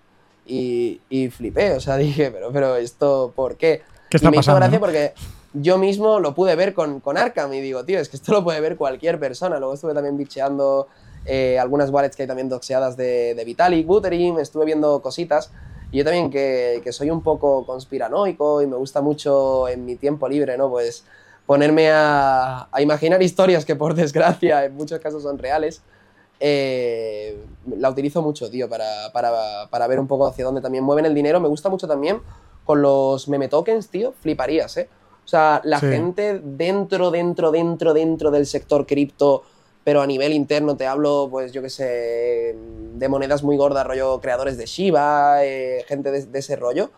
Y, 0.47 1.01
y, 1.11 1.29
flipé, 1.31 1.73
o 1.73 1.81
sea, 1.81 1.97
dije, 1.97 2.31
pero, 2.31 2.53
pero 2.53 2.77
esto, 2.77 3.33
¿por 3.35 3.57
qué? 3.57 3.83
¿Qué 4.09 4.19
está 4.19 4.29
y 4.29 4.31
me 4.31 4.37
pasando, 4.37 4.59
hizo 4.59 4.61
gracia 4.61 4.79
porque 4.79 5.13
yo 5.53 5.79
mismo 5.79 6.21
lo 6.21 6.35
pude 6.35 6.55
ver 6.57 6.75
con, 6.75 7.01
con 7.01 7.19
Arkham 7.19 7.53
y 7.53 7.61
digo, 7.61 7.85
tío, 7.85 7.99
es 7.99 8.09
que 8.09 8.17
esto 8.17 8.33
lo 8.33 8.45
puede 8.45 8.61
ver 8.61 8.77
cualquier 8.77 9.19
persona. 9.19 9.59
Luego 9.59 9.75
estuve 9.75 9.95
también 9.95 10.17
bicheando 10.17 10.89
eh, 11.27 11.59
algunas 11.59 11.91
wallets 11.91 12.17
que 12.17 12.23
hay 12.23 12.29
también 12.29 12.49
doxeadas 12.49 12.97
de, 12.97 13.41
Vitalik, 13.45 13.87
Buterin, 13.87 14.39
estuve 14.39 14.65
viendo 14.65 15.01
cositas. 15.03 15.51
Y 15.93 15.99
yo 15.99 16.05
también 16.05 16.31
que, 16.31 16.81
que, 16.85 16.93
soy 16.93 17.11
un 17.11 17.23
poco 17.23 17.67
conspiranoico 17.67 18.63
y 18.63 18.67
me 18.67 18.77
gusta 18.77 19.01
mucho 19.01 19.67
en 19.69 19.85
mi 19.85 19.97
tiempo 19.97 20.29
libre, 20.29 20.57
¿no? 20.57 20.71
Pues 20.71 21.05
ponerme 21.47 21.91
a, 21.91 22.69
a 22.71 22.81
imaginar 22.81 23.21
historias 23.23 23.65
que 23.65 23.75
por 23.75 23.95
desgracia 23.95 24.65
en 24.65 24.77
muchos 24.77 25.01
casos 25.01 25.25
son 25.25 25.37
reales. 25.39 25.83
Eh, 26.39 27.45
la 27.77 27.91
utilizo 27.91 28.23
mucho, 28.23 28.49
tío, 28.51 28.69
para, 28.69 29.13
para, 29.13 29.69
para, 29.69 29.87
ver 29.87 30.01
un 30.01 30.07
poco 30.07 30.27
hacia 30.27 30.45
dónde 30.45 30.63
también 30.63 30.85
mueven 30.85 31.05
el 31.05 31.15
dinero. 31.15 31.39
Me 31.39 31.49
gusta 31.49 31.69
mucho 31.69 31.87
también 31.87 32.21
con 32.65 32.81
los 32.81 33.29
meme 33.29 33.49
tokens, 33.49 33.89
tío, 33.89 34.13
fliparías, 34.13 34.77
¿eh? 34.79 34.89
O 35.31 35.37
sea, 35.39 35.61
la 35.63 35.79
gente 35.79 36.41
dentro, 36.43 37.13
dentro, 37.13 37.53
dentro, 37.53 37.95
dentro 37.95 38.33
del 38.33 38.47
sector 38.47 38.85
cripto, 38.85 39.45
pero 39.85 40.03
a 40.03 40.07
nivel 40.09 40.33
interno 40.33 40.77
te 40.77 40.89
hablo, 40.89 41.29
pues 41.31 41.53
yo 41.53 41.63
qué 41.63 41.71
sé, 41.71 42.57
de 42.95 43.09
monedas 43.09 43.45
muy 43.45 43.57
gordas, 43.57 43.87
rollo 43.87 44.21
creadores 44.21 44.59
de 44.59 44.67
Shiba, 44.67 45.45
eh, 45.45 45.85
gente 45.87 46.11
de, 46.11 46.37
ese 46.37 46.57
rollo, 46.57 46.91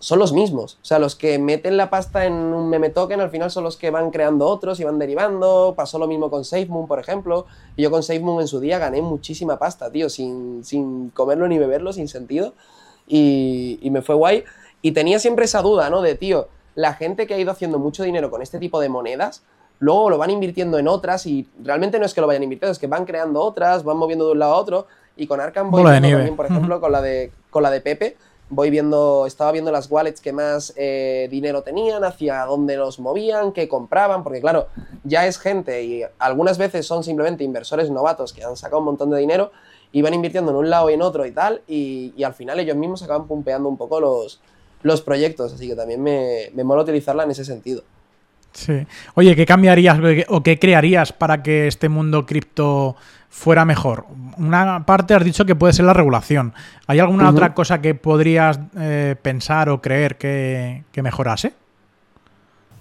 son 0.00 0.18
los 0.18 0.32
mismos. 0.32 0.80
O 0.82 0.84
sea, 0.84 0.98
los 0.98 1.14
que 1.14 1.38
meten 1.38 1.76
la 1.76 1.90
pasta 1.90 2.26
en 2.26 2.32
un 2.32 2.68
meme 2.70 2.90
token 2.90 3.20
al 3.20 3.30
final 3.30 3.52
son 3.52 3.62
los 3.62 3.76
que 3.76 3.90
van 3.90 4.10
creando 4.10 4.48
otros 4.48 4.80
y 4.80 4.82
van 4.82 4.98
derivando. 4.98 5.74
Pasó 5.76 6.00
lo 6.00 6.08
mismo 6.08 6.30
con 6.30 6.44
SafeMoon, 6.44 6.88
por 6.88 6.98
ejemplo. 6.98 7.46
Y 7.76 7.82
yo 7.82 7.92
con 7.92 8.02
SafeMoon 8.02 8.40
en 8.40 8.48
su 8.48 8.58
día 8.58 8.80
gané 8.80 9.00
muchísima 9.00 9.60
pasta, 9.60 9.92
tío, 9.92 10.08
sin, 10.08 10.64
sin 10.64 11.10
comerlo 11.10 11.46
ni 11.46 11.56
beberlo, 11.56 11.92
sin 11.92 12.08
sentido. 12.08 12.54
Y, 13.06 13.78
y 13.80 13.90
me 13.90 14.02
fue 14.02 14.16
guay. 14.16 14.42
Y 14.82 14.90
tenía 14.90 15.20
siempre 15.20 15.44
esa 15.44 15.62
duda, 15.62 15.88
¿no? 15.88 16.02
De, 16.02 16.16
tío, 16.16 16.48
la 16.78 16.94
gente 16.94 17.26
que 17.26 17.34
ha 17.34 17.38
ido 17.38 17.50
haciendo 17.50 17.80
mucho 17.80 18.04
dinero 18.04 18.30
con 18.30 18.40
este 18.40 18.60
tipo 18.60 18.78
de 18.78 18.88
monedas, 18.88 19.42
luego 19.80 20.10
lo 20.10 20.16
van 20.16 20.30
invirtiendo 20.30 20.78
en 20.78 20.86
otras 20.86 21.26
y 21.26 21.48
realmente 21.60 21.98
no 21.98 22.06
es 22.06 22.14
que 22.14 22.20
lo 22.20 22.28
vayan 22.28 22.44
invirtiendo, 22.44 22.70
es 22.70 22.78
que 22.78 22.86
van 22.86 23.04
creando 23.04 23.40
otras, 23.40 23.82
van 23.82 23.96
moviendo 23.96 24.26
de 24.26 24.32
un 24.32 24.38
lado 24.38 24.52
a 24.54 24.56
otro. 24.58 24.86
Y 25.16 25.26
con 25.26 25.40
Arkham 25.40 25.72
voy 25.72 25.82
viendo 25.82 26.08
también, 26.08 26.36
por 26.36 26.46
ejemplo, 26.46 26.80
con 26.80 26.92
la 26.92 27.02
de, 27.02 27.32
con 27.50 27.64
la 27.64 27.72
de 27.72 27.80
Pepe, 27.80 28.16
voy 28.48 28.70
viendo, 28.70 29.26
estaba 29.26 29.50
viendo 29.50 29.72
las 29.72 29.90
wallets 29.90 30.20
que 30.20 30.32
más 30.32 30.72
eh, 30.76 31.26
dinero 31.32 31.62
tenían, 31.62 32.04
hacia 32.04 32.44
dónde 32.44 32.76
los 32.76 33.00
movían, 33.00 33.50
qué 33.50 33.66
compraban, 33.66 34.22
porque 34.22 34.40
claro, 34.40 34.68
ya 35.02 35.26
es 35.26 35.36
gente 35.36 35.82
y 35.82 36.04
algunas 36.20 36.58
veces 36.58 36.86
son 36.86 37.02
simplemente 37.02 37.42
inversores 37.42 37.90
novatos 37.90 38.32
que 38.32 38.44
han 38.44 38.56
sacado 38.56 38.78
un 38.78 38.84
montón 38.84 39.10
de 39.10 39.18
dinero 39.18 39.50
y 39.90 40.02
van 40.02 40.14
invirtiendo 40.14 40.52
en 40.52 40.58
un 40.58 40.70
lado 40.70 40.90
y 40.90 40.94
en 40.94 41.02
otro 41.02 41.26
y 41.26 41.32
tal, 41.32 41.60
y, 41.66 42.14
y 42.16 42.22
al 42.22 42.34
final 42.34 42.60
ellos 42.60 42.76
mismos 42.76 43.02
acaban 43.02 43.26
pumpeando 43.26 43.68
un 43.68 43.76
poco 43.76 43.98
los, 43.98 44.40
los 44.82 45.02
proyectos, 45.02 45.52
así 45.52 45.68
que 45.68 45.74
también 45.74 46.02
me, 46.02 46.50
me 46.54 46.64
mola 46.64 46.82
utilizarla 46.82 47.24
en 47.24 47.30
ese 47.30 47.44
sentido. 47.44 47.82
Sí. 48.52 48.86
Oye, 49.14 49.36
¿qué 49.36 49.46
cambiarías 49.46 49.98
o 50.28 50.42
qué 50.42 50.58
crearías 50.58 51.12
para 51.12 51.42
que 51.42 51.66
este 51.66 51.88
mundo 51.88 52.26
cripto 52.26 52.96
fuera 53.28 53.64
mejor? 53.64 54.06
Una 54.36 54.84
parte 54.86 55.14
has 55.14 55.24
dicho 55.24 55.44
que 55.44 55.54
puede 55.54 55.72
ser 55.72 55.84
la 55.84 55.92
regulación. 55.92 56.54
¿Hay 56.86 56.98
alguna 56.98 57.28
otra 57.28 57.54
cosa 57.54 57.80
que 57.80 57.94
podrías 57.94 58.58
eh, 58.78 59.16
pensar 59.20 59.68
o 59.68 59.80
creer 59.80 60.16
que, 60.16 60.84
que 60.92 61.02
mejorase? 61.02 61.52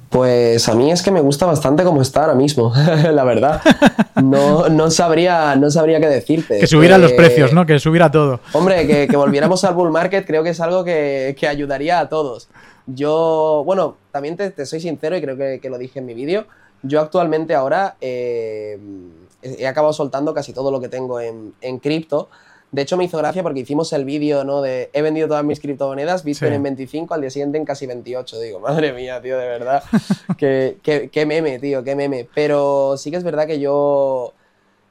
Pues 0.10 0.70
a 0.70 0.74
mí 0.74 0.90
es 0.90 1.02
que 1.02 1.12
me 1.12 1.20
gusta 1.20 1.46
bastante 1.46 1.84
como 1.84 2.02
está 2.02 2.22
ahora 2.22 2.34
mismo, 2.34 2.74
la 3.12 3.24
verdad. 3.26 3.62
No, 4.24 4.70
no, 4.70 4.90
sabría, 4.90 5.56
no 5.56 5.70
sabría 5.70 6.00
qué 6.00 6.08
decirte. 6.08 6.60
Que 6.60 6.68
subieran 6.68 7.02
los 7.02 7.12
precios, 7.12 7.52
¿no? 7.52 7.66
Que 7.66 7.78
subiera 7.80 8.10
todo. 8.10 8.40
Hombre, 8.54 8.88
que, 8.88 9.18
volviéramos 9.18 9.64
al 9.66 9.74
bull 9.74 9.92
market 9.92 10.26
creo 10.26 10.44
que 10.44 10.52
es 10.52 10.62
algo 10.62 10.84
que, 10.86 11.36
ayudaría 11.50 12.00
a 12.00 12.10
todos. 12.10 12.48
Yo, 12.86 13.64
bueno, 13.66 13.98
también 14.12 14.38
te, 14.38 14.66
soy 14.66 14.80
sincero 14.80 15.18
y 15.18 15.22
creo 15.22 15.38
que, 15.38 15.70
lo 15.70 15.78
dije 15.78 16.00
en 16.00 16.06
mi 16.06 16.14
vídeo. 16.14 16.46
Yo 16.84 17.02
actualmente 17.02 17.54
ahora 17.54 17.98
eh, 18.00 18.80
he 19.42 19.68
acabado 19.68 19.94
soltando 19.94 20.34
casi 20.34 20.54
todo 20.54 20.72
lo 20.72 20.80
que 20.80 20.88
tengo 20.88 21.20
en, 21.20 21.54
en 21.60 21.80
cripto. 21.80 22.30
De 22.72 22.82
hecho, 22.82 22.98
me 22.98 23.06
hizo 23.06 23.18
gracia 23.18 23.44
porque 23.44 23.62
hicimos 23.62 23.94
el 23.94 24.04
vídeo, 24.04 24.44
¿no? 24.44 24.62
De 24.62 24.90
he 24.92 25.02
vendido 25.02 25.28
todas 25.28 25.44
mis 25.44 25.60
criptomonedas, 25.60 26.24
Bitcoin 26.24 26.54
en 26.54 26.64
25, 26.64 27.14
al 27.14 27.22
día 27.22 27.30
siguiente 27.30 27.58
en 27.58 27.66
casi 27.66 27.88
28. 27.88 28.40
Digo, 28.40 28.60
madre 28.60 28.92
mía, 28.92 29.22
tío, 29.22 29.38
de 29.38 29.48
verdad. 29.48 29.84
qué, 30.38 30.78
qué, 30.84 31.26
meme, 31.26 31.60
tío, 31.60 31.84
qué 31.84 31.96
meme. 31.96 32.28
Pero 32.36 32.98
sí 32.98 33.10
que 33.10 33.18
es 33.18 33.24
verdad 33.24 33.48
que 33.48 33.60
yo. 33.60 34.34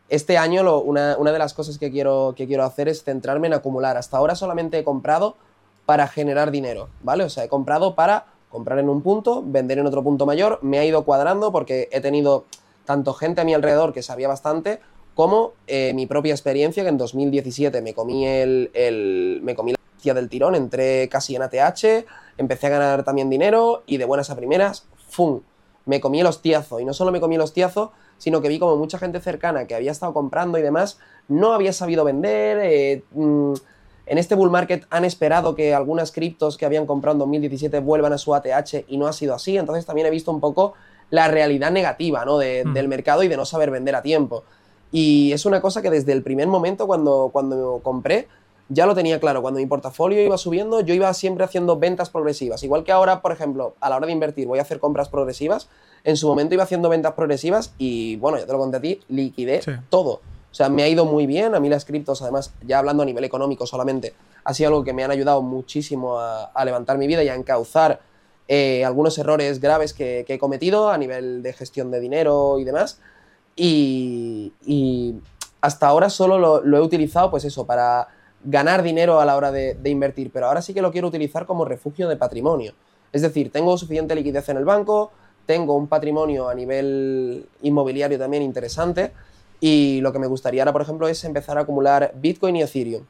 Este 0.08 0.38
año 0.38 0.80
una, 0.80 1.16
de 1.16 1.38
las 1.38 1.52
cosas 1.52 1.78
que 1.78 1.90
quiero, 1.90 2.32
que 2.36 2.46
quiero 2.46 2.62
hacer 2.62 2.88
es 2.88 3.02
centrarme 3.02 3.48
en 3.48 3.54
acumular. 3.54 3.96
Hasta 3.96 4.16
ahora 4.16 4.36
solamente 4.36 4.78
he 4.78 4.84
comprado 4.84 5.36
para 5.84 6.07
generar 6.09 6.51
dinero, 6.51 6.88
¿vale? 7.03 7.24
O 7.24 7.28
sea, 7.28 7.44
he 7.44 7.48
comprado 7.48 7.94
para 7.94 8.26
comprar 8.48 8.78
en 8.78 8.88
un 8.88 9.03
punto, 9.03 9.42
vender 9.44 9.78
en 9.78 9.86
otro 9.86 10.03
punto 10.03 10.24
mayor. 10.24 10.61
Me 10.62 10.78
ha 10.78 10.84
ido 10.84 11.05
cuadrando 11.05 11.53
porque 11.53 11.88
he 11.92 12.01
tenido 12.01 12.44
tanto 12.84 13.12
gente 13.12 13.40
a 13.42 13.44
mi 13.44 13.53
alrededor 13.53 13.92
que 13.92 14.03
sabía 14.03 14.28
bastante, 14.28 14.80
como 15.16 15.54
eh, 15.66 15.92
mi 15.94 16.04
propia 16.06 16.34
experiencia, 16.34 16.82
que 16.82 16.90
en 16.90 16.98
2017 16.98 17.80
me 17.80 17.94
comí 17.94 18.26
el, 18.26 19.40
me 19.42 19.54
comí 19.54 19.72
la 19.72 19.78
hostia 19.96 20.12
del 20.12 20.28
tirón, 20.28 20.54
entré 20.54 21.08
casi 21.08 21.34
en 21.34 21.40
ATH, 21.40 22.04
empecé 22.36 22.66
a 22.66 22.70
ganar 22.70 23.02
también 23.02 23.30
dinero 23.30 23.82
y 23.86 23.96
de 23.96 24.04
buenas 24.04 24.28
a 24.28 24.36
primeras, 24.36 24.86
¡fum! 25.08 25.40
Me 25.86 26.02
comí 26.02 26.20
el 26.20 26.26
hostiazo. 26.26 26.80
Y 26.80 26.84
no 26.84 26.92
solo 26.92 27.12
me 27.12 27.20
comí 27.20 27.36
el 27.36 27.40
hostiazo, 27.40 27.92
sino 28.18 28.42
que 28.42 28.48
vi 28.50 28.58
como 28.58 28.76
mucha 28.76 28.98
gente 28.98 29.18
cercana 29.20 29.66
que 29.66 29.74
había 29.74 29.90
estado 29.90 30.12
comprando 30.12 30.58
y 30.58 30.62
demás, 30.62 30.98
no 31.28 31.54
había 31.54 31.72
sabido 31.72 32.04
vender, 32.04 32.58
eh, 32.62 33.02
mm, 33.12 33.54
en 34.04 34.18
este 34.18 34.34
bull 34.34 34.50
market 34.50 34.84
han 34.90 35.06
esperado 35.06 35.54
que 35.54 35.72
algunas 35.72 36.12
criptos 36.12 36.58
que 36.58 36.66
habían 36.66 36.84
comprado 36.84 37.14
en 37.14 37.20
2017 37.20 37.80
vuelvan 37.80 38.12
a 38.12 38.18
su 38.18 38.34
ATH 38.34 38.84
y 38.86 38.98
no 38.98 39.06
ha 39.06 39.14
sido 39.14 39.34
así. 39.34 39.56
Entonces 39.56 39.86
también 39.86 40.08
he 40.08 40.10
visto 40.10 40.30
un 40.30 40.40
poco 40.40 40.74
la 41.08 41.28
realidad 41.28 41.70
negativa 41.70 42.26
¿no? 42.26 42.36
Mm. 42.36 42.74
del 42.74 42.88
mercado 42.88 43.22
y 43.22 43.28
de 43.28 43.38
no 43.38 43.46
saber 43.46 43.70
vender 43.70 43.94
a 43.94 44.02
tiempo. 44.02 44.44
Y 44.93 45.32
es 45.32 45.47
una 45.47 45.61
cosa 45.61 45.82
que 45.82 45.91
desde 45.91 46.12
el 46.12 46.22
primer 46.22 46.49
momento 46.49 46.87
cuando, 46.87 47.30
cuando 47.32 47.80
compré 47.82 48.28
ya 48.68 48.87
lo 48.87 48.95
tenía 48.95 49.20
claro. 49.20 49.43
Cuando 49.43 49.61
mi 49.61 49.66
portafolio 49.66 50.22
iba 50.22 50.37
subiendo, 50.39 50.80
yo 50.80 50.95
iba 50.95 51.12
siempre 51.14 51.45
haciendo 51.45 51.78
ventas 51.78 52.11
progresivas. 52.11 52.62
Igual 52.62 52.84
que 52.84 52.93
ahora, 52.93 53.22
por 53.22 53.32
ejemplo, 53.32 53.74
a 53.80 53.91
la 53.91 53.97
hora 53.97 54.07
de 54.07 54.12
invertir 54.12 54.47
voy 54.47 54.59
a 54.59 54.62
hacer 54.62 54.80
compras 54.80 55.09
progresivas, 55.09 55.68
en 56.05 56.16
su 56.16 56.26
momento 56.26 56.55
iba 56.55 56.64
haciendo 56.64 56.89
ventas 56.89 57.12
progresivas 57.12 57.74
y, 57.78 58.16
bueno, 58.16 58.39
ya 58.39 58.47
te 58.47 58.53
lo 58.53 58.59
conté 58.59 58.76
a 58.76 58.80
ti, 58.80 59.01
liquidé 59.09 59.61
todo. 59.89 60.20
O 60.51 60.55
sea, 60.57 60.68
me 60.68 60.82
ha 60.82 60.89
ido 60.89 61.05
muy 61.05 61.26
bien. 61.26 61.55
A 61.55 61.61
mí 61.61 61.68
las 61.68 61.84
criptos, 61.84 62.22
además, 62.22 62.55
ya 62.62 62.78
hablando 62.78 63.03
a 63.03 63.07
nivel 63.07 63.24
económico 63.24 63.66
solamente, 63.66 64.14
ha 64.45 64.55
sido 64.55 64.68
algo 64.68 64.84
que 64.84 64.93
me 64.93 65.05
han 65.05 65.11
ayudado 65.11 65.43
muchísimo 65.43 66.18
a, 66.18 66.64
levantar 66.64 66.99
mi 66.99 67.07
vida 67.07 67.22
y 67.22 67.28
a 67.28 67.34
encauzar 67.34 68.01
eh, 68.49 68.84
algunos 68.84 69.18
errores 69.18 69.61
graves 69.61 69.93
que, 69.93 70.24
he 70.26 70.39
cometido 70.39 70.89
a 70.89 70.99
nivel 70.99 71.43
de 71.43 71.53
gestión 71.53 71.91
de 71.91 72.01
dinero 72.01 72.59
y 72.59 72.64
demás. 72.64 73.01
Y, 73.57 75.14
hasta 75.61 75.88
ahora 75.88 76.11
solo 76.11 76.38
lo, 76.62 76.76
he 76.76 76.80
utilizado, 76.80 77.30
pues 77.30 77.44
eso, 77.44 77.66
para 77.66 78.07
ganar 78.44 78.82
dinero 78.82 79.20
a 79.20 79.24
la 79.24 79.36
hora 79.36 79.50
de, 79.50 79.76
invertir, 79.84 80.30
pero 80.32 80.46
ahora 80.46 80.62
sí 80.62 80.74
que 80.74 80.82
lo 80.82 80.92
quiero 80.92 81.09
utilizar 81.09 81.46
como 81.46 81.64
refugio 81.64 82.09
de 82.09 82.16
patrimonio. 82.16 82.74
Es 83.12 83.22
decir, 83.22 83.50
tengo 83.50 83.76
suficiente 83.78 84.14
liquidez 84.14 84.48
en 84.50 84.59
el 84.59 84.64
banco, 84.64 85.11
tengo 85.46 85.74
un 85.74 85.88
patrimonio 85.88 86.48
a 86.48 86.54
nivel 86.54 87.48
inmobiliario 87.62 88.18
también 88.18 88.42
interesante 88.42 89.12
y 89.61 90.00
lo 90.02 90.12
que 90.12 90.18
me 90.18 90.26
gustaría 90.26 90.62
ahora, 90.62 90.72
por 90.72 90.82
ejemplo, 90.82 91.09
es 91.09 91.24
empezar 91.24 91.57
a 91.57 91.62
acumular 91.62 92.12
Bitcoin 92.14 92.57
y 92.57 92.62
Ethereum 92.62 93.04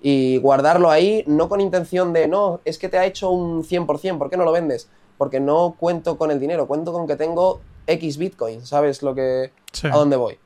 y 0.00 0.38
guardarlo 0.38 0.90
ahí, 0.90 1.24
no 1.26 1.48
con 1.48 1.60
intención 1.60 2.12
de, 2.12 2.28
no, 2.28 2.60
es 2.64 2.78
que 2.78 2.88
te 2.88 2.98
ha 2.98 3.06
hecho 3.06 3.30
un 3.30 3.64
100%, 3.64 4.18
¿por 4.18 4.30
qué 4.30 4.36
no 4.36 4.44
lo 4.44 4.52
vendes? 4.52 4.88
Porque 5.16 5.40
no 5.40 5.74
cuento 5.78 6.16
con 6.18 6.30
el 6.30 6.38
dinero, 6.38 6.68
cuento 6.68 6.92
con 6.92 7.06
que 7.06 7.16
tengo 7.16 7.60
X 7.88 8.18
Bitcoin, 8.18 8.64
¿sabes 8.64 9.02
lo 9.02 9.14
que, 9.14 9.50
a 9.84 9.96
dónde 9.96 10.16
voy? 10.16 10.38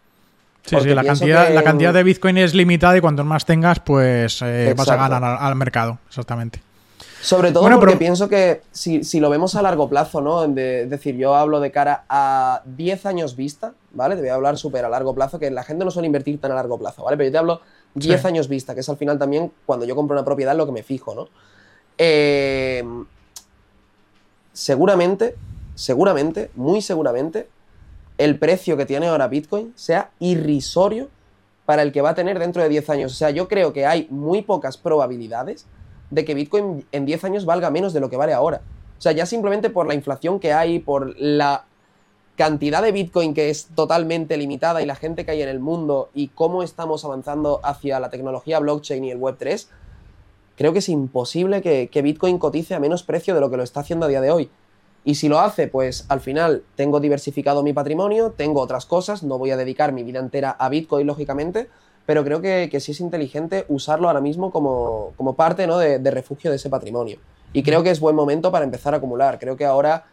Sí, 0.65 0.77
sí, 0.81 0.89
la 0.95 1.03
cantidad, 1.03 1.53
la 1.53 1.65
cantidad 1.65 1.93
de 1.93 2.03
Bitcoin 2.05 2.39
es 2.39 2.55
limitada 2.55 2.97
y 2.97 3.01
cuanto 3.01 3.25
más 3.25 3.45
tengas, 3.45 3.81
pues 3.81 4.41
eh, 4.43 4.75
vas 4.77 4.89
a 4.89 4.97
ganar 4.97 5.39
al, 5.41 5.57
mercado, 5.57 5.99
exactamente. 6.09 6.63
Sobre 7.21 7.53
todo 7.53 7.69
porque 7.79 7.97
pienso 7.97 8.29
que 8.29 8.63
si, 8.71 9.21
lo 9.21 9.29
vemos 9.29 9.55
a 9.55 9.63
largo 9.63 9.89
plazo, 9.89 10.21
¿no? 10.21 10.45
es 10.45 10.91
decir, 10.91 11.17
yo 11.17 11.35
hablo 11.35 11.61
de 11.61 11.71
cara 11.71 12.05
a 12.09 12.63
10 12.65 13.07
años 13.07 13.37
vista, 13.37 13.75
¿vale? 13.93 14.15
Te 14.15 14.23
voy 14.23 14.31
a 14.31 14.35
hablar 14.35 14.57
súper 14.57 14.85
a 14.85 14.89
largo 14.89 15.15
plazo, 15.15 15.39
que 15.39 15.51
la 15.51 15.65
gente 15.65 15.85
no 15.85 15.91
suele 15.91 16.07
invertir 16.07 16.41
tan 16.41 16.53
a 16.53 16.55
largo 16.55 16.79
plazo, 16.79 17.05
¿vale? 17.05 17.17
Pero 17.17 17.29
yo 17.29 17.33
te 17.33 17.39
hablo 17.39 17.61
10 17.95 18.25
años 18.25 18.49
vista, 18.49 18.75
que 18.75 18.81
es 18.81 18.89
al 18.89 18.97
final 18.97 19.19
también 19.19 19.53
cuando 19.67 19.85
yo 19.85 19.95
compro 19.95 20.17
una 20.17 20.25
propiedad 20.25 20.57
lo 20.57 20.67
que 20.67 20.73
me 20.73 20.83
fijo, 20.83 21.15
¿no? 21.15 21.29
Eh, 21.99 22.85
seguramente, 24.53 25.37
seguramente, 25.75 26.51
muy 26.55 26.83
seguramente, 26.83 27.49
el 28.19 28.39
precio 28.39 28.77
que 28.77 28.87
tiene 28.87 29.09
ahora 29.09 29.29
Bitcoin 29.29 29.73
sea 29.75 30.11
irrisorio 30.21 31.09
para 31.65 31.83
el 31.83 31.93
que 31.93 32.03
va 32.03 32.11
a 32.11 32.15
tener 32.15 32.39
dentro 32.39 32.63
de 32.63 32.69
10 32.69 32.91
años. 32.91 33.13
O 33.13 33.15
sea, 33.15 33.31
yo 33.31 33.49
creo 33.49 33.73
que 33.73 33.87
hay 33.87 34.07
muy 34.11 34.43
pocas 34.43 34.77
probabilidades 34.77 35.67
de 36.11 36.25
que 36.25 36.35
Bitcoin 36.35 36.85
en 36.93 37.07
10 37.07 37.25
años 37.25 37.45
valga 37.45 37.71
menos 37.71 37.93
de 37.93 38.01
lo 38.01 38.11
que 38.11 38.17
vale 38.17 38.33
ahora. 38.33 38.61
O 38.99 39.03
sea, 39.03 39.13
ya 39.13 39.27
simplemente 39.27 39.71
por 39.71 39.87
la 39.87 39.95
inflación 39.95 40.39
que 40.39 40.53
hay, 40.53 40.79
por 40.79 41.19
la 41.19 41.65
cantidad 42.37 42.83
de 42.83 42.93
Bitcoin 42.93 43.35
que 43.35 43.51
es 43.51 43.67
totalmente 43.75 44.37
limitada 44.37 44.83
y 44.83 44.87
la 44.87 44.95
gente 44.95 45.25
que 45.25 45.33
hay 45.33 45.43
en 45.43 45.49
el 45.49 45.61
mundo 45.61 46.11
y 46.15 46.29
cómo 46.29 46.63
estamos 46.63 47.05
avanzando 47.05 47.61
hacia 47.63 48.01
la 48.01 48.11
tecnología 48.11 48.59
blockchain 48.59 49.05
y 49.05 49.11
el 49.11 49.21
Web3, 49.21 49.67
creo 50.57 50.73
que 50.73 50.81
es 50.81 50.89
imposible 50.89 51.63
que, 51.63 51.89
que 51.89 52.03
Bitcoin 52.03 52.39
cotice 52.39 52.75
a 52.75 52.81
menos 52.81 53.03
precio 53.03 53.35
de 53.35 53.41
lo 53.41 53.51
que 53.51 53.57
lo 53.57 53.63
está 53.63 53.81
haciendo 53.81 54.07
a 54.07 54.09
día 54.09 54.21
de 54.21 54.31
hoy. 54.31 54.51
Y 55.05 55.17
si 55.17 55.29
lo 55.29 55.41
hace, 55.41 55.67
pues 55.67 56.07
al 56.09 56.21
final 56.21 56.63
tengo 56.77 57.01
diversificado 57.01 57.63
mi 57.63 57.73
patrimonio, 57.73 58.31
tengo 58.31 58.61
otras 58.61 58.87
cosas, 58.87 59.23
no 59.23 59.39
voy 59.39 59.51
a 59.51 59.57
dedicar 59.57 59.93
mi 59.93 60.05
vida 60.05 60.21
entera 60.21 60.51
a 60.51 60.69
Bitcoin, 60.69 61.07
lógicamente, 61.07 61.69
pero 62.07 62.25
creo 62.25 62.41
que, 62.41 62.69
sí 62.81 62.93
es 62.93 63.01
inteligente 63.01 63.65
usarlo 63.69 64.09
ahora 64.09 64.21
mismo 64.21 64.51
como, 64.51 65.35
parte 65.37 65.67
¿no? 65.67 65.79
de, 65.79 65.99
de, 65.99 66.11
refugio 66.11 66.51
de 66.51 66.57
ese 66.57 66.71
patrimonio. 66.71 67.19
Y 67.53 67.63
creo 67.63 67.83
que 67.83 67.91
es 67.91 68.01
buen 68.01 68.17
momento 68.17 68.51
para 68.53 68.65
empezar 68.65 68.95
a 68.95 68.99
acumular. 68.99 69.39
Creo 69.39 69.57
que 69.57 69.65
ahora 69.65 70.07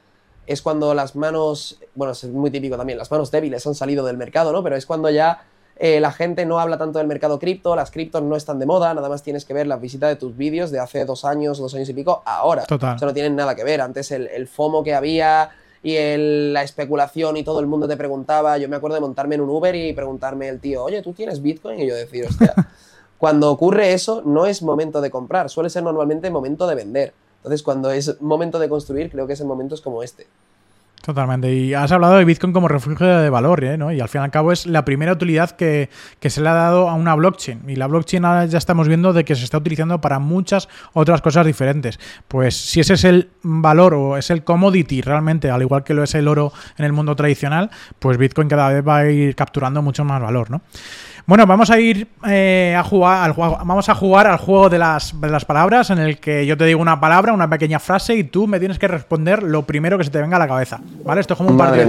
es 0.49 0.63
cuando 0.63 0.95
las 0.95 1.15
manos, 1.15 1.79
bueno, 1.93 2.13
es 2.13 2.23
muy 2.25 2.49
típico 2.49 2.75
también, 2.75 2.97
las 2.97 3.11
manos 3.11 3.29
débiles 3.29 3.65
han 3.67 3.75
salido 3.75 4.03
del 4.03 4.17
mercado, 4.17 4.51
¿no? 4.51 4.63
Pero 4.63 4.75
es 4.75 4.87
cuando 4.87 5.09
ya 5.11 5.45
eh, 5.81 6.01
la 6.01 6.11
gente 6.11 6.45
no 6.45 6.59
habla 6.59 6.77
tanto 6.77 6.99
del 6.99 7.07
mercado 7.07 7.39
cripto, 7.39 7.73
las 7.73 7.89
criptos 7.89 8.21
no 8.21 8.35
están 8.35 8.59
de 8.59 8.65
moda, 8.65 8.93
nada 8.93 9.07
más 9.07 9.23
tienes 9.23 9.45
que 9.45 9.53
ver 9.53 9.65
la 9.65 9.77
visita 9.77 10.09
de 10.09 10.17
tus 10.17 10.35
vídeos 10.35 10.71
de 10.71 10.79
hace 10.79 11.05
dos 11.05 11.23
años, 11.23 11.57
dos 11.57 11.73
años 11.73 11.87
y 11.87 11.93
pico, 11.93 12.21
ahora. 12.25 12.65
Total. 12.65 12.97
O 12.97 12.99
sea, 12.99 13.07
no 13.07 13.13
tienen 13.13 13.33
nada 13.37 13.55
que 13.55 13.63
ver. 13.63 13.79
Antes 13.79 14.11
el, 14.11 14.47
FOMO 14.49 14.83
que 14.83 14.93
había 14.93 15.51
y 15.81 15.95
la 16.51 16.63
especulación 16.63 17.37
y 17.37 17.43
todo 17.45 17.61
el 17.61 17.67
mundo 17.67 17.87
te 17.87 17.95
preguntaba, 17.95 18.57
yo 18.57 18.67
me 18.67 18.75
acuerdo 18.75 18.95
de 18.95 19.01
montarme 19.01 19.35
en 19.35 19.41
un 19.41 19.49
Uber 19.49 19.73
y 19.73 19.93
preguntarme 19.93 20.49
el 20.49 20.59
tío, 20.59 20.83
oye, 20.83 21.01
¿tú 21.01 21.13
tienes 21.13 21.41
Bitcoin? 21.41 21.79
Y 21.79 21.87
yo 21.87 21.95
decir, 21.95 22.25
hostia, 22.25 22.53
cuando 23.17 23.49
ocurre 23.49 23.93
eso 23.93 24.21
no 24.25 24.47
es 24.47 24.61
momento 24.61 24.99
de 24.99 25.09
comprar, 25.09 25.49
suele 25.49 25.69
ser 25.69 25.83
normalmente 25.83 26.29
momento 26.29 26.67
de 26.67 26.75
vender. 26.75 27.13
Entonces, 27.37 27.63
cuando 27.63 27.89
es 27.91 28.19
momento 28.19 28.59
de 28.59 28.67
construir, 28.67 29.09
creo 29.09 29.27
que 29.27 29.31
es 29.31 29.39
en 29.39 29.47
momentos 29.47 29.79
como 29.79 30.03
este. 30.03 30.27
Totalmente. 31.01 31.53
Y 31.53 31.73
has 31.73 31.91
hablado 31.91 32.17
de 32.17 32.25
Bitcoin 32.25 32.51
como 32.51 32.67
refugio 32.67 33.07
de 33.07 33.29
valor, 33.29 33.63
¿eh? 33.63 33.77
¿no? 33.77 33.91
Y 33.91 34.01
al 34.01 34.09
fin 34.09 34.21
y 34.21 34.23
al 34.25 34.31
cabo 34.31 34.51
es 34.51 34.65
la 34.65 34.83
primera 34.83 35.13
utilidad 35.13 35.51
que, 35.51 35.89
se 36.21 36.41
le 36.41 36.49
ha 36.49 36.53
dado 36.53 36.89
a 36.89 36.93
una 36.93 37.15
blockchain. 37.15 37.69
Y 37.69 37.75
la 37.77 37.87
blockchain 37.87 38.25
ahora 38.25 38.45
ya 38.45 38.57
estamos 38.57 38.87
viendo 38.87 39.13
de 39.13 39.23
que 39.23 39.35
se 39.35 39.45
está 39.45 39.57
utilizando 39.57 40.01
para 40.01 40.19
muchas 40.19 40.67
otras 40.93 41.21
cosas 41.21 41.45
diferentes. 41.45 41.99
Pues 42.27 42.55
si 42.55 42.81
ese 42.81 42.95
es 42.95 43.05
el 43.05 43.29
valor 43.43 43.93
o 43.93 44.17
es 44.17 44.29
el 44.29 44.43
commodity 44.43 45.01
realmente, 45.01 45.49
al 45.49 45.61
igual 45.61 45.83
que 45.83 45.93
lo 45.93 46.03
es 46.03 46.13
el 46.15 46.27
oro 46.27 46.51
en 46.77 46.85
el 46.85 46.91
mundo 46.91 47.15
tradicional, 47.15 47.69
pues 47.99 48.17
Bitcoin 48.17 48.49
cada 48.49 48.69
vez 48.69 48.85
va 48.85 48.97
a 48.97 49.09
ir 49.09 49.35
capturando 49.35 49.81
mucho 49.81 50.03
más 50.03 50.21
valor, 50.21 50.51
¿no? 50.51 50.61
Bueno, 51.29 51.45
vamos 51.45 51.69
a 51.69 51.79
ir 51.79 52.07
eh, 52.27 52.75
a 52.75 52.81
jugar 52.83 53.23
al 53.23 53.33
juego. 53.33 53.59
Vamos 53.63 53.87
a 53.87 53.93
jugar 53.93 54.25
al 54.25 54.39
juego 54.39 54.67
de 54.67 54.79
las, 54.79 55.13
palabras, 55.45 55.91
en 55.91 55.99
el 55.99 56.17
que 56.17 56.43
yo 56.47 56.57
te 56.57 56.65
digo 56.65 56.81
una 56.81 56.99
palabra, 56.99 57.33
una 57.33 57.47
pequeña 57.47 57.77
frase, 57.77 58.15
y 58.15 58.23
tú 58.23 58.47
me 58.47 58.57
tienes 58.57 58.79
que 58.79 58.87
responder 58.87 59.43
lo 59.43 59.61
primero 59.61 59.99
que 59.99 60.05
se 60.05 60.09
te 60.09 60.19
venga 60.19 60.37
a 60.37 60.39
la 60.39 60.47
cabeza. 60.47 60.79
¿Vale? 61.05 61.21
Esto 61.21 61.35
es 61.35 61.37
como 61.37 61.51
un 61.51 61.57
partido. 61.59 61.87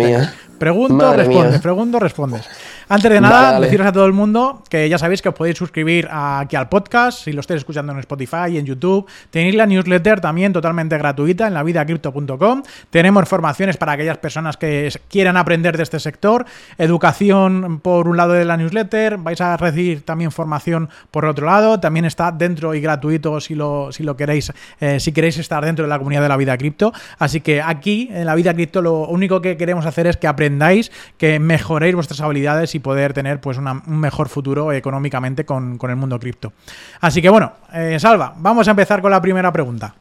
Pregunto, 0.59 1.17
respondes, 1.17 1.61
pregunto, 1.63 1.99
respondes. 1.99 2.47
Antes 2.91 3.11
de 3.11 3.19
nada, 3.19 3.59
deciros 3.59 3.87
a 3.87 3.93
todo 3.93 4.05
el 4.05 4.13
mundo 4.13 4.63
que 4.69 4.87
ya 4.91 4.99
sabéis 4.99 5.23
que 5.23 5.31
os 5.31 5.35
podéis 5.35 5.57
suscribir 5.57 6.07
aquí 6.13 6.55
al 6.55 6.69
podcast, 6.69 7.25
si 7.25 7.33
lo 7.33 7.41
estáis 7.41 7.59
escuchando 7.59 7.93
en 7.93 8.01
Spotify 8.01 8.51
y 8.51 8.59
en 8.59 8.67
YouTube. 8.67 9.09
Tenéis 9.31 9.55
la 9.55 9.65
newsletter 9.65 10.21
también 10.21 10.53
totalmente 10.53 10.99
gratuita 10.99 11.47
en 11.47 11.55
lavidacripto.com. 11.55 12.63
Tenemos 12.91 13.27
formaciones 13.27 13.79
para 13.79 13.93
aquellas 13.93 14.19
personas 14.19 14.59
que 14.59 14.93
quieran 15.09 15.39
aprender 15.39 15.79
de 15.79 15.85
este 15.85 15.99
sector. 15.99 16.45
Educación 16.77 17.81
por 17.81 18.07
un 18.07 18.19
lado 18.19 18.33
de 18.33 18.45
la 18.45 18.59
newsletter. 18.59 19.17
Vais 19.31 19.41
a 19.41 19.57
recibir 19.57 20.03
también 20.03 20.33
formación 20.33 20.89
por 21.13 21.25
otro 21.25 21.47
lado. 21.47 21.79
También 21.79 22.05
está 22.05 22.33
dentro 22.33 22.75
y 22.75 22.81
gratuito 22.81 23.41
si 23.41 23.55
lo, 23.55 23.93
si 23.93 24.03
lo 24.03 24.17
queréis, 24.17 24.53
eh, 24.81 24.99
si 24.99 25.13
queréis 25.13 25.39
estar 25.39 25.65
dentro 25.65 25.85
de 25.85 25.89
la 25.89 25.99
comunidad 25.99 26.23
de 26.23 26.29
la 26.29 26.37
vida 26.37 26.59
cripto. 26.59 26.93
Así 27.21 27.41
que 27.41 27.63
aquí 27.63 28.09
en 28.11 28.27
la 28.27 28.35
vida 28.35 28.53
cripto 28.55 28.83
lo 28.83 29.07
único 29.07 29.41
que 29.41 29.57
queremos 29.57 29.87
hacer 29.87 30.09
es 30.09 30.17
que 30.17 30.27
aprendáis, 30.27 30.91
que 31.17 31.39
mejoréis 31.39 31.95
vuestras 31.95 32.21
habilidades 32.21 32.75
y 32.75 32.81
poder 32.81 33.13
tener 33.13 33.41
pues 33.41 33.57
un 33.59 34.01
mejor 34.01 34.29
futuro 34.29 34.73
económicamente 34.73 35.45
con, 35.45 35.79
el 35.81 35.97
mundo 35.97 36.19
cripto. 36.19 36.53
Así 37.01 37.23
que 37.23 37.29
bueno, 37.29 37.53
eh, 37.73 38.01
Salva, 38.01 38.35
vamos 38.37 38.67
a 38.67 38.73
empezar 38.73 39.01
con 39.01 39.13
la 39.13 39.23
primera 39.23 39.53
pregunta. 39.53 39.95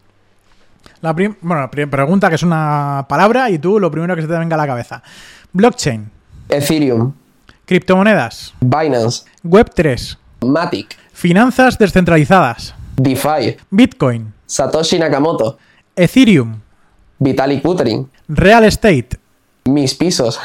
La 1.01 1.13
bueno, 1.13 1.61
la 1.61 1.69
primera 1.69 1.91
pregunta 1.91 2.30
que 2.30 2.36
es 2.36 2.43
una 2.43 3.05
palabra 3.07 3.47
y 3.51 3.59
tú 3.59 3.80
lo 3.80 3.91
primero 3.91 4.15
que 4.15 4.23
se 4.23 4.27
te 4.27 4.39
venga 4.39 4.55
a 4.55 4.57
la 4.57 4.65
cabeza. 4.65 5.03
Blockchain. 5.53 6.09
Ethereum. 6.49 7.13
Criptomonedas. 7.70 8.55
Binance. 8.61 9.26
Web3. 9.43 10.17
Matic. 10.41 10.97
Finanzas 11.13 11.78
descentralizadas. 11.78 12.74
DeFi. 12.97 13.57
Bitcoin. 13.70 14.34
Satoshi 14.47 14.97
Nakamoto. 14.97 15.59
Ethereum. 15.95 16.61
Vitalik 17.20 17.61
Buterin. 17.61 18.09
Real 18.28 18.63
estate. 18.63 19.20
Mis 19.65 19.93
pisos. 19.93 20.39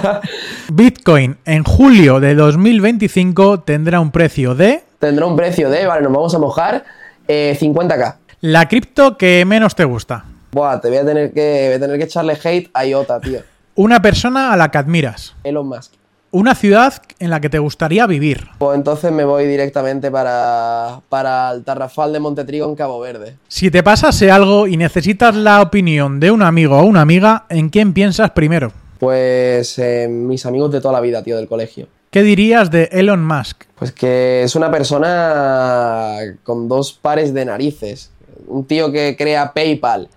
Bitcoin 0.72 1.36
en 1.44 1.64
julio 1.64 2.18
de 2.18 2.34
2025 2.34 3.60
tendrá 3.60 4.00
un 4.00 4.10
precio 4.10 4.54
de... 4.54 4.84
Tendrá 4.98 5.26
un 5.26 5.36
precio 5.36 5.68
de, 5.68 5.84
vale, 5.84 6.00
nos 6.00 6.12
vamos 6.14 6.34
a 6.34 6.38
mojar, 6.38 6.86
50k. 7.28 8.14
Eh, 8.14 8.36
La 8.40 8.68
cripto 8.68 9.18
que 9.18 9.44
menos 9.44 9.74
te 9.74 9.84
gusta. 9.84 10.24
Buah, 10.52 10.80
te 10.80 10.88
voy 10.88 10.96
a 10.96 11.04
tener 11.04 11.30
que, 11.34 11.66
voy 11.66 11.74
a 11.74 11.80
tener 11.80 11.98
que 11.98 12.04
echarle 12.04 12.38
hate 12.42 12.70
a 12.72 12.86
IOTA, 12.86 13.20
tío. 13.20 13.40
Una 13.74 14.00
persona 14.00 14.50
a 14.50 14.56
la 14.56 14.70
que 14.70 14.78
admiras. 14.78 15.34
Elon 15.44 15.68
Musk. 15.68 15.92
Una 16.34 16.56
ciudad 16.56 16.94
en 17.20 17.30
la 17.30 17.40
que 17.40 17.48
te 17.48 17.60
gustaría 17.60 18.08
vivir. 18.08 18.48
Pues 18.58 18.76
entonces 18.76 19.12
me 19.12 19.24
voy 19.24 19.46
directamente 19.46 20.10
para, 20.10 21.00
para 21.08 21.52
el 21.52 21.62
Tarrafal 21.62 22.12
de 22.12 22.18
Montetrigo 22.18 22.68
en 22.68 22.74
Cabo 22.74 22.98
Verde. 22.98 23.36
Si 23.46 23.70
te 23.70 23.84
pasase 23.84 24.32
algo 24.32 24.66
y 24.66 24.76
necesitas 24.76 25.36
la 25.36 25.62
opinión 25.62 26.18
de 26.18 26.32
un 26.32 26.42
amigo 26.42 26.76
o 26.76 26.84
una 26.86 27.02
amiga, 27.02 27.46
¿en 27.50 27.68
quién 27.68 27.92
piensas 27.92 28.32
primero? 28.32 28.72
Pues 28.98 29.80
mis 30.08 30.44
amigos 30.44 30.72
de 30.72 30.80
toda 30.80 30.94
la 30.94 31.00
vida, 31.00 31.22
tío, 31.22 31.36
del 31.36 31.46
colegio. 31.46 31.86
¿Qué 32.10 32.24
dirías 32.24 32.68
de 32.68 32.88
Elon 32.90 33.24
Musk? 33.24 33.66
Pues 33.76 33.92
que 33.92 34.42
es 34.42 34.56
una 34.56 34.72
persona 34.72 36.16
con 36.42 36.66
dos 36.66 36.94
pares 36.94 37.32
de 37.32 37.44
narices. 37.44 38.10
Un 38.48 38.64
tío 38.64 38.90
que 38.90 39.14
crea 39.16 39.52
PayPal 39.52 40.08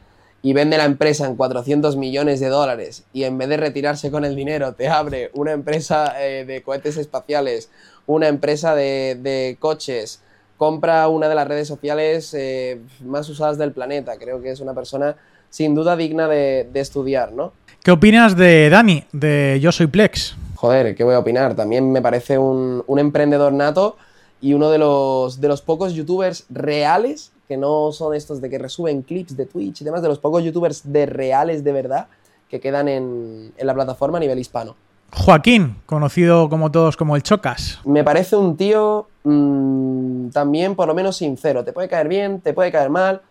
y 0.48 0.54
vende 0.54 0.78
la 0.78 0.86
empresa 0.86 1.28
en 1.28 1.36
400 1.36 1.98
millones 1.98 2.40
de 2.40 2.48
dólares 2.48 3.04
y 3.12 3.26
en 3.26 3.38
vez 3.38 3.50
de 3.50 3.58
retirarse 3.58 4.10
con 4.12 4.24
el 4.24 4.34
dinero 4.34 4.72
te 4.76 4.88
abre 4.88 5.30
una 5.34 5.52
empresa 5.52 6.14
eh, 6.24 6.46
de 6.46 6.64
cohetes 6.64 6.96
espaciales, 6.96 7.70
una 8.06 8.30
empresa 8.30 8.74
de, 8.74 9.58
coches, 9.60 10.22
compra 10.56 11.10
una 11.10 11.28
de 11.28 11.36
las 11.36 11.50
redes 11.50 11.68
sociales 11.68 12.34
eh, 12.34 12.80
más 13.04 13.28
usadas 13.28 13.58
del 13.58 13.74
planeta. 13.74 14.18
Creo 14.18 14.42
que 14.42 14.52
es 14.52 14.62
una 14.62 14.74
persona 14.74 15.18
sin 15.50 15.76
duda 15.76 15.98
digna 15.98 16.30
de, 16.30 16.70
estudiar, 16.76 17.34
¿no? 17.34 17.52
¿Qué 17.84 17.92
opinas 17.92 18.38
de 18.38 18.70
Dani, 18.70 19.04
de 19.12 19.60
Yo 19.62 19.74
Soy 19.74 19.88
Plex? 19.88 20.38
Joder, 20.56 20.96
¿qué 20.96 21.04
voy 21.04 21.16
a 21.16 21.20
opinar? 21.20 21.56
También 21.56 21.92
me 21.92 22.02
parece 22.02 22.38
un, 22.38 22.86
un 22.88 23.00
emprendedor 23.00 23.52
nato 23.52 23.98
y 24.40 24.54
uno 24.54 24.70
de 24.70 24.78
los, 24.78 25.42
de 25.42 25.50
los 25.50 25.62
pocos 25.62 25.92
youtubers 25.94 26.46
reales 26.50 27.34
que 27.48 27.58
no 27.58 27.92
son 27.92 28.14
estos 28.14 28.42
de 28.42 28.50
que 28.50 28.58
resuben 28.58 29.02
clips 29.02 29.38
de 29.38 29.46
Twitch 29.46 29.82
y 29.82 29.86
demás, 29.86 30.02
de 30.02 30.10
los 30.10 30.20
pocos 30.20 30.44
youtubers 30.44 30.92
de 30.92 31.06
reales 31.06 31.64
de 31.64 31.72
verdad 31.72 32.08
que 32.50 32.60
quedan 32.60 32.88
en, 32.88 33.54
la 33.60 33.74
plataforma 33.74 34.18
a 34.18 34.22
nivel 34.22 34.40
hispano. 34.40 34.76
Joaquín, 35.14 35.78
conocido 35.86 36.50
como 36.50 36.72
todos 36.72 36.98
como 36.98 37.16
el 37.16 37.24
Chocas. 37.24 37.80
Me 37.86 38.04
parece 38.04 38.36
un 38.36 38.58
tío 38.58 39.08
mm, 39.24 40.30
también 40.30 40.76
por 40.76 40.88
lo 40.88 40.94
menos 40.94 41.18
sincero. 41.18 41.64
Te 41.64 41.74
puede 41.74 41.88
caer 41.88 42.08
bien, 42.08 42.42
te 42.42 42.54
puede 42.54 42.72
caer 42.72 42.90
mal, 42.90 43.22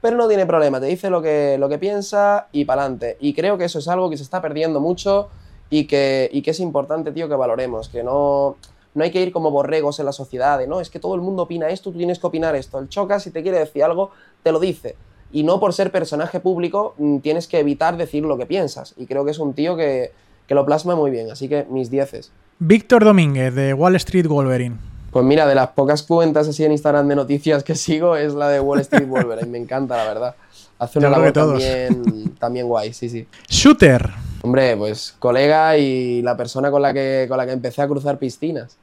pero 0.00 0.16
no 0.16 0.28
tiene 0.28 0.46
problema. 0.46 0.80
Te 0.80 0.86
dice 0.86 1.10
lo 1.10 1.20
que, 1.20 1.56
lo 1.58 1.68
que 1.68 1.78
piensa 1.78 2.48
y 2.52 2.64
para 2.64 2.82
adelante. 2.82 3.16
Y 3.20 3.34
creo 3.34 3.58
que 3.58 3.64
eso 3.64 3.78
es 3.78 3.88
algo 3.88 4.08
que 4.08 4.16
se 4.16 4.22
está 4.22 4.40
perdiendo 4.40 4.80
mucho 4.80 5.28
y 5.68 5.86
que, 5.86 6.30
y 6.32 6.42
que 6.42 6.52
es 6.52 6.60
importante, 6.60 7.12
tío, 7.12 7.28
que 7.28 7.34
valoremos. 7.34 7.90
Que 7.90 8.02
no 8.02 8.56
no 8.96 9.04
hay 9.04 9.10
que 9.10 9.20
ir 9.20 9.30
como 9.30 9.50
borregos 9.50 10.00
en 10.00 10.06
la 10.06 10.12
sociedad, 10.12 10.58
de 10.58 10.66
no, 10.66 10.80
es 10.80 10.88
que 10.88 10.98
todo 10.98 11.14
el 11.14 11.20
mundo 11.20 11.42
opina 11.42 11.68
esto, 11.68 11.92
tú 11.92 11.98
tienes 11.98 12.18
que 12.18 12.26
opinar 12.26 12.56
esto. 12.56 12.78
El 12.78 12.88
choca, 12.88 13.20
si 13.20 13.30
te 13.30 13.42
quiere 13.42 13.58
decir 13.58 13.84
algo, 13.84 14.10
te 14.42 14.52
lo 14.52 14.58
dice. 14.58 14.96
Y 15.32 15.42
no 15.42 15.60
por 15.60 15.74
ser 15.74 15.92
personaje 15.92 16.40
público 16.40 16.94
mm, 16.96 17.18
tienes 17.18 17.46
que 17.46 17.58
evitar 17.58 17.98
decir 17.98 18.24
lo 18.24 18.38
que 18.38 18.46
piensas. 18.46 18.94
Y 18.96 19.04
creo 19.04 19.26
que 19.26 19.32
es 19.32 19.38
un 19.38 19.52
tío 19.52 19.76
que, 19.76 20.12
lo 20.48 20.64
plasma 20.64 20.96
muy 20.96 21.10
bien, 21.10 21.30
así 21.30 21.46
que 21.46 21.66
mis 21.68 21.90
dieces. 21.90 22.32
Víctor 22.58 23.04
Domínguez, 23.04 23.54
de 23.54 23.74
Wall 23.74 23.96
Street 23.96 24.26
Wolverine. 24.26 24.76
Pues 25.10 25.24
mira, 25.26 25.46
de 25.46 25.54
las 25.54 25.68
pocas 25.68 26.02
cuentas 26.02 26.48
así 26.48 26.64
en 26.64 26.72
Instagram 26.72 27.06
de 27.06 27.16
noticias 27.16 27.62
que 27.64 27.74
sigo 27.74 28.16
es 28.16 28.32
la 28.32 28.48
de 28.48 28.60
Wall 28.60 28.80
Street 28.80 29.06
Wolverine, 29.06 29.50
me 29.50 29.58
encanta, 29.58 29.98
la 29.98 30.04
verdad. 30.04 30.34
Hace 30.78 30.98
una 31.00 31.10
labor 31.10 31.32
también, 31.32 32.34
también 32.38 32.66
guay, 32.66 32.94
sí, 32.94 33.10
sí. 33.10 33.26
Shooter. 33.48 34.10
Hombre, 34.42 34.74
pues 34.76 35.14
colega 35.18 35.76
y 35.76 36.22
la 36.22 36.36
persona 36.36 36.70
con 36.70 36.80
la 36.80 36.94
que, 36.94 37.26
con 37.28 37.36
la 37.36 37.44
que 37.44 37.52
empecé 37.52 37.82
a 37.82 37.88
cruzar 37.88 38.18
piscinas. 38.18 38.78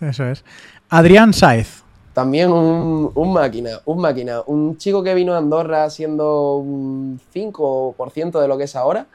Eso 0.00 0.24
es. 0.24 0.44
Adrián 0.88 1.32
Saez. 1.32 1.82
También 2.12 2.50
un, 2.50 3.32
máquina, 3.32 3.80
un 3.84 4.00
máquina. 4.00 4.42
Un 4.46 4.76
chico 4.76 5.02
que 5.02 5.14
vino 5.14 5.34
a 5.34 5.38
Andorra 5.38 5.88
siendo 5.90 6.56
un 6.56 7.20
5% 7.32 8.40
de 8.40 8.48
lo 8.48 8.58
que 8.58 8.64
es 8.64 8.74
ahora 8.74 9.06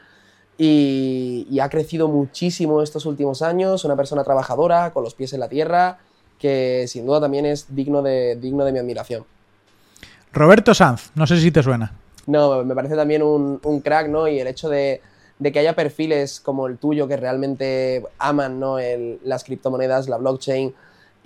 y, 0.58 1.60
ha 1.62 1.70
crecido 1.70 2.08
muchísimo 2.08 2.82
estos 2.82 3.06
últimos 3.06 3.42
años. 3.42 3.84
Una 3.84 3.96
persona 3.96 4.24
trabajadora, 4.24 4.92
con 4.92 5.04
los 5.04 5.14
pies 5.14 5.34
en 5.34 5.42
la 5.42 5.50
tierra, 5.50 6.00
que 6.40 6.86
sin 6.88 7.06
duda 7.06 7.22
también 7.22 7.46
es 7.46 7.76
digno 7.76 8.02
de, 8.02 8.38
digno 8.38 8.64
de 8.64 8.72
mi 8.72 8.80
admiración. 8.80 9.26
Roberto 10.32 10.74
Sanz, 10.74 11.12
no 11.16 11.28
sé 11.28 11.40
si 11.40 11.52
te 11.52 11.64
suena. 11.64 11.94
No, 12.28 12.64
me 12.64 12.76
parece 12.76 12.96
también 12.96 13.22
un, 13.22 13.60
crack, 13.84 14.08
¿no? 14.08 14.28
Y 14.28 14.40
el 14.40 14.48
hecho 14.48 14.70
de, 14.70 15.02
de 15.40 15.52
que 15.52 15.60
haya 15.60 15.76
perfiles 15.76 16.40
como 16.40 16.68
el 16.68 16.78
tuyo 16.78 17.08
que 17.08 17.18
realmente 17.18 18.04
aman 18.18 18.60
¿no? 18.60 18.78
las 19.24 19.44
criptomonedas, 19.44 20.08
la 20.08 20.18
blockchain, 20.18 20.74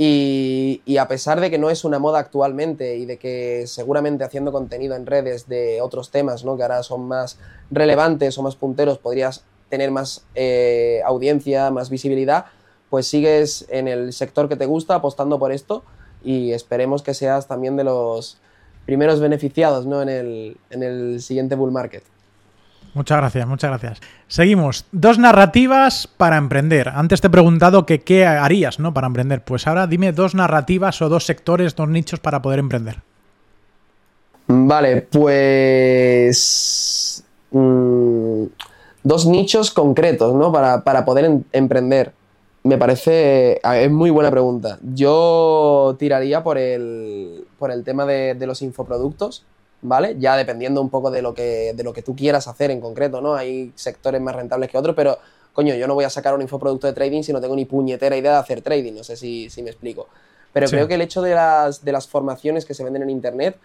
y, 0.01 0.95
a 0.97 1.10
pesar 1.10 1.41
de 1.41 1.49
que 1.49 1.57
no 1.57 1.70
es 1.70 1.84
una 1.84 1.99
moda 1.99 2.20
actualmente 2.20 2.95
y 2.95 3.05
de 3.05 3.18
que 3.18 3.68
seguramente 3.68 4.24
haciendo 4.24 4.53
contenido 4.53 4.95
en 4.95 5.05
redes 5.05 5.49
de 5.49 5.82
otros 5.82 6.10
temas, 6.10 6.45
¿no? 6.45 6.55
que 6.55 6.64
ahora 6.64 6.84
son 6.84 7.05
más 7.05 7.38
relevantes 7.70 8.38
o 8.38 8.41
más 8.41 8.55
punteros, 8.55 8.97
podrías 8.97 9.43
tener 9.68 9.91
más 9.91 10.26
eh, 10.36 11.01
audiencia, 11.05 11.70
más 11.70 11.89
visibilidad, 11.89 12.45
pues 12.89 13.07
sigues 13.07 13.66
en 13.68 13.89
el 13.89 14.14
sector 14.14 14.47
que 14.47 14.55
te 14.55 14.66
gusta 14.66 14.95
apostando 14.95 15.38
por 15.38 15.51
esto 15.51 15.84
y 16.24 16.53
esperemos 16.53 17.01
que 17.03 17.14
seas 17.14 17.47
también 17.47 17.76
de 17.76 17.84
los 17.84 18.38
primeros 18.86 19.20
beneficiados 19.20 19.86
¿no? 19.86 20.01
en, 20.01 20.07
el, 20.07 20.57
en 20.70 20.82
el 20.82 21.22
siguiente 21.22 21.55
bull 21.55 21.74
market. 21.74 22.03
Muchas 22.93 23.17
gracias, 23.17 23.47
muchas 23.47 23.69
gracias. 23.69 23.99
Seguimos. 24.27 24.85
Dos 24.91 25.19
narrativas 25.19 26.07
para 26.07 26.37
emprender. 26.37 26.89
Antes 26.89 27.21
te 27.21 27.27
he 27.27 27.29
preguntado 27.29 27.85
qué 27.85 28.25
harías 28.25 28.79
¿no? 28.79 28.93
para 28.93 29.07
emprender. 29.07 29.43
Pues 29.43 29.67
ahora 29.67 29.87
dime 29.87 30.11
dos 30.11 30.35
narrativas 30.35 31.01
o 31.01 31.09
dos 31.09 31.25
sectores, 31.25 31.75
dos 31.75 31.87
nichos 31.87 32.19
para 32.19 32.41
poder 32.41 32.59
emprender. 32.59 32.97
Vale, 34.47 35.07
pues... 35.11 35.63
Mm, 37.51 38.43
dos 39.03 39.25
nichos 39.27 39.71
concretos, 39.71 40.33
¿no? 40.33 40.51
Para, 40.51 41.05
poder 41.05 41.43
emprender. 41.51 42.13
Me 42.63 42.77
parece... 42.77 43.61
Es 43.63 43.91
muy 43.91 44.09
buena 44.09 44.31
pregunta. 44.31 44.79
Yo 44.81 45.95
tiraría 45.99 46.43
por 46.43 46.57
el, 46.57 47.45
por 47.59 47.71
el 47.71 47.83
tema 47.83 48.05
de 48.05 48.47
los 48.47 48.63
infoproductos 48.63 49.45
¿vale? 49.82 50.15
Ya 50.19 50.36
dependiendo 50.36 50.82
un 50.82 50.89
poco 50.89 51.11
de 51.11 51.21
lo, 51.21 51.34
que, 51.34 51.73
de 51.73 51.84
lo 51.84 51.93
que 51.93 52.01
tú 52.01 52.15
quieras 52.15 52.47
hacer 52.47 52.71
en 52.71 52.82
concreto, 52.82 53.21
¿no? 53.21 53.36
Hay 53.36 53.71
sectores 53.75 54.21
más 54.21 54.36
rentables 54.36 54.69
que 54.69 54.77
otros, 54.77 54.95
pero 54.95 55.17
coño, 55.53 55.75
yo 55.75 55.88
no 55.88 55.93
voy 55.95 56.05
a 56.05 56.09
sacar 56.09 56.34
un 56.34 56.41
infoproducto 56.41 56.88
de 56.88 56.93
trading 56.93 57.23
si 57.23 57.34
no 57.34 57.41
tengo 57.41 57.55
ni 57.55 57.65
puñetera 57.65 58.15
idea 58.15 58.34
de 58.34 58.38
hacer 58.38 58.61
trading, 58.61 58.93
no 58.93 59.03
sé 59.03 59.15
si, 59.15 59.49
me 59.61 59.69
explico. 59.69 60.07
Pero 60.53 60.67
creo 60.67 60.88
que 60.88 60.95
el 60.95 61.01
hecho 61.01 61.21
de 61.21 61.36
las, 61.36 61.86
de 61.86 61.91
las 61.91 62.07
formaciones 62.07 62.65
que 62.65 62.73
se 62.73 62.84
venden 62.84 63.03
en 63.03 63.09
Internet 63.09 63.57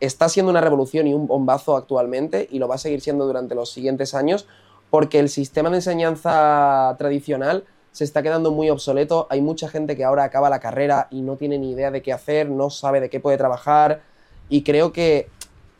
está 0.00 0.28
siendo 0.28 0.50
una 0.50 0.62
revolución 0.62 1.06
y 1.06 1.14
un 1.14 1.26
bombazo 1.26 1.76
actualmente 1.76 2.48
y 2.50 2.58
lo 2.58 2.66
va 2.66 2.76
a 2.76 2.78
seguir 2.78 3.02
siendo 3.02 3.26
durante 3.26 3.54
los 3.54 3.70
siguientes 3.70 4.14
años 4.14 4.46
porque 4.88 5.18
el 5.18 5.28
sistema 5.28 5.70
de 5.70 5.76
enseñanza 5.76 6.94
tradicional 6.98 7.64
se 7.92 8.04
está 8.04 8.22
quedando 8.22 8.50
muy 8.50 8.70
obsoleto. 8.70 9.26
Hay 9.30 9.40
mucha 9.40 9.68
gente 9.68 9.96
que 9.96 10.04
ahora 10.04 10.24
acaba 10.24 10.50
la 10.50 10.60
carrera 10.60 11.08
y 11.10 11.22
no 11.22 11.36
tiene 11.36 11.58
ni 11.58 11.72
idea 11.72 11.90
de 11.90 12.02
qué 12.02 12.12
hacer, 12.12 12.48
no 12.48 12.70
sabe 12.70 13.00
de 13.00 13.10
qué 13.10 13.20
puede 13.20 13.36
trabajar 13.36 14.00
y 14.48 14.62
creo 14.62 14.92
que 14.92 15.28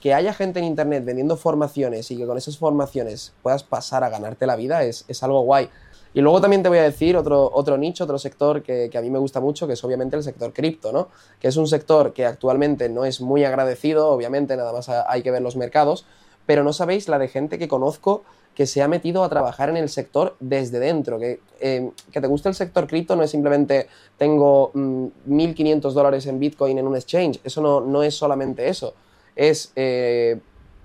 que 0.00 0.14
haya 0.14 0.32
gente 0.32 0.58
en 0.58 0.64
Internet 0.64 1.04
vendiendo 1.04 1.36
formaciones 1.36 2.10
y 2.10 2.16
que 2.16 2.26
con 2.26 2.38
esas 2.38 2.56
formaciones 2.56 3.34
puedas 3.42 3.62
pasar 3.62 4.02
a 4.02 4.08
ganarte 4.08 4.46
la 4.46 4.56
vida 4.56 4.82
es, 4.82 5.04
algo 5.22 5.42
guay. 5.42 5.68
Y 6.12 6.22
luego 6.22 6.40
también 6.40 6.62
te 6.62 6.68
voy 6.68 6.78
a 6.78 6.82
decir 6.82 7.16
otro, 7.16 7.50
otro 7.52 7.76
nicho, 7.76 8.04
otro 8.04 8.18
sector 8.18 8.62
que, 8.62 8.90
a 8.92 9.00
mí 9.00 9.10
me 9.10 9.18
gusta 9.18 9.40
mucho, 9.40 9.66
que 9.66 9.74
es 9.74 9.84
obviamente 9.84 10.16
el 10.16 10.24
sector 10.24 10.52
cripto, 10.52 10.90
¿no? 10.90 11.08
Que 11.38 11.48
es 11.48 11.56
un 11.56 11.68
sector 11.68 12.12
que 12.12 12.26
actualmente 12.26 12.88
no 12.88 13.04
es 13.04 13.20
muy 13.20 13.44
agradecido, 13.44 14.08
obviamente 14.08 14.56
nada 14.56 14.72
más 14.72 14.88
hay 14.88 15.22
que 15.22 15.30
ver 15.30 15.42
los 15.42 15.54
mercados, 15.54 16.06
pero 16.46 16.64
no 16.64 16.72
sabéis 16.72 17.06
la 17.06 17.18
de 17.18 17.28
gente 17.28 17.58
que 17.58 17.68
conozco 17.68 18.24
que 18.54 18.66
se 18.66 18.82
ha 18.82 18.88
metido 18.88 19.22
a 19.22 19.28
trabajar 19.28 19.68
en 19.68 19.76
el 19.76 19.88
sector 19.88 20.34
desde 20.40 20.80
dentro. 20.80 21.20
Que, 21.20 21.40
eh, 21.60 21.90
que 22.10 22.20
te 22.20 22.26
guste 22.26 22.48
el 22.48 22.56
sector 22.56 22.88
cripto 22.88 23.14
no 23.14 23.22
es 23.22 23.30
simplemente 23.30 23.86
tengo 24.18 24.72
1.500 24.72 25.76
mm, 25.76 25.94
dólares 25.94 26.26
en 26.26 26.40
Bitcoin 26.40 26.78
en 26.78 26.86
un 26.88 26.96
exchange, 26.96 27.38
eso 27.44 27.60
no, 27.60 27.80
no 27.80 28.02
es 28.02 28.14
solamente 28.16 28.66
eso 28.66 28.94
es 29.36 29.72
eh, 29.76 30.38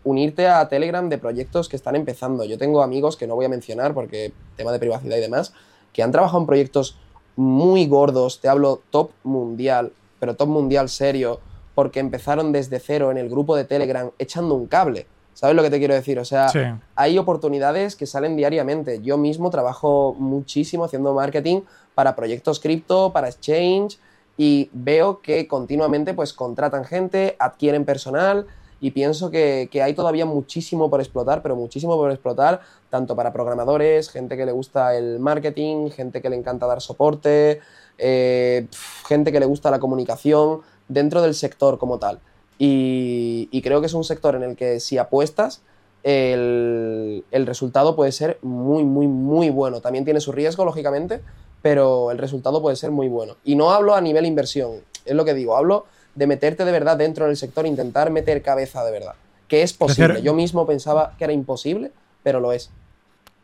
unirte 0.03 0.47
a 0.47 0.67
Telegram 0.69 1.09
de 1.09 1.17
proyectos 1.17 1.67
que 1.67 1.75
están 1.75 1.95
empezando. 1.95 2.45
Yo 2.45 2.57
tengo 2.57 2.81
amigos 2.81 3.17
que 3.17 3.27
no 3.27 3.35
voy 3.35 3.45
a 3.45 3.49
mencionar 3.49 3.93
porque 3.93 4.31
tema 4.55 4.71
de 4.71 4.79
privacidad 4.79 5.17
y 5.17 5.21
demás, 5.21 5.53
que 5.91 6.03
han 6.03 6.11
trabajado 6.11 6.39
en 6.39 6.45
proyectos 6.45 6.97
muy 7.35 7.87
gordos, 7.87 8.39
te 8.39 8.47
hablo 8.47 8.81
top 8.89 9.11
mundial, 9.23 9.91
pero 10.19 10.35
top 10.35 10.47
mundial 10.47 10.89
serio, 10.89 11.39
porque 11.73 11.99
empezaron 11.99 12.51
desde 12.51 12.79
cero 12.79 13.11
en 13.11 13.17
el 13.17 13.29
grupo 13.29 13.55
de 13.55 13.65
Telegram 13.65 14.09
echando 14.17 14.55
un 14.55 14.67
cable. 14.67 15.07
¿Sabes 15.33 15.55
lo 15.57 15.63
que 15.63 15.69
te 15.69 15.79
quiero 15.79 15.93
decir? 15.93 16.17
O 16.17 16.23
sea, 16.23 16.49
hay 16.95 17.17
oportunidades 17.17 17.97
que 17.97 18.05
salen 18.05 18.37
diariamente. 18.37 19.01
Yo 19.01 19.17
mismo 19.17 19.49
trabajo 19.49 20.15
muchísimo 20.17 20.85
haciendo 20.85 21.13
marketing 21.13 21.61
para 21.93 22.15
proyectos 22.15 22.61
cripto, 22.61 23.11
para 23.11 23.27
exchange, 23.27 23.99
y 24.37 24.69
veo 24.73 25.21
que 25.21 25.47
continuamente 25.47 26.13
pues 26.13 26.33
contratan 26.33 26.85
gente, 26.85 27.35
adquieren 27.39 27.85
personal 27.85 28.47
y 28.81 28.91
pienso 28.91 29.31
que, 29.31 29.69
hay 29.81 29.93
todavía 29.93 30.25
muchísimo 30.25 30.89
por 30.89 30.99
explotar, 30.99 31.41
pero 31.41 31.55
muchísimo 31.55 31.95
por 31.95 32.11
explotar, 32.11 32.61
tanto 32.89 33.15
para 33.15 33.31
programadores, 33.31 34.09
gente 34.09 34.35
que 34.37 34.45
le 34.45 34.51
gusta 34.51 34.95
el 34.95 35.19
marketing, 35.19 35.89
gente 35.89 36.21
que 36.21 36.29
le 36.29 36.35
encanta 36.35 36.67
dar 36.67 36.81
soporte, 36.81 37.61
eh, 37.97 38.67
gente 39.07 39.31
que 39.31 39.39
le 39.39 39.45
gusta 39.45 39.71
la 39.71 39.79
comunicación 39.79 40.61
dentro 40.87 41.21
del 41.21 41.33
sector 41.33 41.77
como 41.77 41.99
tal. 41.99 42.19
Y, 42.57 43.61
creo 43.63 43.79
que 43.79 43.87
es 43.87 43.93
un 43.93 44.03
sector 44.03 44.35
en 44.35 44.43
el 44.43 44.55
que 44.55 44.79
si 44.79 44.97
apuestas, 44.97 45.61
el, 46.03 47.25
el 47.31 47.45
resultado 47.47 47.95
puede 47.95 48.11
ser 48.11 48.37
muy, 48.43 48.83
muy, 48.83 49.07
muy 49.07 49.49
bueno. 49.49 49.81
También 49.81 50.05
tiene 50.05 50.19
su 50.19 50.31
riesgo, 50.31 50.63
lógicamente, 50.63 51.21
pero 51.65 52.11
el 52.11 52.19
resultado 52.19 52.61
puede 52.61 52.75
ser 52.75 52.91
muy 52.91 53.07
bueno. 53.07 53.37
Y 53.43 53.55
no 53.55 53.71
hablo 53.71 53.95
a 53.95 54.01
nivel 54.01 54.27
inversión, 54.27 54.81
es 55.03 55.15
lo 55.15 55.25
que 55.25 55.33
digo, 55.33 55.57
hablo 55.57 55.87
de 56.13 56.27
meterte 56.27 56.63
de 56.63 56.71
verdad 56.71 56.95
dentro 56.95 57.25
del 57.25 57.35
sector, 57.37 57.65
intentar 57.65 58.11
meter 58.11 58.43
cabeza 58.43 58.85
de 58.85 58.91
verdad, 58.91 59.15
que 59.47 59.63
es 59.63 59.73
posible. 59.73 60.21
Yo 60.21 60.35
mismo 60.35 60.67
pensaba 60.67 61.13
que 61.17 61.23
era 61.23 61.33
imposible, 61.33 61.89
pero 62.21 62.39
lo 62.39 62.51
es. 62.51 62.69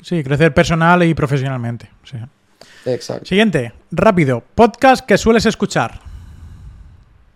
Sí, 0.04 0.24
crecer 0.24 0.54
personal 0.54 1.02
y 1.02 1.16
profesionalmente. 1.16 1.90
Exacto. 2.86 3.26
Siguiente, 3.26 3.74
rápido. 3.90 4.44
Podcast 4.54 5.04
que 5.04 5.18
sueles 5.18 5.48
escuchar. 5.48 6.00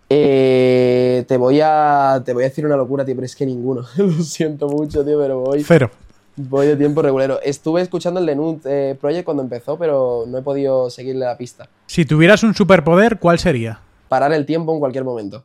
Eh, 0.08 1.24
te 1.26 1.36
voy 1.36 1.62
a 1.64 2.22
te 2.24 2.32
voy 2.32 2.44
a 2.44 2.46
decir 2.46 2.64
una 2.64 2.76
locura, 2.76 3.04
tío, 3.04 3.16
pero 3.16 3.26
es 3.26 3.34
que 3.34 3.44
ninguno. 3.44 3.84
Lo 3.96 4.22
siento 4.22 4.68
mucho, 4.68 5.04
tío, 5.04 5.18
pero 5.18 5.40
voy. 5.40 5.64
Cero. 5.64 5.90
Voy 6.36 6.66
de 6.66 6.76
tiempo 6.76 7.00
regulero. 7.00 7.40
Estuve 7.42 7.80
escuchando 7.80 8.20
el 8.20 8.26
de 8.26 8.36
Nude 8.36 8.60
eh, 8.66 8.94
Project 8.94 9.24
cuando 9.24 9.42
empezó, 9.42 9.78
pero 9.78 10.24
no 10.28 10.38
he 10.38 10.42
podido 10.42 10.90
seguirle 10.90 11.24
la 11.24 11.36
pista. 11.38 11.68
Si 11.86 12.04
tuvieras 12.04 12.42
un 12.42 12.54
superpoder, 12.54 13.18
¿cuál 13.18 13.38
sería? 13.38 13.80
Parar 14.08 14.32
el 14.32 14.44
tiempo 14.44 14.74
en 14.74 14.80
cualquier 14.80 15.04
momento. 15.04 15.44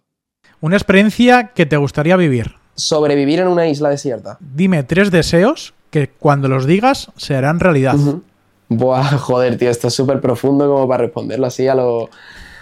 Una 0.59 0.75
experiencia 0.75 1.51
que 1.55 1.65
te 1.65 1.77
gustaría 1.77 2.17
vivir. 2.17 2.55
Sobrevivir 2.75 3.39
en 3.39 3.47
una 3.47 3.67
isla 3.67 3.89
desierta. 3.89 4.37
Dime 4.41 4.83
tres 4.83 5.11
deseos 5.11 5.73
que 5.91 6.09
cuando 6.09 6.49
los 6.49 6.65
digas 6.65 7.11
se 7.15 7.35
harán 7.35 7.59
realidad. 7.59 7.95
Ujú. 7.95 8.23
Buah, 8.67 9.03
joder, 9.17 9.57
tío, 9.57 9.69
esto 9.69 9.87
es 9.87 9.93
súper 9.93 10.19
profundo 10.19 10.67
como 10.67 10.87
para 10.87 11.03
responderlo 11.03 11.47
así 11.47 11.67
a 11.67 11.75
lo, 11.75 12.09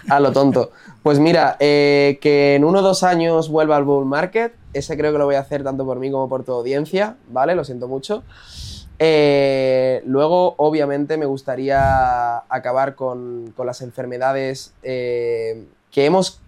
a 0.08 0.20
lo 0.20 0.32
tonto. 0.32 0.70
Pues 1.02 1.18
mira, 1.18 1.56
eh, 1.58 2.18
que 2.20 2.54
en 2.54 2.64
uno 2.64 2.78
o 2.78 2.82
dos 2.82 3.02
años 3.02 3.48
vuelva 3.48 3.76
al 3.76 3.84
bull 3.84 4.06
market, 4.06 4.52
ese 4.72 4.96
creo 4.96 5.12
que 5.12 5.18
lo 5.18 5.24
voy 5.24 5.34
a 5.34 5.40
hacer 5.40 5.62
tanto 5.64 5.84
por 5.84 5.98
mí 5.98 6.10
como 6.10 6.28
por 6.28 6.44
tu 6.44 6.52
audiencia, 6.52 7.16
¿vale? 7.28 7.54
Lo 7.54 7.64
siento 7.64 7.88
mucho. 7.88 8.22
Eh, 8.98 10.02
luego, 10.04 10.54
obviamente, 10.58 11.16
me 11.16 11.24
gustaría 11.24 12.38
acabar 12.52 12.94
con, 12.94 13.52
con 13.56 13.66
las 13.66 13.80
enfermedades 13.80 14.74
eh, 14.82 15.64
que 15.90 16.04
hemos 16.04 16.40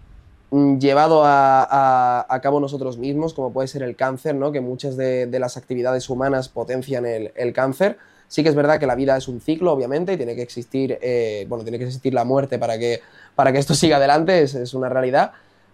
llevado 0.51 1.23
a, 1.25 2.39
cabo 2.43 2.59
nosotros 2.59 2.99
mismos, 2.99 3.33
como 3.33 3.51
puede 3.51 3.67
ser 3.67 3.81
el 3.81 3.95
cáncer, 3.95 4.35
¿no? 4.35 4.51
Que 4.51 4.61
muchas 4.61 4.95
de, 4.97 5.27
las 5.39 5.57
actividades 5.57 6.09
humanas 6.09 6.47
potencian 6.47 7.07
el, 7.07 7.31
el 7.35 7.53
cáncer. 7.53 7.97
Sí 8.27 8.43
que 8.43 8.49
es 8.49 8.55
verdad 8.55 8.79
que 8.79 8.85
la 8.85 8.95
vida 8.95 9.17
es 9.17 9.27
un 9.27 9.41
ciclo, 9.41 9.71
obviamente, 9.71 10.13
y 10.13 10.17
tiene 10.17 10.35
que 10.35 10.43
existir, 10.43 10.99
eh, 11.01 11.45
bueno, 11.49 11.63
tiene 11.63 11.79
que 11.79 11.85
existir 11.85 12.13
la 12.13 12.23
muerte 12.23 12.59
para 12.59 12.77
que, 12.77 13.01
para 13.35 13.51
que 13.51 13.57
esto 13.57 13.73
siga 13.73 13.97
adelante, 13.97 14.43
es, 14.43 14.53
es 14.53 14.75
una 14.75 14.89
realidad. 14.89 15.31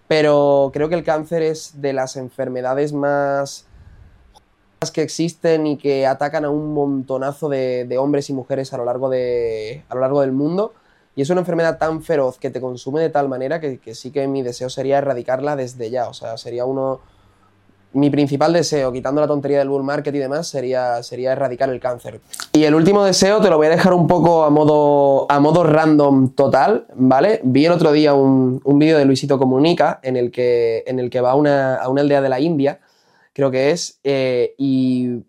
Pero 0.10 0.72
creo 0.74 0.90
que 0.90 0.96
el 0.96 1.04
cáncer 1.04 1.44
es 1.44 1.84
de 1.84 1.94
las 1.94 2.16
enfermedades 2.16 2.94
más 2.94 3.68
que 4.92 5.04
existen 5.04 5.68
y 5.68 5.78
que 5.78 6.08
atacan 6.08 6.46
a 6.46 6.50
un 6.50 6.74
montonazo 6.74 7.48
de, 7.48 7.96
hombres 8.00 8.28
y 8.32 8.34
mujeres 8.34 8.74
a 8.74 8.78
lo, 8.78 8.86
largo 8.86 9.08
de, 9.12 9.84
a 9.88 9.94
lo 9.94 10.02
largo 10.02 10.22
del 10.22 10.32
mundo. 10.32 10.74
Y 11.16 11.22
es 11.22 11.30
una 11.30 11.42
enfermedad 11.42 11.78
tan 11.78 12.02
feroz 12.02 12.40
que 12.40 12.50
te 12.50 12.60
consume 12.60 13.02
de 13.02 13.12
tal 13.12 13.30
manera 13.30 13.60
que, 13.60 13.78
que 13.78 13.94
sí 13.94 14.10
que 14.10 14.28
mi 14.28 14.42
deseo 14.42 14.72
sería 14.72 14.98
erradicarla 14.98 15.56
desde 15.56 15.92
ya. 15.92 16.10
O 16.10 16.16
sea, 16.16 16.40
sería 16.40 16.66
uno. 16.66 17.02
Mi 17.92 18.10
principal 18.10 18.54
deseo, 18.54 18.92
quitando 18.92 19.20
la 19.20 19.28
tontería 19.28 19.60
del 19.60 19.70
bull 19.70 19.84
market 19.84 20.14
y 20.14 20.20
demás, 20.20 20.48
sería, 20.48 21.02
sería 21.02 21.32
erradicar 21.32 21.70
el 21.70 21.80
cáncer. 21.80 22.22
Y 22.54 22.64
el 22.64 22.76
último 22.76 23.04
deseo 23.04 23.42
te 23.42 23.50
lo 23.50 23.58
voy 23.58 23.68
a 23.68 23.72
dejar 23.72 23.94
un 23.94 24.08
poco 24.08 24.44
a 24.44 24.52
modo, 24.52 25.26
a 25.32 25.40
modo 25.40 25.64
random 25.64 26.36
total, 26.36 26.86
¿vale? 26.94 27.42
Vi 27.44 27.66
el 27.66 27.72
otro 27.72 27.92
día 27.92 28.14
un, 28.14 28.62
un 28.64 28.80
vídeo 28.80 28.98
de 28.98 29.06
Luisito 29.06 29.40
Comunica 29.40 30.00
en 30.04 30.18
el 30.18 30.30
que, 30.30 30.84
en 30.86 31.00
el 31.00 31.10
que 31.10 31.22
va 31.22 31.32
a 31.32 31.36
una, 31.36 31.76
a 31.76 31.90
una 31.90 32.02
aldea 32.02 32.22
de 32.22 32.30
la 32.30 32.40
India, 32.40 32.80
creo 33.34 33.50
que 33.50 33.72
es, 33.72 34.00
eh, 34.04 34.54
y 34.58 35.24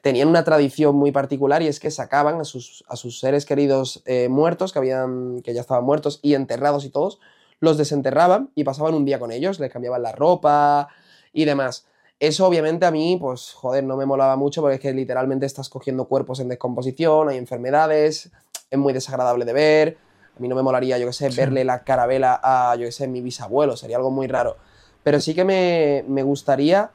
tenían 0.00 0.28
una 0.28 0.44
tradición 0.44 0.96
muy 0.96 1.12
particular 1.12 1.62
y 1.62 1.66
es 1.66 1.80
que 1.80 1.90
sacaban 1.90 2.40
a 2.40 2.44
sus, 2.44 2.84
a 2.88 2.96
sus 2.96 3.20
seres 3.20 3.46
queridos 3.46 4.02
eh, 4.06 4.28
muertos, 4.28 4.72
que, 4.72 4.78
habían, 4.78 5.40
que 5.42 5.54
ya 5.54 5.60
estaban 5.60 5.84
muertos 5.84 6.20
y 6.22 6.34
enterrados 6.34 6.84
y 6.84 6.90
todos, 6.90 7.20
los 7.60 7.76
desenterraban 7.76 8.50
y 8.54 8.64
pasaban 8.64 8.94
un 8.94 9.04
día 9.04 9.18
con 9.18 9.32
ellos, 9.32 9.60
les 9.60 9.70
cambiaban 9.70 10.02
la 10.02 10.12
ropa 10.12 10.88
y 11.32 11.44
demás. 11.44 11.86
Eso 12.20 12.46
obviamente 12.46 12.84
a 12.84 12.90
mí, 12.90 13.16
pues 13.20 13.52
joder, 13.52 13.84
no 13.84 13.96
me 13.96 14.04
molaba 14.04 14.34
mucho 14.36 14.60
porque 14.60 14.74
es 14.76 14.80
que 14.80 14.92
literalmente 14.92 15.46
estás 15.46 15.68
cogiendo 15.68 16.06
cuerpos 16.06 16.40
en 16.40 16.48
descomposición, 16.48 17.28
hay 17.28 17.36
enfermedades, 17.36 18.30
es 18.70 18.78
muy 18.78 18.92
desagradable 18.92 19.44
de 19.44 19.52
ver. 19.52 19.98
A 20.36 20.40
mí 20.40 20.48
no 20.48 20.56
me 20.56 20.62
molaría, 20.62 20.98
yo 20.98 21.06
qué 21.06 21.12
sé, 21.12 21.30
Sí. 21.30 21.36
verle 21.36 21.64
la 21.64 21.84
carabela 21.84 22.40
a, 22.42 22.74
yo 22.76 22.86
qué 22.86 22.92
sé, 22.92 23.06
mi 23.08 23.20
bisabuelo, 23.20 23.76
sería 23.76 23.96
algo 23.96 24.10
muy 24.10 24.26
raro. 24.26 24.56
Pero 25.04 25.20
sí 25.20 25.34
que 25.34 25.44
me, 25.44 26.04
me 26.08 26.22
gustaría 26.24 26.90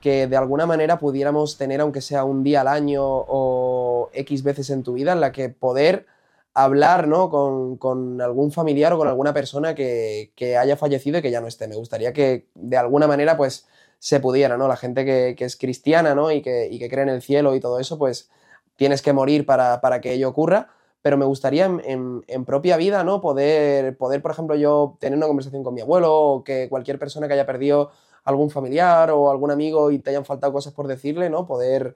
que 0.00 0.26
de 0.26 0.36
alguna 0.36 0.66
manera 0.66 0.98
pudiéramos 0.98 1.56
tener, 1.56 1.80
aunque 1.80 2.00
sea 2.02 2.24
un 2.24 2.42
día 2.44 2.60
al 2.60 2.68
año 2.68 3.02
o 3.04 4.10
X 4.12 4.42
veces 4.42 4.68
en 4.70 4.82
tu 4.82 4.92
vida, 4.92 5.12
en 5.12 5.20
la 5.20 5.32
que 5.32 5.48
poder 5.48 6.06
hablar 6.52 7.08
¿no? 7.08 7.28
con, 7.30 7.76
con 7.76 8.20
algún 8.20 8.52
familiar 8.52 8.92
o 8.92 8.98
con 8.98 9.08
alguna 9.08 9.32
persona 9.34 9.74
que, 9.74 10.32
que 10.36 10.56
haya 10.56 10.76
fallecido 10.76 11.18
y 11.18 11.22
que 11.22 11.30
ya 11.30 11.40
no 11.40 11.46
esté. 11.48 11.66
Me 11.66 11.76
gustaría 11.76 12.12
que 12.12 12.46
de 12.54 12.76
alguna 12.76 13.06
manera 13.06 13.36
pues 13.36 13.66
se 13.98 14.20
pudiera, 14.20 14.56
¿no? 14.56 14.68
La 14.68 14.76
gente 14.76 15.04
que, 15.04 15.34
que 15.36 15.44
es 15.44 15.56
cristiana 15.56 16.14
¿no? 16.14 16.30
y, 16.30 16.42
que, 16.42 16.68
y 16.70 16.78
que 16.78 16.88
cree 16.88 17.02
en 17.02 17.08
el 17.08 17.22
cielo 17.22 17.54
y 17.54 17.60
todo 17.60 17.80
eso, 17.80 17.98
pues 17.98 18.30
tienes 18.76 19.02
que 19.02 19.12
morir 19.12 19.46
para, 19.46 19.80
para 19.80 20.00
que 20.00 20.12
ello 20.12 20.28
ocurra. 20.28 20.68
Pero 21.02 21.16
me 21.16 21.24
gustaría 21.24 21.66
en, 21.66 21.80
en- 21.84 22.24
en 22.26 22.44
propia 22.44 22.76
vida, 22.76 23.04
¿no? 23.04 23.20
Poder, 23.20 23.96
poder, 23.96 24.20
por 24.22 24.32
ejemplo, 24.32 24.56
yo 24.56 24.96
tener 24.98 25.16
una 25.16 25.26
conversación 25.28 25.62
con 25.62 25.72
mi 25.72 25.80
abuelo 25.80 26.12
o 26.12 26.44
que 26.44 26.68
cualquier 26.68 26.98
persona 26.98 27.28
que 27.28 27.34
haya 27.34 27.46
perdido 27.46 27.92
algún 28.24 28.50
familiar 28.50 29.10
o 29.12 29.30
algún 29.30 29.52
amigo 29.52 29.92
y 29.92 30.00
te 30.00 30.10
hayan 30.10 30.24
faltado 30.24 30.52
cosas 30.52 30.72
por 30.72 30.88
decirle, 30.88 31.30
¿no? 31.30 31.46
Poder, 31.46 31.94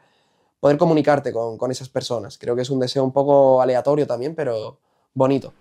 poder 0.61 0.79
comunicarte 0.79 1.33
con, 1.33 1.59
con 1.59 1.73
esas 1.73 1.89
personas. 1.89 2.39
Creo 2.39 2.55
que 2.55 2.63
es 2.63 2.71
un 2.71 2.79
deseo 2.79 3.03
un 3.03 3.11
poco 3.13 3.61
aleatorio 3.61 4.07
también, 4.07 4.37
pero 4.37 4.79
bonito. 5.13 5.53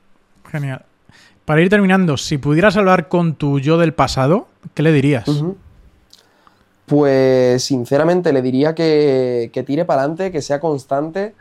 Genial. 0.51 0.85
Para 1.45 1.61
ir 1.61 1.69
terminando, 1.69 2.17
si 2.17 2.37
pudieras 2.37 2.77
hablar 2.77 3.07
con 3.07 3.33
tu 3.33 3.59
yo 3.59 3.79
del 3.79 3.95
pasado, 3.95 4.45
¿qué 4.75 4.83
le 4.83 4.91
dirías? 4.91 5.25
Pues 6.89 7.63
sinceramente 7.63 8.33
le 8.33 8.41
diría 8.41 8.73
que, 8.73 9.51
que 9.53 9.63
tire 9.63 9.85
para 9.85 10.01
adelante, 10.01 10.31
que 10.31 10.41
sea 10.41 10.59
constante 10.59 11.35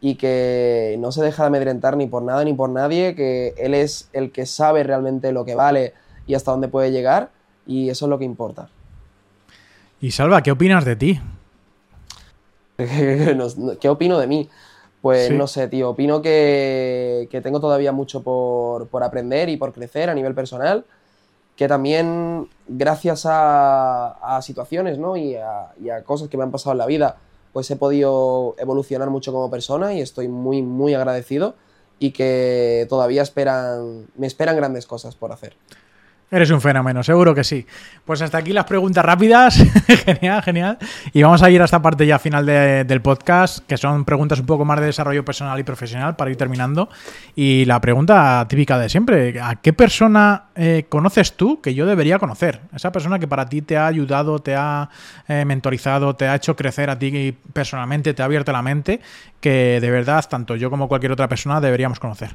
y 0.00 0.14
que 0.14 0.96
no 1.00 1.10
se 1.10 1.22
deja 1.24 1.42
de 1.42 1.48
amedrentar 1.48 1.96
ni 1.96 2.06
por 2.06 2.22
nada 2.22 2.44
ni 2.44 2.54
por 2.54 2.70
nadie, 2.70 3.14
que 3.16 3.54
él 3.56 3.74
es 3.74 4.08
el 4.12 4.30
que 4.30 4.46
sabe 4.46 4.84
realmente 4.84 5.32
lo 5.32 5.44
que 5.44 5.56
vale 5.56 5.94
y 6.26 6.34
hasta 6.34 6.52
dónde 6.52 6.68
puede 6.68 6.92
llegar 6.92 7.30
y 7.66 7.90
eso 7.90 8.06
es 8.06 8.10
lo 8.10 8.18
que 8.18 8.24
importa. 8.24 8.68
Y 10.00 10.12
Salva, 10.12 10.42
¿qué 10.42 10.52
opinas 10.52 10.84
de 10.84 10.96
ti? 10.96 11.20
¿Qué 13.80 13.88
opino 13.88 14.18
de 14.18 14.26
mí? 14.26 14.48
Pues 15.00 15.28
Sí. 15.28 15.34
no 15.34 15.46
sé, 15.48 15.66
tío, 15.68 15.90
opino 15.90 16.22
que, 16.22 17.28
que 17.30 17.40
tengo 17.40 17.60
todavía 17.60 17.92
mucho 17.92 18.22
por, 18.22 18.86
por 18.88 19.02
aprender 19.02 19.48
y 19.48 19.56
por 19.56 19.72
crecer 19.72 20.08
a 20.10 20.14
nivel 20.14 20.34
personal, 20.34 20.84
que 21.62 21.68
también 21.68 22.48
gracias 22.66 23.22
a, 23.24 24.40
situaciones 24.42 24.98
¿no? 24.98 25.16
y, 25.16 25.36
a, 25.36 25.72
y 25.80 25.90
a 25.90 26.02
cosas 26.02 26.28
que 26.28 26.36
me 26.36 26.42
han 26.42 26.50
pasado 26.50 26.72
en 26.72 26.78
la 26.78 26.86
vida, 26.86 27.18
pues 27.52 27.70
he 27.70 27.76
podido 27.76 28.56
evolucionar 28.58 29.10
mucho 29.10 29.32
como 29.32 29.48
persona 29.48 29.94
y 29.94 30.00
estoy 30.00 30.26
muy, 30.26 30.60
muy 30.60 30.94
agradecido 30.94 31.54
y 32.00 32.10
que 32.10 32.84
todavía 32.88 33.22
esperan, 33.22 34.08
me 34.16 34.26
esperan 34.26 34.56
grandes 34.56 34.86
cosas 34.86 35.14
por 35.14 35.30
hacer. 35.30 35.54
Eres 36.34 36.50
un 36.50 36.62
fenómeno, 36.62 37.02
seguro 37.02 37.34
que 37.34 37.44
sí. 37.44 37.66
Pues 38.06 38.22
hasta 38.22 38.38
aquí 38.38 38.54
las 38.54 38.64
preguntas 38.64 39.04
rápidas. 39.04 39.54
genial, 40.06 40.42
genial. 40.42 40.78
Y 41.12 41.22
vamos 41.22 41.42
a 41.42 41.50
ir 41.50 41.60
a 41.60 41.66
esta 41.66 41.82
parte 41.82 42.06
ya 42.06 42.18
final 42.18 42.46
de- 42.46 42.84
del 42.84 43.02
podcast, 43.02 43.58
que 43.66 43.76
son 43.76 44.06
preguntas 44.06 44.40
un 44.40 44.46
poco 44.46 44.64
más 44.64 44.80
de 44.80 44.86
desarrollo 44.86 45.26
personal 45.26 45.60
y 45.60 45.62
profesional 45.62 46.16
para 46.16 46.30
ir 46.30 46.38
terminando. 46.38 46.88
Y 47.36 47.66
la 47.66 47.82
pregunta 47.82 48.46
típica 48.48 48.78
de 48.78 48.88
siempre, 48.88 49.38
¿a 49.42 49.56
qué 49.56 49.74
persona 49.74 50.44
eh, 50.54 50.86
conoces 50.88 51.34
tú 51.34 51.60
que 51.60 51.74
yo 51.74 51.84
debería 51.84 52.18
conocer? 52.18 52.62
Esa 52.74 52.90
persona 52.92 53.18
que 53.18 53.28
para 53.28 53.44
ti 53.44 53.60
te 53.60 53.76
ha 53.76 53.86
ayudado, 53.86 54.38
te 54.38 54.54
ha 54.56 54.88
eh, 55.28 55.44
mentorizado, 55.44 56.16
te 56.16 56.28
ha 56.28 56.34
hecho 56.34 56.56
crecer 56.56 56.88
a 56.88 56.98
ti 56.98 57.36
personalmente, 57.52 58.14
te 58.14 58.22
ha 58.22 58.24
abierto 58.24 58.52
la 58.52 58.62
mente, 58.62 59.00
que 59.38 59.80
de 59.82 59.90
verdad 59.90 60.24
tanto 60.30 60.56
yo 60.56 60.70
como 60.70 60.88
cualquier 60.88 61.12
otra 61.12 61.28
persona 61.28 61.60
deberíamos 61.60 62.00
conocer. 62.00 62.34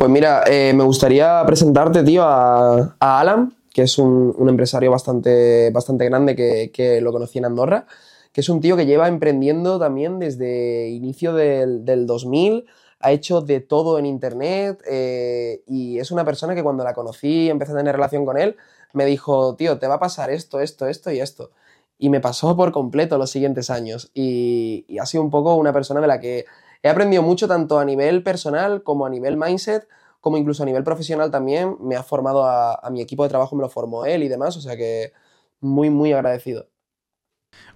Pues 0.00 0.08
mira, 0.08 0.44
eh, 0.46 0.72
me 0.72 0.82
gustaría 0.82 1.42
presentarte, 1.44 2.02
tío, 2.02 2.22
a, 2.24 2.96
Alan, 3.00 3.54
que 3.70 3.82
es 3.82 3.98
un, 3.98 4.34
empresario 4.48 4.90
bastante, 4.90 5.68
bastante 5.72 6.06
grande 6.06 6.34
que, 6.34 6.70
que 6.72 7.02
lo 7.02 7.12
conocí 7.12 7.36
en 7.36 7.44
Andorra, 7.44 7.84
que 8.32 8.40
es 8.40 8.48
un 8.48 8.62
tío 8.62 8.78
que 8.78 8.86
lleva 8.86 9.08
emprendiendo 9.08 9.78
también 9.78 10.18
desde 10.18 10.88
inicio 10.88 11.34
del, 11.34 11.84
del 11.84 12.06
2000, 12.06 12.64
ha 12.98 13.12
hecho 13.12 13.42
de 13.42 13.60
todo 13.60 13.98
en 13.98 14.06
Internet 14.06 14.82
eh, 14.90 15.64
y 15.66 15.98
es 15.98 16.10
una 16.10 16.24
persona 16.24 16.54
que 16.54 16.62
cuando 16.62 16.82
la 16.82 16.94
conocí, 16.94 17.50
empecé 17.50 17.72
a 17.72 17.76
tener 17.76 17.94
relación 17.94 18.24
con 18.24 18.38
él, 18.38 18.56
me 18.94 19.04
dijo, 19.04 19.54
tío, 19.56 19.78
te 19.78 19.86
va 19.86 19.96
a 19.96 20.00
pasar 20.00 20.30
esto, 20.30 20.60
esto, 20.60 20.86
esto 20.86 21.10
y 21.12 21.20
esto. 21.20 21.50
Y 21.98 22.08
me 22.08 22.20
pasó 22.20 22.56
por 22.56 22.72
completo 22.72 23.18
los 23.18 23.30
siguientes 23.30 23.68
años 23.68 24.10
y 24.14 24.86
ha 24.98 25.04
sido 25.04 25.22
un 25.22 25.30
poco 25.30 25.56
una 25.56 25.74
persona 25.74 26.00
de 26.00 26.06
la 26.06 26.20
que 26.20 26.46
he 26.82 26.88
aprendido 26.88 27.22
mucho 27.22 27.48
tanto 27.48 27.78
a 27.78 27.84
nivel 27.84 28.22
personal 28.22 28.82
como 28.82 29.06
a 29.06 29.10
nivel 29.10 29.36
mindset, 29.36 29.88
como 30.20 30.36
incluso 30.36 30.62
a 30.62 30.66
nivel 30.66 30.84
profesional 30.84 31.30
también. 31.30 31.76
Me 31.80 31.96
ha 31.96 32.02
formado 32.02 32.44
a, 32.44 32.74
a 32.74 32.90
mi 32.90 33.00
equipo 33.00 33.22
de 33.22 33.28
trabajo, 33.28 33.56
me 33.56 33.62
lo 33.62 33.68
formó 33.68 34.04
él 34.04 34.22
y 34.22 34.28
demás, 34.28 34.56
o 34.56 34.60
sea 34.60 34.76
que 34.76 35.12
muy, 35.60 35.90
muy 35.90 36.12
agradecido. 36.12 36.68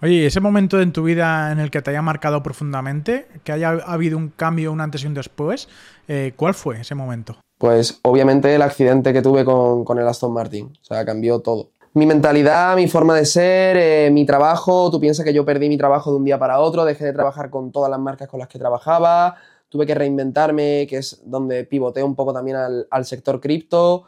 Oye, 0.02 0.14
¿y 0.14 0.24
ese 0.24 0.40
momento 0.40 0.80
en 0.80 0.92
tu 0.92 1.02
vida 1.02 1.50
en 1.50 1.59
el 1.59 1.70
que 1.70 1.82
te 1.82 1.90
haya 1.90 2.02
marcado 2.02 2.42
profundamente, 2.42 3.26
que 3.42 3.52
haya 3.52 3.70
habido 3.70 4.18
un 4.18 4.28
cambio, 4.28 4.72
un 4.72 4.80
antes 4.80 5.02
y 5.02 5.07
un 5.07 5.14
después, 5.14 5.68
eh, 6.09 6.32
¿cuál 6.36 6.55
fue 6.55 6.80
ese 6.80 6.94
momento? 6.94 7.36
Pues 7.59 8.00
obviamente 8.02 8.55
el 8.55 8.62
accidente 8.62 9.12
que 9.12 9.22
tuve 9.22 9.44
con, 9.44 9.84
con 9.84 9.98
el 9.98 10.07
Aston 10.07 10.32
Martin, 10.32 10.72
o 10.80 10.84
sea, 10.84 11.05
cambió 11.05 11.40
todo. 11.40 11.70
Mi 11.95 12.07
mentalidad, 12.07 12.74
mi 12.74 12.88
forma 12.88 13.14
de 13.14 13.24
ser, 13.24 13.76
eh, 13.76 14.11
mi 14.11 14.26
trabajo. 14.26 14.90
Tú 14.90 15.01
piensas 15.01 15.24
que 15.24 15.32
yo 15.32 15.45
perdí 15.45 15.68
mi 15.68 15.78
trabajo 15.78 16.11
de 16.11 16.16
un 16.16 16.24
día 16.24 16.38
para 16.38 16.59
otro, 16.59 16.84
dejé 16.84 17.05
de 17.05 17.12
trabajar 17.12 17.51
con 17.51 17.70
todas 17.70 17.88
las 17.88 18.01
marcas 18.01 18.28
con 18.28 18.40
las 18.40 18.49
que 18.49 18.59
trabajaba, 18.59 19.36
tuve 19.68 19.86
que 19.86 19.95
reinventarme, 19.95 20.86
que 20.88 20.99
es 20.99 21.22
donde 21.24 21.64
pivoté 21.64 22.03
un 22.03 22.16
poco 22.16 22.32
también 22.32 22.57
al, 22.57 23.05
sector 23.05 23.40
cripto. 23.40 24.05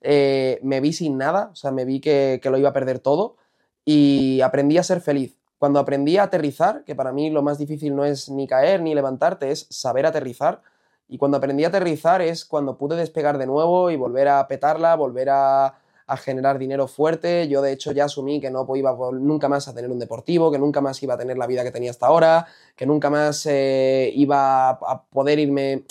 Eh, 0.00 0.58
me 0.64 0.80
vi 0.80 0.92
sin 0.92 1.16
nada, 1.16 1.50
o 1.52 1.56
sea, 1.56 1.70
me 1.70 1.84
vi 1.84 2.00
que, 2.00 2.40
que 2.42 2.50
lo 2.50 2.58
iba 2.58 2.70
a 2.70 2.72
perder 2.72 2.98
todo 2.98 3.36
y 3.84 4.40
aprendí 4.40 4.76
a 4.78 4.82
ser 4.82 5.00
feliz. 5.00 5.36
Cuando 5.58 5.78
aprendí 5.78 6.16
a 6.18 6.24
aterrizar, 6.24 6.82
que 6.84 6.96
para 6.96 7.12
mí 7.12 7.30
lo 7.30 7.42
más 7.42 7.58
difícil 7.58 7.94
no 7.94 8.04
es 8.04 8.28
ni 8.28 8.48
caer 8.48 8.82
ni 8.82 8.94
levantarte, 8.94 9.52
es 9.52 9.66
saber 9.70 10.06
aterrizar. 10.06 10.62
Y 11.08 11.18
cuando 11.18 11.36
aprendí 11.36 11.64
a 11.64 11.68
aterrizar 11.68 12.20
es 12.20 12.44
cuando 12.44 12.76
pude 12.76 12.96
despegar 12.96 13.38
de 13.38 13.46
nuevo 13.46 13.90
y 13.90 13.96
volver 13.96 14.28
a 14.28 14.46
petarla, 14.48 14.94
volver 14.96 15.30
a, 15.30 15.74
a 16.08 16.16
generar 16.16 16.58
dinero 16.58 16.88
fuerte. 16.88 17.46
Yo 17.48 17.62
de 17.62 17.72
hecho 17.72 17.92
ya 17.92 18.06
asumí 18.06 18.40
que 18.40 18.50
no 18.50 18.66
iba 18.74 18.96
nunca 19.12 19.48
más 19.48 19.68
a 19.68 19.74
tener 19.74 19.90
un 19.90 19.98
deportivo, 19.98 20.50
que 20.50 20.58
nunca 20.58 20.80
más 20.80 21.02
iba 21.02 21.14
a 21.14 21.18
tener 21.18 21.38
la 21.38 21.46
vida 21.46 21.62
que 21.62 21.70
tenía 21.70 21.90
hasta 21.90 22.06
ahora, 22.06 22.46
que 22.74 22.86
nunca 22.86 23.10
más 23.10 23.46
eh, 23.46 24.10
iba 24.14 24.70
a 24.70 25.04
poder 25.10 25.38
irme 25.38 25.84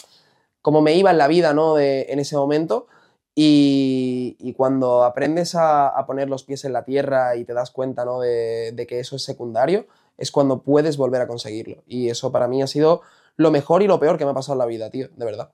como 0.61 0.82
me 0.82 0.95
iba 0.95 1.11
en 1.11 1.18
la 1.18 1.28
vida 1.28 1.53
¿no? 1.53 1.76
de, 1.76 2.07
en 2.09 2.20
ese 2.20 2.36
momento. 2.36 2.88
Y, 3.36 4.53
cuando 4.57 5.03
aprendes 5.03 5.53
a, 5.55 6.03
poner 6.07 6.28
los 6.30 6.43
pies 6.43 6.65
en 6.65 6.74
la 6.74 6.84
tierra 6.84 7.36
y 7.36 7.45
te 7.45 7.53
das 7.53 7.70
cuenta 7.72 8.03
¿no? 8.03 8.20
de, 8.20 8.72
de 8.74 8.88
que 8.88 8.99
eso 8.99 9.15
es 9.15 9.24
secundario, 9.24 9.86
es 10.18 10.32
cuando 10.32 10.63
puedes 10.63 10.97
volver 10.97 11.22
a 11.22 11.28
conseguirlo. 11.28 11.84
Y 11.88 12.09
eso 12.09 12.32
para 12.32 12.47
mí 12.47 12.63
ha 12.63 12.68
sido 12.68 13.01
lo 13.36 13.51
mejor 13.51 13.84
y 13.84 13.88
lo 13.88 13.99
peor 13.99 14.18
que 14.18 14.26
me 14.26 14.32
ha 14.32 14.34
pasado 14.34 14.55
en 14.55 14.59
la 14.59 14.65
vida, 14.65 14.89
tío, 14.89 15.09
de 15.15 15.26
verdad. 15.26 15.51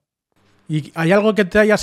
¿Y 0.69 0.91
hay 0.95 1.11
algo 1.11 1.35
que 1.35 1.45
te, 1.45 1.59
haya 1.59 1.75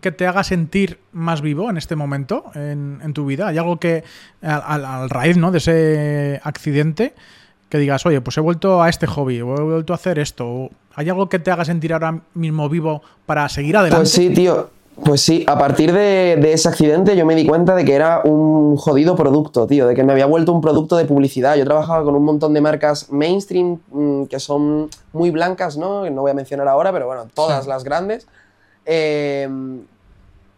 que 0.00 0.12
te 0.12 0.26
haga 0.26 0.44
sentir 0.44 0.98
más 1.12 1.40
vivo 1.40 1.70
en 1.70 1.78
este 1.78 1.96
momento 1.96 2.44
en, 2.54 3.12
tu 3.14 3.26
vida? 3.26 3.48
¿Hay 3.48 3.58
algo 3.58 3.78
que, 3.78 4.04
al, 4.42 5.08
raíz 5.08 5.38
¿no? 5.38 5.50
de 5.50 5.58
ese 5.58 6.40
accidente, 6.44 7.14
que 7.70 7.78
digas, 7.78 8.04
oye, 8.04 8.20
pues 8.20 8.36
he 8.36 8.40
vuelto 8.40 8.82
a 8.82 8.88
este 8.90 9.06
hobby, 9.06 9.40
o 9.40 9.56
he 9.56 9.62
vuelto 9.62 9.94
a 9.94 9.96
hacer 9.96 10.18
esto? 10.18 10.70
¿Hay 10.94 11.08
algo 11.08 11.28
que 11.28 11.38
te 11.38 11.50
haga 11.50 11.64
sentir 11.64 11.92
ahora 11.92 12.20
mismo 12.34 12.68
vivo 12.68 13.02
para 13.24 13.48
seguir 13.48 13.76
adelante? 13.76 14.02
Pues 14.02 14.12
sí, 14.12 14.30
tío. 14.30 14.70
Pues 15.04 15.20
sí, 15.20 15.44
a 15.46 15.58
partir 15.58 15.92
de, 15.92 16.52
ese 16.52 16.68
accidente 16.68 17.16
yo 17.16 17.26
me 17.26 17.34
di 17.34 17.46
cuenta 17.46 17.74
de 17.74 17.84
que 17.84 17.94
era 17.94 18.22
un 18.24 18.76
jodido 18.76 19.14
producto, 19.14 19.66
tío, 19.66 19.86
de 19.86 19.94
que 19.94 20.02
me 20.02 20.12
había 20.12 20.24
vuelto 20.24 20.52
un 20.52 20.62
producto 20.62 20.96
de 20.96 21.04
publicidad. 21.04 21.54
Yo 21.56 21.66
trabajaba 21.66 22.02
con 22.02 22.14
un 22.16 22.24
montón 22.24 22.54
de 22.54 22.62
marcas 22.62 23.12
mainstream 23.12 23.78
mm, 23.90 24.24
que 24.24 24.40
son 24.40 24.88
muy 25.12 25.30
blancas, 25.30 25.76
¿no? 25.76 26.08
No 26.08 26.22
voy 26.22 26.30
a 26.30 26.34
mencionar 26.34 26.66
ahora, 26.66 26.92
pero 26.92 27.06
bueno, 27.06 27.28
todas 27.34 27.66
las 27.66 27.84
grandes, 27.84 28.26
em, 28.86 29.82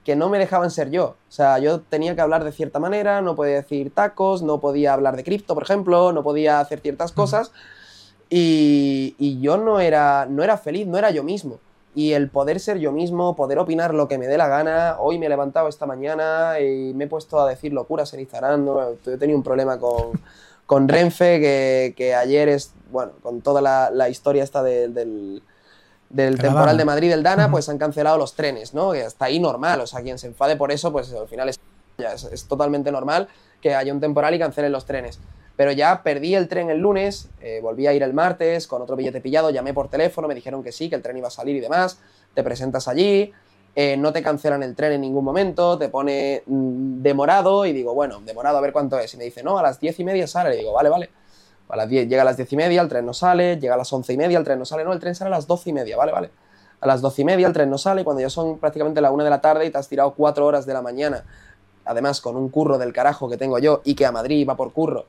que 0.04 0.14
no 0.14 0.28
me 0.28 0.38
dejaban 0.38 0.70
ser 0.70 0.90
yo. 0.90 1.16
O 1.28 1.32
sea, 1.32 1.58
yo 1.58 1.80
tenía 1.80 2.14
que 2.14 2.20
hablar 2.20 2.44
de 2.44 2.52
cierta 2.52 2.78
manera, 2.78 3.20
no 3.20 3.34
podía 3.34 3.56
decir 3.56 3.92
tacos, 3.92 4.42
no 4.42 4.60
podía 4.60 4.92
hablar 4.92 5.16
de 5.16 5.24
cripto, 5.24 5.54
por 5.54 5.64
ejemplo, 5.64 6.12
no 6.12 6.22
podía 6.22 6.60
hacer 6.60 6.78
ciertas 6.80 7.10
cosas. 7.10 7.50
Y, 8.30 9.16
y, 9.18 9.40
yo 9.40 9.56
no 9.56 9.80
era, 9.80 10.26
no 10.30 10.44
era 10.44 10.58
feliz, 10.58 10.86
no 10.86 10.96
era 10.98 11.10
yo 11.10 11.24
mismo 11.24 11.58
y 11.94 12.12
el 12.12 12.30
poder 12.30 12.60
ser 12.60 12.78
yo 12.78 12.92
mismo, 12.92 13.34
poder 13.34 13.58
opinar 13.58 13.94
lo 13.94 14.08
que 14.08 14.18
me 14.18 14.26
dé 14.26 14.36
la 14.36 14.48
gana. 14.48 14.96
Hoy 14.98 15.18
me 15.18 15.26
he 15.26 15.28
levantado 15.28 15.68
esta 15.68 15.86
mañana 15.86 16.60
y 16.60 16.92
me 16.94 17.04
he 17.04 17.06
puesto 17.08 17.40
a 17.40 17.48
decir 17.48 17.72
locuras 17.72 18.12
en 18.14 18.20
Instagram. 18.20 18.64
¿no? 18.64 18.80
He 18.90 19.16
tenido 19.16 19.36
un 19.36 19.42
problema 19.42 19.78
con, 19.78 20.12
con 20.66 20.88
Renfe, 20.88 21.40
que, 21.40 21.94
que, 21.96 22.14
ayer 22.14 22.48
es, 22.48 22.72
bueno, 22.90 23.12
con 23.22 23.40
toda 23.40 23.60
la, 23.60 23.90
la 23.90 24.08
historia 24.08 24.44
esta 24.44 24.62
del, 24.62 25.42
del 26.10 26.38
temporal 26.38 26.76
de 26.76 26.84
Madrid, 26.84 27.10
del 27.10 27.22
Dana, 27.22 27.50
pues 27.50 27.68
han 27.68 27.78
cancelado 27.78 28.18
los 28.18 28.34
trenes, 28.34 28.74
¿no? 28.74 28.92
Que 28.92 29.02
está 29.02 29.26
ahí 29.26 29.40
normal, 29.40 29.80
o 29.80 29.86
sea, 29.86 30.02
quien 30.02 30.18
se 30.18 30.28
enfade 30.28 30.56
por 30.56 30.70
eso, 30.70 30.92
pues 30.92 31.12
al 31.12 31.26
final 31.26 31.48
es, 31.48 31.58
es, 31.98 32.24
es 32.24 32.44
totalmente 32.44 32.92
normal 32.92 33.28
que 33.60 33.74
haya 33.74 33.92
un 33.92 34.00
temporal 34.00 34.34
y 34.34 34.38
cancelen 34.38 34.70
los 34.70 34.84
trenes 34.84 35.18
pero 35.58 35.72
ya 35.72 36.04
perdí 36.04 36.36
el 36.36 36.46
tren 36.46 36.70
el 36.70 36.78
lunes, 36.78 37.30
eh, 37.40 37.58
volví 37.60 37.88
a 37.88 37.92
ir 37.92 38.04
el 38.04 38.14
martes 38.14 38.68
con 38.68 38.80
otro 38.80 38.94
billete 38.94 39.20
pillado, 39.20 39.50
llamé 39.50 39.74
por 39.74 39.88
teléfono, 39.88 40.28
me 40.28 40.36
dijeron 40.36 40.62
que 40.62 40.70
sí, 40.70 40.88
que 40.88 40.94
el 40.94 41.02
tren 41.02 41.16
iba 41.16 41.26
a 41.26 41.32
salir 41.32 41.56
y 41.56 41.58
demás, 41.58 41.98
te 42.32 42.44
presentas 42.44 42.86
allí, 42.86 43.32
eh, 43.74 43.96
no 43.96 44.12
te 44.12 44.22
cancelan 44.22 44.62
el 44.62 44.76
tren 44.76 44.92
en 44.92 45.00
ningún 45.00 45.24
momento, 45.24 45.76
te 45.76 45.88
pone 45.88 46.44
mm, 46.46 47.02
demorado 47.02 47.66
y 47.66 47.72
digo, 47.72 47.92
bueno, 47.92 48.20
demorado 48.20 48.56
a 48.56 48.60
ver 48.60 48.72
cuánto 48.72 49.00
es. 49.00 49.12
Y 49.14 49.16
me 49.16 49.24
dice, 49.24 49.42
no, 49.42 49.58
a 49.58 49.62
las 49.64 49.80
diez 49.80 49.98
y 49.98 50.04
media 50.04 50.28
sale. 50.28 50.54
Y 50.54 50.58
digo, 50.58 50.72
vale, 50.72 50.90
vale. 50.90 51.10
A 51.68 51.74
las 51.74 51.88
diez, 51.88 52.08
llega 52.08 52.22
a 52.22 52.24
las 52.24 52.36
diez 52.36 52.52
y 52.52 52.56
media, 52.56 52.80
el 52.80 52.88
tren 52.88 53.04
no 53.04 53.12
sale, 53.12 53.58
llega 53.58 53.74
a 53.74 53.78
las 53.78 53.92
once 53.92 54.12
y 54.12 54.16
media, 54.16 54.38
el 54.38 54.44
tren 54.44 54.60
no 54.60 54.64
sale, 54.64 54.84
no, 54.84 54.92
el 54.92 55.00
tren 55.00 55.16
sale 55.16 55.26
a 55.26 55.36
las 55.38 55.48
doce 55.48 55.70
y 55.70 55.72
media, 55.72 55.96
vale, 55.96 56.12
vale. 56.12 56.30
A 56.80 56.86
las 56.86 57.00
doce 57.00 57.22
y 57.22 57.24
media 57.24 57.48
el 57.48 57.52
tren 57.52 57.68
no 57.68 57.78
sale, 57.78 58.04
cuando 58.04 58.20
ya 58.20 58.30
son 58.30 58.58
prácticamente 58.58 59.00
la 59.00 59.10
una 59.10 59.24
de 59.24 59.30
la 59.30 59.40
tarde 59.40 59.66
y 59.66 59.70
te 59.70 59.78
has 59.78 59.88
tirado 59.88 60.14
cuatro 60.14 60.46
horas 60.46 60.66
de 60.66 60.72
la 60.72 60.82
mañana, 60.82 61.24
además 61.84 62.20
con 62.20 62.36
un 62.36 62.48
curro 62.48 62.78
del 62.78 62.92
carajo 62.92 63.28
que 63.28 63.36
tengo 63.36 63.58
yo 63.58 63.82
y 63.84 63.96
que 63.96 64.06
a 64.06 64.12
Madrid 64.12 64.48
va 64.48 64.56
por 64.56 64.72
curro, 64.72 65.06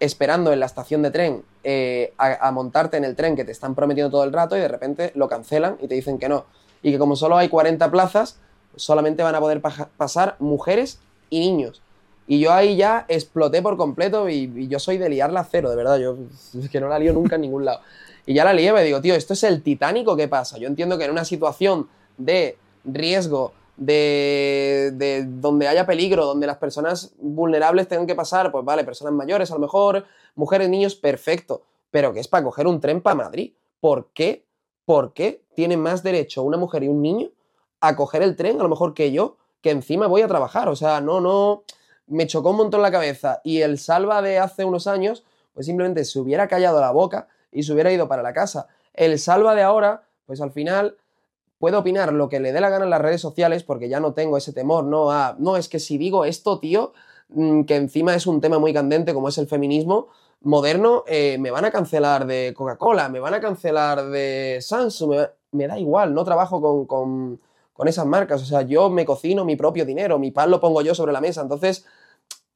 esperando 0.00 0.52
en 0.52 0.60
la 0.60 0.66
estación 0.66 1.02
de 1.02 1.10
tren 1.10 1.42
eh, 1.64 2.12
a, 2.18 2.50
montarte 2.50 2.96
en 2.96 3.04
el 3.04 3.16
tren 3.16 3.34
que 3.34 3.44
te 3.44 3.52
están 3.52 3.74
prometiendo 3.74 4.10
todo 4.10 4.24
el 4.24 4.32
rato 4.32 4.56
y 4.56 4.60
de 4.60 4.68
repente 4.68 5.12
lo 5.14 5.28
cancelan 5.28 5.78
y 5.80 5.88
te 5.88 5.94
dicen 5.94 6.18
que 6.18 6.28
no. 6.28 6.44
Y 6.82 6.92
que 6.92 6.98
como 6.98 7.16
solo 7.16 7.36
hay 7.36 7.48
40 7.48 7.90
plazas, 7.90 8.38
solamente 8.76 9.22
van 9.22 9.34
a 9.34 9.40
poder 9.40 9.60
pasar 9.96 10.36
mujeres 10.38 10.98
y 11.30 11.40
niños. 11.40 11.82
Y 12.28 12.40
yo 12.40 12.52
ahí 12.52 12.76
ya 12.76 13.04
exploté 13.08 13.62
por 13.62 13.76
completo 13.76 14.28
y, 14.28 14.68
yo 14.68 14.78
soy 14.78 14.98
de 14.98 15.08
liarla 15.08 15.44
cero, 15.44 15.70
de 15.70 15.76
verdad. 15.76 15.98
Yo 15.98 16.16
es 16.60 16.70
que 16.70 16.80
no 16.80 16.88
la 16.88 16.98
lío 16.98 17.12
nunca 17.12 17.36
en 17.36 17.42
ningún 17.42 17.64
lado. 17.64 17.80
Y 18.26 18.34
ya 18.34 18.44
la 18.44 18.52
lié, 18.52 18.72
me 18.72 18.82
digo, 18.82 19.00
tío, 19.00 19.14
esto 19.14 19.34
es 19.34 19.44
el 19.44 19.62
titánico 19.62 20.16
que 20.16 20.28
pasa. 20.28 20.58
Yo 20.58 20.66
entiendo 20.66 20.98
que 20.98 21.04
en 21.04 21.12
una 21.12 21.24
situación 21.24 21.88
de 22.18 22.58
riesgo 22.84 23.52
de, 23.76 25.24
donde 25.26 25.68
haya 25.68 25.86
peligro, 25.86 26.26
donde 26.26 26.46
las 26.46 26.56
personas 26.56 27.12
vulnerables 27.18 27.88
tengan 27.88 28.06
que 28.06 28.14
pasar, 28.14 28.50
pues 28.50 28.64
vale, 28.64 28.84
personas 28.84 29.14
mayores 29.14 29.50
a 29.50 29.54
lo 29.54 29.60
mejor, 29.60 30.04
mujeres, 30.34 30.68
niños, 30.68 30.94
perfecto, 30.94 31.62
pero 31.90 32.12
que 32.12 32.20
es 32.20 32.28
para 32.28 32.44
coger 32.44 32.66
un 32.66 32.80
tren 32.80 33.00
para 33.00 33.16
Madrid. 33.16 33.52
¿Por 33.80 34.10
qué? 34.12 34.46
¿Por 34.84 35.12
qué 35.12 35.42
tiene 35.54 35.76
más 35.76 36.02
derecho 36.02 36.42
una 36.42 36.56
mujer 36.56 36.84
y 36.84 36.88
un 36.88 37.02
niño 37.02 37.30
a 37.80 37.96
coger 37.96 38.22
el 38.22 38.36
tren 38.36 38.60
a 38.60 38.62
lo 38.62 38.68
mejor 38.68 38.94
que 38.94 39.12
yo, 39.12 39.36
que 39.60 39.70
encima 39.70 40.06
voy 40.06 40.22
a 40.22 40.28
trabajar? 40.28 40.68
O 40.68 40.76
sea, 40.76 41.00
no, 41.00 41.20
no, 41.20 41.64
me 42.06 42.26
chocó 42.26 42.50
un 42.50 42.56
montón 42.56 42.82
la 42.82 42.90
cabeza 42.90 43.40
y 43.44 43.60
el 43.60 43.78
salva 43.78 44.22
de 44.22 44.38
hace 44.38 44.64
unos 44.64 44.86
años, 44.86 45.24
pues 45.54 45.66
simplemente 45.66 46.04
se 46.04 46.18
hubiera 46.18 46.48
callado 46.48 46.80
la 46.80 46.92
boca 46.92 47.28
y 47.50 47.62
se 47.62 47.72
hubiera 47.72 47.92
ido 47.92 48.08
para 48.08 48.22
la 48.22 48.32
casa. 48.32 48.68
El 48.94 49.18
salva 49.18 49.54
de 49.54 49.62
ahora, 49.62 50.04
pues 50.26 50.40
al 50.40 50.52
final 50.52 50.96
puedo 51.58 51.78
opinar 51.78 52.12
lo 52.12 52.28
que 52.28 52.40
le 52.40 52.52
dé 52.52 52.60
la 52.60 52.70
gana 52.70 52.84
en 52.84 52.90
las 52.90 53.00
redes 53.00 53.20
sociales 53.20 53.64
porque 53.64 53.88
ya 53.88 54.00
no 54.00 54.12
tengo 54.12 54.36
ese 54.36 54.52
temor, 54.52 54.84
¿no? 54.84 55.10
A, 55.10 55.36
no, 55.38 55.56
es 55.56 55.68
que 55.68 55.78
si 55.78 55.98
digo 55.98 56.24
esto, 56.24 56.58
tío, 56.60 56.92
mm, 57.28 57.62
que 57.64 57.76
encima 57.76 58.14
es 58.14 58.26
un 58.26 58.40
tema 58.40 58.58
muy 58.58 58.72
candente 58.72 59.14
como 59.14 59.28
es 59.28 59.38
el 59.38 59.46
feminismo 59.48 60.08
moderno, 60.42 61.04
eh, 61.06 61.38
me 61.38 61.50
van 61.50 61.64
a 61.64 61.70
cancelar 61.70 62.26
de 62.26 62.52
Coca-Cola, 62.54 63.08
me 63.08 63.20
van 63.20 63.34
a 63.34 63.40
cancelar 63.40 64.06
de 64.10 64.58
Samsung, 64.60 65.28
me, 65.52 65.66
da 65.66 65.78
igual, 65.78 66.14
no 66.14 66.24
trabajo 66.24 66.60
con, 66.60 66.86
con, 66.86 67.40
con 67.72 67.88
esas 67.88 68.06
marcas, 68.06 68.42
o 68.42 68.44
sea, 68.44 68.62
yo 68.62 68.90
me 68.90 69.06
cocino 69.06 69.44
mi 69.44 69.56
propio 69.56 69.84
dinero, 69.84 70.18
mi 70.18 70.30
pan 70.30 70.50
lo 70.50 70.60
pongo 70.60 70.82
yo 70.82 70.94
sobre 70.94 71.12
la 71.12 71.20
mesa, 71.20 71.40
entonces 71.42 71.86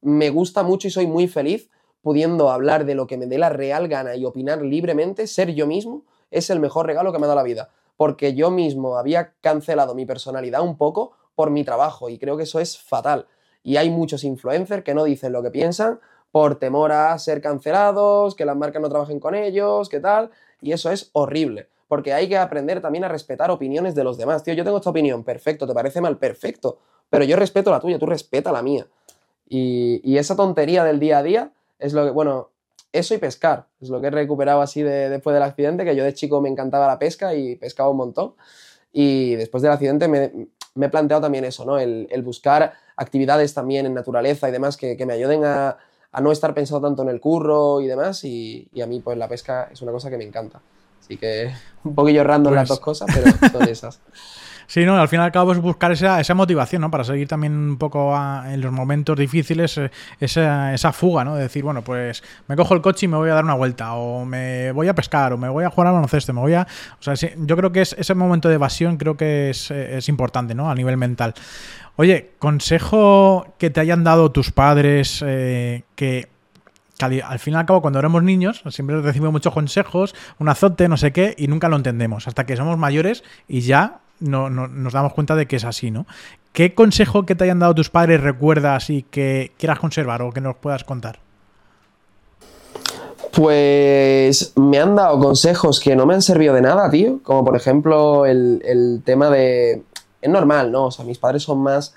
me 0.02 0.30
gusta 0.30 0.62
mucho 0.62 0.88
y 0.88 0.90
soy 0.90 1.06
muy 1.06 1.26
feliz 1.26 1.70
pudiendo 2.02 2.50
hablar 2.50 2.84
de 2.84 2.94
lo 2.94 3.06
que 3.06 3.16
me 3.16 3.26
dé 3.26 3.38
la 3.38 3.48
real 3.48 3.88
gana 3.88 4.14
y 4.14 4.24
opinar 4.24 4.62
libremente, 4.62 5.26
ser 5.26 5.54
yo 5.54 5.66
mismo, 5.66 6.04
es 6.30 6.50
el 6.50 6.60
mejor 6.60 6.86
regalo 6.86 7.12
que 7.12 7.18
me 7.18 7.26
da 7.26 7.34
la 7.34 7.42
vida 7.42 7.70
porque 8.00 8.32
yo 8.32 8.50
mismo 8.50 8.96
había 8.96 9.34
cancelado 9.42 9.94
mi 9.94 10.06
personalidad 10.06 10.62
un 10.62 10.78
poco 10.78 11.12
por 11.34 11.50
mi 11.50 11.64
trabajo 11.64 12.08
y 12.08 12.16
creo 12.16 12.38
que 12.38 12.44
eso 12.44 12.58
es 12.58 12.78
fatal. 12.78 13.26
Y 13.62 13.76
hay 13.76 13.90
muchos 13.90 14.24
influencers 14.24 14.82
que 14.84 14.94
no 14.94 15.04
dicen 15.04 15.34
lo 15.34 15.42
que 15.42 15.50
piensan 15.50 16.00
por 16.30 16.54
temor 16.54 16.92
a 16.92 17.18
ser 17.18 17.42
cancelados, 17.42 18.34
que 18.34 18.46
las 18.46 18.56
marcas 18.56 18.80
no 18.80 18.88
trabajen 18.88 19.20
con 19.20 19.34
ellos, 19.34 19.90
que 19.90 20.00
tal, 20.00 20.30
y 20.62 20.72
eso 20.72 20.90
es 20.90 21.10
horrible. 21.12 21.68
Porque 21.88 22.14
hay 22.14 22.26
que 22.26 22.38
aprender 22.38 22.80
también 22.80 23.04
a 23.04 23.08
respetar 23.08 23.50
opiniones 23.50 23.94
de 23.94 24.02
los 24.02 24.16
demás. 24.16 24.42
Tío, 24.42 24.54
yo 24.54 24.64
tengo 24.64 24.78
esta 24.78 24.88
opinión, 24.88 25.22
perfecto, 25.22 25.66
¿te 25.66 25.74
parece 25.74 26.00
mal? 26.00 26.16
Perfecto. 26.16 26.78
Pero 27.10 27.24
yo 27.24 27.36
respeto 27.36 27.70
la 27.70 27.80
tuya, 27.80 27.98
tú 27.98 28.06
respeta 28.06 28.50
la 28.50 28.62
mía. 28.62 28.86
Y 29.46 30.16
esa 30.16 30.36
tontería 30.36 30.84
del 30.84 31.00
día 31.00 31.18
a 31.18 31.22
día 31.22 31.52
es 31.78 31.92
lo 31.92 32.06
que, 32.06 32.12
bueno, 32.12 32.48
eso 32.92 33.14
y 33.14 33.18
pescar. 33.18 33.66
Es 33.80 33.88
lo 33.88 34.00
que 34.00 34.08
he 34.08 34.10
recuperado 34.10 34.60
así 34.60 34.82
después 34.82 35.34
del 35.34 35.42
accidente, 35.42 35.84
que 35.84 35.94
yo 35.94 36.04
de 36.04 36.14
chico 36.14 36.40
me 36.40 36.48
encantaba 36.48 36.86
la 36.86 36.98
pesca 36.98 37.34
y 37.34 37.56
pescaba 37.56 37.90
un 37.90 37.96
montón. 37.96 38.34
Y 38.92 39.36
después 39.36 39.62
del 39.62 39.72
accidente 39.72 40.08
me, 40.08 40.48
he 40.80 40.88
planteado 40.88 41.22
también 41.22 41.44
eso, 41.44 41.64
¿no? 41.64 41.78
El, 41.78 42.22
buscar 42.24 42.72
actividades 42.96 43.54
también 43.54 43.86
en 43.86 43.94
naturaleza 43.94 44.48
y 44.48 44.52
demás 44.52 44.76
que, 44.76 45.04
me 45.06 45.12
ayuden 45.12 45.44
a, 45.44 45.78
no 46.20 46.32
estar 46.32 46.54
pensado 46.54 46.80
tanto 46.80 47.02
en 47.02 47.08
el 47.08 47.20
curro 47.20 47.80
y 47.80 47.86
demás. 47.86 48.24
Y, 48.24 48.68
a 48.82 48.86
mí, 48.86 49.00
pues 49.00 49.16
la 49.16 49.28
pesca 49.28 49.68
es 49.72 49.80
una 49.82 49.92
cosa 49.92 50.10
que 50.10 50.18
me 50.18 50.24
encanta. 50.24 50.60
Así 51.00 51.16
que 51.16 51.52
un 51.84 51.94
poquillo 51.94 52.24
random 52.24 52.54
las 52.54 52.68
pues 52.68 52.68
dos 52.68 52.80
cosas, 52.80 53.08
pero 53.14 53.50
son 53.52 53.68
esas. 53.68 54.00
Sí, 54.70 54.84
no, 54.84 54.96
al 54.96 55.08
fin 55.08 55.18
y 55.18 55.22
al 55.24 55.32
cabo 55.32 55.50
es 55.50 55.58
buscar 55.58 55.90
esa, 55.90 56.20
esa 56.20 56.32
motivación, 56.34 56.82
¿no? 56.82 56.92
Para 56.92 57.02
seguir 57.02 57.26
también 57.26 57.54
un 57.54 57.76
poco 57.76 58.16
en 58.16 58.60
los 58.60 58.70
momentos 58.70 59.18
difíciles, 59.18 59.76
eh, 59.78 59.90
esa, 60.20 60.72
esa 60.72 60.92
fuga, 60.92 61.24
¿no? 61.24 61.34
De 61.34 61.42
decir, 61.42 61.64
bueno, 61.64 61.82
pues 61.82 62.22
me 62.46 62.54
cojo 62.54 62.74
el 62.74 62.80
coche 62.80 63.06
y 63.06 63.08
me 63.08 63.16
voy 63.16 63.30
a 63.30 63.34
dar 63.34 63.42
una 63.42 63.54
vuelta, 63.54 63.94
o 63.94 64.24
me 64.24 64.70
voy 64.70 64.86
a 64.86 64.94
pescar, 64.94 65.32
o 65.32 65.36
me 65.36 65.48
voy 65.48 65.64
a 65.64 65.70
jugar 65.70 65.88
al 65.88 65.94
baloncesto, 65.94 66.32
me 66.32 66.40
voy 66.40 66.54
a... 66.54 66.68
O 67.00 67.02
sea, 67.02 67.14
yo 67.14 67.56
creo 67.56 67.72
que 67.72 67.80
es, 67.80 67.96
ese 67.98 68.14
momento 68.14 68.48
de 68.48 68.54
evasión 68.54 68.96
creo 68.96 69.16
que 69.16 69.50
es, 69.50 69.72
es 69.72 70.08
importante, 70.08 70.54
¿no? 70.54 70.70
A 70.70 70.74
nivel 70.76 70.96
mental. 70.96 71.34
Oye, 71.96 72.34
consejo 72.38 73.52
que 73.58 73.70
te 73.70 73.80
hayan 73.80 74.04
dado 74.04 74.30
tus 74.30 74.52
padres 74.52 75.20
eh, 75.26 75.82
que 75.96 76.28
al 77.00 77.40
fin 77.40 77.54
y 77.54 77.56
al 77.56 77.66
cabo, 77.66 77.82
cuando 77.82 77.98
éramos 77.98 78.22
niños, 78.22 78.62
siempre 78.68 79.00
recibimos 79.00 79.32
muchos 79.32 79.52
consejos, 79.52 80.14
un 80.38 80.48
azote, 80.48 80.86
no 80.88 80.96
sé 80.96 81.12
qué, 81.12 81.34
y 81.36 81.48
nunca 81.48 81.68
lo 81.68 81.74
entendemos. 81.74 82.28
Hasta 82.28 82.46
que 82.46 82.56
somos 82.56 82.78
mayores 82.78 83.24
y 83.48 83.62
ya 83.62 84.02
no, 84.20 84.48
nos 84.48 84.92
damos 84.92 85.12
cuenta 85.12 85.34
de 85.34 85.46
que 85.46 85.56
es 85.56 85.64
así, 85.64 85.90
¿no? 85.90 86.06
¿Qué 86.52 86.74
consejo 86.74 87.26
que 87.26 87.34
te 87.34 87.44
hayan 87.44 87.58
dado 87.58 87.74
tus 87.74 87.90
padres 87.90 88.20
recuerdas 88.20 88.90
y 88.90 89.02
que 89.02 89.52
quieras 89.58 89.78
conservar 89.78 90.22
o 90.22 90.32
que 90.32 90.40
nos 90.40 90.56
puedas 90.56 90.84
contar? 90.84 91.20
Pues 93.32 94.52
me 94.56 94.78
han 94.78 94.96
dado 94.96 95.20
consejos 95.20 95.78
que 95.78 95.94
no 95.94 96.06
me 96.06 96.14
han 96.14 96.22
servido 96.22 96.54
de 96.54 96.62
nada, 96.62 96.90
tío. 96.90 97.20
Como 97.22 97.44
por 97.44 97.56
ejemplo 97.56 98.26
el, 98.26 98.62
el 98.64 99.02
tema 99.04 99.30
de... 99.30 99.84
Es 100.20 100.28
normal, 100.28 100.72
¿no? 100.72 100.86
O 100.86 100.90
sea, 100.90 101.04
mis 101.04 101.18
padres 101.18 101.44
son 101.44 101.62
más 101.62 101.94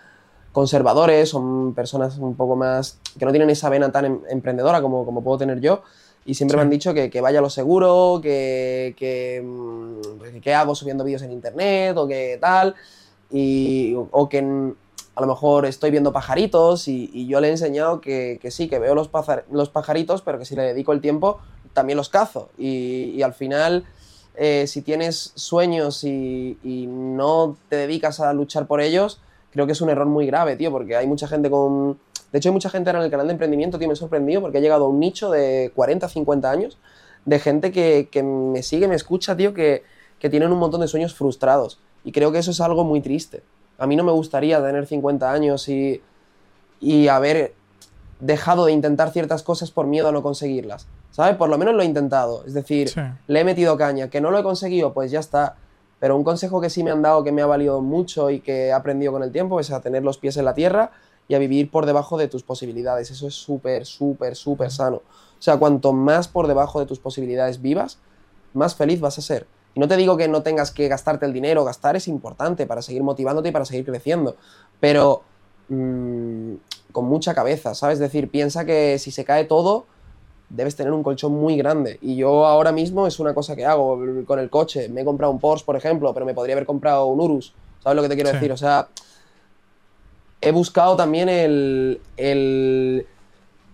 conservadores, 0.54 1.30
son 1.30 1.74
personas 1.74 2.18
un 2.20 2.36
poco 2.36 2.56
más 2.56 3.00
que 3.18 3.26
no 3.26 3.32
tienen 3.32 3.50
esa 3.50 3.70
vena 3.70 3.92
tan 3.92 4.06
em, 4.06 4.20
emprendedora 4.30 4.82
como, 4.82 5.04
como 5.04 5.24
puedo 5.24 5.40
tener 5.40 5.60
yo. 5.60 5.82
Y 6.26 6.36
siempre 6.36 6.58
me 6.58 6.64
han 6.64 6.70
dicho 6.70 6.94
que, 6.94 7.10
que, 7.10 7.22
vaya 7.22 7.40
a 7.40 7.42
lo 7.42 7.50
seguro, 7.50 8.20
que, 8.22 8.96
que, 8.98 9.42
mm, 9.44 10.40
que, 10.42 10.54
hago 10.54 10.74
subiendo 10.76 11.04
vídeos 11.04 11.22
en 11.22 11.32
internet 11.32 11.98
o 11.98 12.08
que 12.08 12.38
tal. 12.40 12.76
Y, 13.30 13.94
o 14.12 14.30
que 14.30 14.40
a 15.16 15.22
lo 15.22 15.28
mejor 15.28 15.66
estoy 15.66 15.92
viendo 15.92 16.12
pajaritos 16.12 16.88
y, 16.88 17.28
yo 17.28 17.40
le 17.40 17.50
he 17.50 17.52
enseñado 17.52 18.02
que, 18.02 18.40
sí, 18.50 18.68
que 18.68 18.80
veo 18.80 18.96
los, 18.96 19.10
los, 19.52 19.70
pajaritos, 19.70 20.22
pero 20.22 20.40
que 20.40 20.46
si 20.46 20.56
le 20.56 20.64
dedico 20.64 20.94
el 20.94 21.02
tiempo 21.02 21.40
también 21.74 21.98
los 21.98 22.10
cazo. 22.10 22.50
Y, 22.58 23.14
y 23.16 23.22
al 23.22 23.34
final, 23.34 23.86
eh, 24.36 24.66
si 24.68 24.82
tienes 24.82 25.34
sueños 25.36 26.04
y, 26.04 26.58
y 26.64 26.88
no 26.88 27.58
te 27.70 27.76
dedicas 27.76 28.20
a 28.20 28.34
luchar 28.34 28.68
por 28.68 28.82
ellos, 28.82 29.20
creo 29.52 29.66
que 29.66 29.74
es 29.74 29.82
un 29.82 29.90
error 29.90 30.08
muy 30.08 30.26
grave, 30.26 30.56
tío, 30.56 30.72
porque 30.72 30.96
hay 30.96 31.08
mucha 31.08 31.28
gente 31.28 31.50
con... 31.50 32.00
De 32.34 32.40
hecho, 32.40 32.50
hay 32.50 32.54
mucha 32.54 32.72
gente 32.72 32.90
ahora 32.90 33.00
en 33.00 33.06
el 33.06 33.12
canal 33.12 33.28
de 33.28 33.34
emprendimiento, 33.34 33.78
tío, 33.78 33.88
me 33.88 33.94
he 33.94 33.96
sorprendido 33.96 34.42
porque 34.42 34.58
ha 34.58 34.62
llegado 34.62 34.86
a 34.86 34.90
un 34.90 35.00
nicho 35.00 35.30
de 35.30 35.72
40, 35.76 36.10
50 36.10 36.50
años 36.50 36.80
de 37.26 37.38
gente 37.38 37.72
que, 37.72 38.24
me 38.24 38.64
sigue, 38.64 38.88
me 38.88 38.96
escucha, 38.96 39.38
tío, 39.38 39.54
que, 39.54 39.84
tienen 40.20 40.52
un 40.52 40.58
montón 40.58 40.82
de 40.82 40.88
sueños 40.88 41.14
frustrados. 41.14 41.80
Y 42.04 42.12
creo 42.12 42.32
que 42.32 42.40
eso 42.40 42.50
es 42.50 42.60
algo 42.60 42.84
muy 42.84 43.02
triste. 43.02 43.44
A 43.78 43.86
mí 43.86 43.96
no 43.96 44.04
me 44.04 44.12
gustaría 44.12 44.64
tener 44.66 44.88
50 44.88 45.32
años 45.32 45.70
y, 45.70 46.02
y 46.80 47.08
haber 47.08 47.54
dejado 48.20 48.66
de 48.66 48.72
intentar 48.72 49.12
ciertas 49.12 49.44
cosas 49.44 49.70
por 49.70 49.86
miedo 49.86 50.08
a 50.08 50.12
no 50.12 50.24
conseguirlas. 50.24 50.88
¿Sabes? 51.12 51.36
Por 51.36 51.50
lo 51.50 51.58
menos 51.60 51.76
lo 51.76 51.84
he 51.84 51.86
intentado. 51.86 52.46
Es 52.48 52.56
decir, 52.56 52.92
le 53.28 53.40
he 53.40 53.44
metido 53.44 53.78
caña. 53.78 54.10
Que 54.10 54.22
no 54.22 54.32
lo 54.32 54.40
he 54.40 54.44
conseguido, 54.44 54.94
pues 54.94 55.12
ya 55.12 55.20
está. 55.20 55.58
Pero 56.00 56.16
un 56.16 56.24
consejo 56.24 56.62
que 56.62 56.70
sí 56.70 56.84
me 56.84 56.92
han 56.92 57.02
dado, 57.02 57.24
que 57.24 57.32
me 57.32 57.42
ha 57.42 57.46
valido 57.46 57.82
mucho 57.82 58.30
y 58.30 58.40
que 58.40 58.68
he 58.68 58.74
aprendido 58.74 59.12
con 59.12 59.24
el 59.24 59.32
tiempo, 59.32 59.60
es 59.60 59.72
a 59.72 59.82
tener 59.82 60.04
los 60.04 60.18
pies 60.18 60.38
en 60.38 60.46
la 60.46 60.54
tierra 60.54 60.92
y 61.28 61.36
a 61.36 61.40
vivir 61.40 61.72
por 61.72 61.86
debajo 61.86 62.18
de 62.18 62.28
tus 62.28 62.44
posibilidades. 62.44 63.12
Eso 63.12 63.28
es 63.28 63.34
súper, 63.34 63.86
súper, 63.86 64.36
súper 64.36 64.72
sano. 64.72 64.98
O 64.98 65.42
sea, 65.42 65.58
cuanto 65.58 65.94
más 65.94 66.28
por 66.28 66.48
debajo 66.48 66.80
de 66.80 66.86
tus 66.86 67.00
posibilidades 67.00 67.62
vivas, 67.62 68.00
más 68.54 68.76
feliz 68.76 69.00
vas 69.00 69.18
a 69.18 69.22
ser. 69.22 69.48
Y 69.76 69.80
no 69.80 69.88
te 69.88 69.98
digo 69.98 70.18
que 70.18 70.28
no 70.28 70.44
tengas 70.44 70.72
que 70.72 70.88
gastarte 70.88 71.26
el 71.26 71.34
dinero, 71.34 71.64
gastar 71.64 71.96
es 71.96 72.08
importante 72.08 72.68
para 72.68 72.82
seguir 72.82 73.04
motivándote 73.04 73.50
y 73.50 73.52
para 73.52 73.66
seguir 73.66 73.86
creciendo, 73.86 74.36
pero 74.80 75.24
mm, 75.70 76.54
con 76.92 77.06
mucha 77.06 77.34
cabeza, 77.34 77.74
¿sabes? 77.74 77.96
Es 77.96 78.00
decir, 78.00 78.30
piensa 78.30 78.66
que 78.66 79.00
si 79.00 79.10
se 79.10 79.26
cae 79.26 79.46
todo, 79.46 79.86
debes 80.50 80.76
tener 80.76 80.94
un 80.94 81.02
colchón 81.02 81.34
muy 81.34 81.58
grande. 81.58 81.98
Y 82.02 82.16
yo 82.16 82.46
ahora 82.46 82.72
mismo 82.72 83.08
es 83.08 83.20
una 83.20 83.34
cosa 83.34 83.56
que 83.56 83.66
hago 83.66 84.00
con 84.26 84.40
el 84.40 84.50
coche. 84.50 84.88
Me 84.90 85.02
he 85.02 85.06
comprado 85.06 85.34
un 85.34 85.40
Porsche, 85.40 85.66
por 85.66 85.76
ejemplo, 85.76 86.14
pero 86.14 86.26
me 86.26 86.36
podría 86.36 86.56
haber 86.56 86.68
comprado 86.68 87.08
un 87.08 87.20
Urus. 87.20 87.54
¿Sabes 87.80 87.96
lo 87.96 88.04
que 88.04 88.10
te 88.10 88.16
quiero 88.16 88.32
decir? 88.32 88.52
O 88.52 88.58
sea, 88.58 88.88
he 90.44 90.52
buscado 90.52 90.96
también 90.96 91.30
el, 91.30 92.02
el 92.18 93.06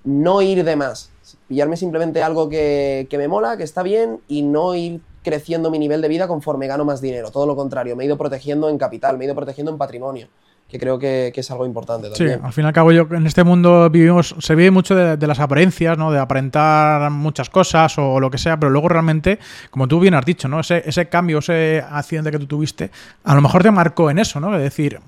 no 0.04 0.42
ir 0.42 0.64
de 0.64 0.76
más. 0.76 1.12
Pillarme 1.48 1.78
simplemente 1.78 2.22
algo 2.24 2.50
que, 2.50 3.08
que 3.10 3.18
me 3.18 3.28
mola, 3.28 3.58
que 3.58 3.64
está 3.64 3.84
bien, 3.84 4.22
y 4.28 4.42
no 4.42 4.76
ir 4.76 5.02
creciendo 5.24 5.70
mi 5.70 5.80
nivel 5.80 6.02
de 6.02 6.08
vida 6.08 6.28
conforme 6.28 6.68
gano 6.68 6.86
más 6.86 7.02
dinero. 7.02 7.32
Todo 7.32 7.46
lo 7.46 7.56
contrario, 7.56 7.96
me 7.96 8.04
he 8.04 8.08
ido 8.08 8.18
protegiendo 8.18 8.70
en 8.70 8.78
capital, 8.78 9.18
me 9.18 9.26
he 9.26 9.28
ido 9.28 9.36
protegiendo 9.36 9.72
en 9.72 9.78
patrimonio 9.78 10.28
que 10.70 10.78
creo 10.78 11.00
que, 11.00 11.34
es 11.36 11.52
algo 11.52 11.66
importante 11.66 12.10
también. 12.10 12.38
Sí, 12.38 12.46
al 12.46 12.54
fin 12.54 12.64
y 12.64 12.68
al 12.68 12.74
cabo 12.74 12.92
yo 12.92 13.08
en 13.12 13.26
este 13.26 13.44
mundo 13.44 13.90
vivimos, 13.90 14.36
se 14.38 14.54
vive 14.54 14.70
mucho 14.70 14.94
de, 14.94 15.28
las 15.28 15.40
apariencias, 15.40 15.98
¿no? 15.98 16.12
De 16.12 16.20
aparentar 16.20 17.10
muchas 17.10 17.50
cosas 17.50 17.98
o 17.98 18.20
lo 18.20 18.30
que 18.30 18.38
sea, 18.38 18.60
pero 18.60 18.70
luego 18.70 18.88
realmente, 18.88 19.40
como 19.72 19.88
tú 19.88 20.00
bien 20.00 20.14
has 20.14 20.26
dicho, 20.26 20.48
¿no? 20.48 20.60
Ese, 20.60 20.84
ese 20.86 21.10
cambio, 21.10 21.40
ese 21.40 21.84
accidente 21.90 22.30
que 22.30 22.38
tú 22.38 22.46
tuviste, 22.46 22.92
a 23.24 23.34
lo 23.34 23.42
mejor 23.42 23.64
te 23.64 23.72
marcó 23.72 24.12
en 24.12 24.20
eso, 24.20 24.40
¿no? 24.40 24.56
Es 24.56 24.62
decir, 24.62 25.00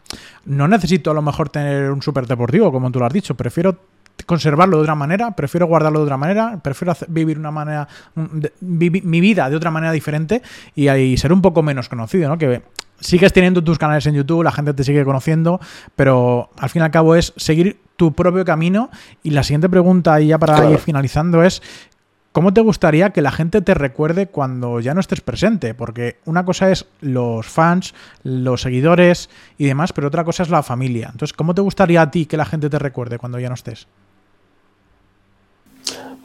no 0.45 0.68
necesito 0.68 1.12
a 1.12 1.14
lo 1.14 1.22
mejor 1.22 1.49
tener 1.49 1.91
un 1.91 2.01
súper 2.01 2.26
deportivo, 2.26 2.72
como 2.72 2.91
tú 2.91 2.97
lo 2.97 3.05
has 3.05 3.14
dicho, 3.14 3.36
prefiero 3.36 3.78
conservarlo 4.26 4.78
de 4.78 4.84
otra 4.84 4.95
manera, 4.95 5.32
prefiero 5.32 5.68
guardarlo 5.68 5.99
de 5.99 6.05
otra 6.05 6.18
manera, 6.18 6.59
prefiero 6.62 6.93
vivir 7.07 7.38
una 7.38 7.51
manera, 7.51 7.88
mi 8.62 9.22
vida 9.22 9.49
de 9.49 9.55
otra 9.55 9.70
manera 9.70 9.91
diferente 9.91 10.41
y, 10.74 10.89
y, 10.89 11.18
ser 11.18 11.32
un 11.34 11.41
poco 11.41 11.62
menos 11.62 11.88
conocido, 11.88 12.30
¿no? 12.30 12.38
Que 12.38 12.62
sigues 13.02 13.34
teniendo 13.34 13.64
tus 13.64 13.78
canales 13.78 14.06
en 14.06 14.16
YouTube, 14.16 14.43
la 14.43 14.52
gente 14.52 14.74
te 14.74 14.84
sigue 14.84 15.04
conociendo, 15.04 15.60
pero 15.95 16.49
al 16.58 16.70
fin 16.70 16.82
y 16.82 16.86
al 16.86 16.91
cabo 16.91 17.16
es 17.16 17.34
seguir 17.36 17.80
tu 17.97 18.14
propio 18.14 18.45
camino. 18.45 18.89
Y 19.24 19.32
la 19.32 19.43
siguiente 19.43 19.68
pregunta, 19.68 20.22
y 20.22 20.28
ya 20.28 20.39
para 20.39 20.70
ir 20.70 20.78
finalizando, 20.78 21.43
es 21.43 21.62
¿cómo 22.32 22.54
te 22.54 22.62
gustaría 22.62 23.10
que 23.12 23.22
la 23.22 23.32
gente 23.32 23.62
te 23.62 23.74
recuerde 23.74 24.28
cuando 24.28 24.80
ya 24.80 24.93
no 24.93 24.99
estés 24.99 25.22
presente? 25.22 25.74
Porque 25.74 26.18
una 26.26 26.45
cosa 26.45 26.72
es 26.72 26.86
los 27.02 27.45
fans, 27.45 27.93
los 28.24 28.62
seguidores 28.62 29.30
y 29.58 29.66
demás, 29.66 29.93
pero 29.93 30.08
otra 30.08 30.24
cosa 30.24 30.43
es 30.43 30.49
la 30.49 30.64
familia. 30.64 31.10
Entonces, 31.12 31.34
¿cómo 31.34 31.54
te 31.54 31.62
gustaría 31.62 32.02
a 32.02 32.12
ti 32.12 32.26
que 32.26 32.38
la 32.38 32.45
gente 32.45 32.70
te 32.70 32.80
recuerde 32.80 33.18
cuando 33.18 33.39
ya 33.39 33.49
no 33.49 33.56
estés? 33.56 33.88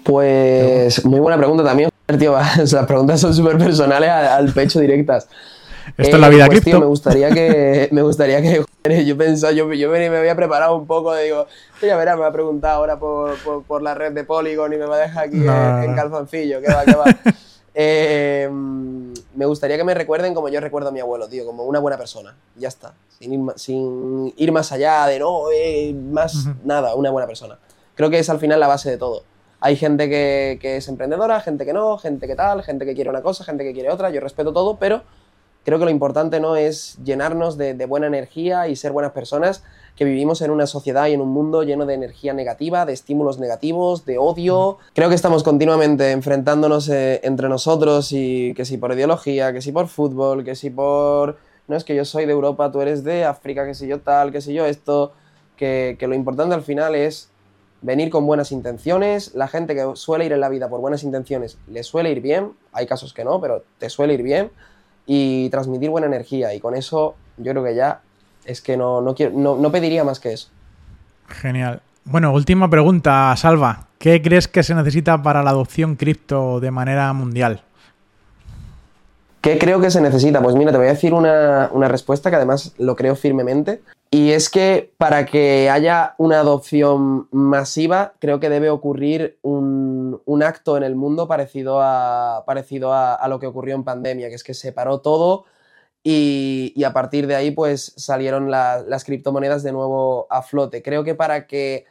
Pues 0.05 1.05
muy 1.05 1.18
buena 1.18 1.37
pregunta 1.37 1.64
también, 1.64 1.91
tío. 2.18 2.37
Las 2.57 2.87
preguntas 2.87 3.20
son 3.20 3.35
súper 3.35 3.59
personales 3.59 4.09
al 4.09 4.53
pecho 4.53 4.79
directas. 4.79 5.29
Esto 5.97 6.16
es 6.16 6.20
la 6.20 6.28
vida 6.28 6.47
eh, 6.47 6.49
pues, 6.49 6.66
me 6.66 6.87
gustaría 6.87 7.30
que, 7.30 7.89
me 7.93 8.03
gustaría 8.03 8.43
que, 8.43 9.05
yo 9.05 9.16
pensaba, 9.16 9.53
yo, 9.53 9.72
yo 9.72 9.91
me, 9.91 10.07
había 10.07 10.34
preparado 10.34 10.76
un 10.76 10.87
poco, 10.87 11.14
digo, 11.14 11.47
ya 11.80 11.97
verás, 11.97 12.16
me 12.16 12.22
va 12.22 12.28
a 12.28 12.32
preguntar 12.32 12.72
ahora 12.72 12.99
por, 12.99 13.37
por, 13.66 13.82
la 13.82 13.95
red 13.95 14.12
de 14.12 14.24
Polygon 14.24 14.72
y 14.72 14.76
me 14.76 14.87
va 14.87 14.97
a 14.97 15.01
dejar 15.01 15.24
aquí 15.24 15.39
en, 15.39 15.95
calzoncillo, 15.95 16.61
que 16.61 16.72
va, 16.72 16.84
que 16.84 16.95
va. 16.95 17.05
Eh, 17.78 18.49
me 19.34 19.45
gustaría 19.45 19.76
que 19.76 19.84
me 19.84 19.93
recuerden 19.93 20.32
como 20.32 20.49
yo 20.49 20.61
recuerdo 20.61 20.89
a 20.89 20.93
mi 20.93 21.01
abuelo, 21.01 21.28
tío, 21.28 21.45
como 21.45 21.64
una 21.64 21.78
buena 21.78 21.99
persona. 21.99 22.34
Ya 22.57 22.68
está. 22.68 22.95
Sin 23.18 23.34
ir, 23.34 23.53
sin 23.57 24.32
ir 24.39 24.51
más 24.51 24.72
allá 24.72 25.07
de 25.07 25.18
no, 25.18 25.51
eh, 25.55 25.93
más 25.93 26.49
nada, 26.64 26.95
una 26.95 27.11
buena 27.11 27.26
persona. 27.26 27.59
Creo 27.95 28.09
que 28.09 28.18
es 28.18 28.30
al 28.30 28.39
final 28.39 28.61
la 28.61 28.66
base 28.66 28.91
de 28.91 28.97
todo. 28.97 29.24
Hay 29.61 29.76
gente 29.76 30.09
que, 30.09 30.59
que, 30.59 30.78
es 30.78 30.89
emprendedora, 30.89 31.39
gente 31.43 31.66
que 31.66 31.74
no, 31.74 31.99
gente 31.99 32.26
que 32.26 32.34
tal, 32.34 32.62
gente 32.62 32.87
que 32.87 32.95
quiere 32.95 33.11
una 33.11 33.20
cosa, 33.20 33.45
gente 33.45 33.62
que 33.62 33.74
quiere 33.74 33.91
otra. 33.91 34.09
Yo 34.09 34.22
respeto 34.22 34.55
todo, 34.55 34.78
pero 34.78 35.03
creo 35.67 35.81
que 35.81 35.85
lo 35.85 35.91
importante 35.91 36.39
no 36.39 36.55
es 36.55 36.97
llenarnos 37.03 37.59
de, 37.59 37.75
buena 37.87 38.07
energía 38.07 38.69
y 38.69 38.77
ser 38.77 38.93
buenas 38.93 39.11
personas, 39.11 39.64
que 39.97 40.05
vivimos 40.05 40.41
en 40.41 40.53
una 40.53 40.69
sociedad 40.69 41.09
y 41.09 41.12
en 41.12 41.21
un 41.21 41.31
mundo 41.31 41.64
lleno 41.64 41.87
de 41.87 41.95
energía 41.95 42.33
negativa, 42.33 42.87
de 42.87 42.93
estímulos 42.93 43.41
negativos, 43.41 44.07
de 44.07 44.17
odio. 44.17 44.79
Creo 44.95 45.09
que 45.09 45.17
estamos 45.17 45.43
continuamente 45.43 46.12
enfrentándonos 46.12 46.89
eh, 46.89 47.21
entre 47.25 47.49
nosotros 47.49 48.12
y 48.12 48.55
que 48.55 48.64
si 48.64 48.79
por 48.79 48.93
ideología, 48.93 49.53
que 49.53 49.61
si 49.61 49.73
por 49.73 49.89
fútbol, 49.89 50.45
que 50.45 50.55
si 50.55 50.71
por... 50.71 51.37
No 51.67 51.77
es 51.77 51.83
que 51.83 51.97
yo 51.97 52.05
soy 52.05 52.27
de 52.27 52.33
Europa, 52.33 52.71
tú 52.71 52.81
eres 52.81 53.03
de 53.03 53.25
África, 53.25 53.67
que 53.67 53.75
si 53.75 53.89
yo 53.89 53.99
tal, 53.99 54.31
que 54.31 54.41
si 54.41 54.55
yo 54.55 54.67
esto, 54.67 55.14
que, 55.57 55.97
que 55.99 56.07
lo 56.07 56.14
importante 56.14 56.55
al 56.55 56.62
final 56.62 56.95
es 56.95 57.29
venir 57.83 58.09
con 58.11 58.25
buenas 58.25 58.53
intenciones. 58.53 59.35
La 59.35 59.49
gente 59.49 59.75
que 59.75 59.85
suele 59.95 60.27
ir 60.27 60.33
en 60.33 60.41
la 60.41 60.49
vida 60.49 60.69
por 60.69 60.81
buenas 60.81 61.03
intenciones 61.03 61.59
le 61.67 61.83
suele 61.83 62.12
ir 62.12 62.21
bien. 62.21 62.53
Hay 62.71 62.87
casos 62.87 63.12
que 63.12 63.25
no, 63.25 63.41
pero 63.41 63.64
te 63.79 63.91
suele 63.91 64.14
ir 64.14 64.23
bien 64.23 64.53
y 65.07 65.48
transmitir 65.50 65.90
buena 65.90 66.07
energía. 66.07 66.52
Y 66.54 66.61
con 66.61 66.74
eso 66.74 67.14
yo 67.38 67.52
creo 67.52 67.64
que 67.64 67.74
ya 67.74 68.00
es 68.44 68.61
que 68.61 68.76
no, 68.76 69.00
no, 69.00 69.14
quiero, 69.14 69.32
no, 69.36 69.72
pediría 69.72 70.04
más 70.04 70.20
que 70.20 70.32
eso. 70.32 70.48
Genial. 71.28 71.80
Bueno, 72.04 72.32
última 72.32 72.70
pregunta, 72.70 73.34
Salva. 73.36 73.88
¿Qué 73.98 74.22
crees 74.22 74.46
que 74.46 74.62
se 74.62 74.74
necesita 74.74 75.22
para 75.22 75.42
la 75.42 75.50
adopción 75.50 75.96
cripto 75.96 76.61
de 76.61 76.70
manera 76.70 77.12
mundial? 77.12 77.62
¿Qué 79.47 79.59
creo 79.59 79.80
que 79.80 79.92
se 79.92 80.01
necesita? 80.01 80.42
Pues 80.42 80.57
mira, 80.57 80.72
te 80.72 80.78
voy 80.78 80.88
a 80.88 80.90
decir 80.90 81.14
una, 81.14 81.68
respuesta 81.86 82.30
que 82.30 82.36
además 82.36 82.74
lo 82.78 82.97
creo 82.97 83.14
firmemente. 83.14 83.80
Y 84.11 84.32
es 84.32 84.51
que 84.51 84.92
para 84.99 85.24
que 85.24 85.70
haya 85.70 86.16
una 86.18 86.40
adopción 86.40 87.28
masiva, 87.30 88.14
creo 88.18 88.40
que 88.40 88.51
debe 88.51 88.70
ocurrir 88.70 89.38
un, 89.42 90.20
acto 90.42 90.76
en 90.76 90.82
el 90.82 90.97
mundo 90.97 91.28
parecido, 91.28 91.80
a, 91.80 92.42
parecido 92.44 92.92
a, 92.92 93.24
lo 93.28 93.38
que 93.38 93.47
ocurrió 93.47 93.76
en 93.76 93.84
pandemia, 93.84 94.30
que 94.30 94.34
es 94.34 94.42
que 94.42 94.53
se 94.53 94.72
paró 94.72 94.99
todo 94.99 95.44
y, 96.03 96.82
a 96.84 96.92
partir 96.92 97.28
de 97.28 97.36
ahí 97.36 97.53
pues 97.53 97.92
salieron 97.97 98.51
las 98.51 99.05
criptomonedas 99.05 99.62
de 99.62 99.70
nuevo 99.70 100.26
a 100.28 100.42
flote. 100.42 100.82
Creo 100.82 101.05
que 101.05 101.14
para 101.14 101.47
que 101.47 101.84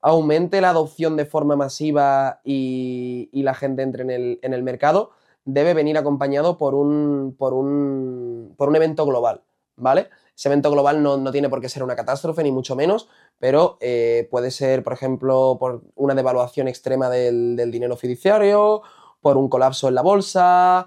aumente 0.00 0.60
la 0.60 0.70
adopción 0.70 1.16
de 1.16 1.24
forma 1.24 1.56
masiva 1.56 2.40
y, 2.44 3.30
la 3.32 3.54
gente 3.54 3.82
entre 3.82 4.04
en 4.04 4.10
el, 4.10 4.38
en 4.42 4.54
el 4.54 4.62
mercado, 4.62 5.10
debe 5.44 5.74
venir 5.74 5.98
acompañado 5.98 6.58
por 6.58 6.74
un, 6.74 7.34
por 7.38 7.54
un, 7.54 8.54
por 8.56 8.68
un 8.68 8.76
evento 8.76 9.04
global, 9.06 9.42
¿vale? 9.76 10.08
Ese 10.40 10.48
evento 10.48 10.70
global 10.70 11.02
no, 11.02 11.30
tiene 11.32 11.50
por 11.50 11.60
qué 11.60 11.68
ser 11.68 11.82
una 11.82 11.94
catástrofe, 11.96 12.42
ni 12.42 12.50
mucho 12.50 12.74
menos, 12.74 13.10
pero 13.38 13.76
eh, 13.80 14.26
puede 14.30 14.50
ser, 14.50 14.82
por 14.82 14.94
ejemplo, 14.94 15.58
por 15.60 15.82
una 15.96 16.14
devaluación 16.14 16.66
extrema 16.66 17.10
del, 17.10 17.70
dinero 17.70 17.94
fiduciario, 17.96 18.80
por 19.20 19.36
un 19.36 19.50
colapso 19.50 19.88
en 19.88 19.94
la 19.96 20.00
bolsa, 20.00 20.86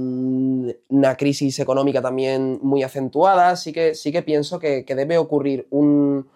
crisis 1.17 1.59
económica 1.59 2.01
también 2.01 2.61
muy 2.63 2.85
acentuada. 2.85 3.51
Así 3.51 3.73
que, 3.73 3.97
sí 3.97 4.13
que 4.13 4.23
pienso 4.23 4.61
que, 4.61 4.85
debe 4.87 5.19
ocurrir 5.19 5.67
un, 5.71 6.29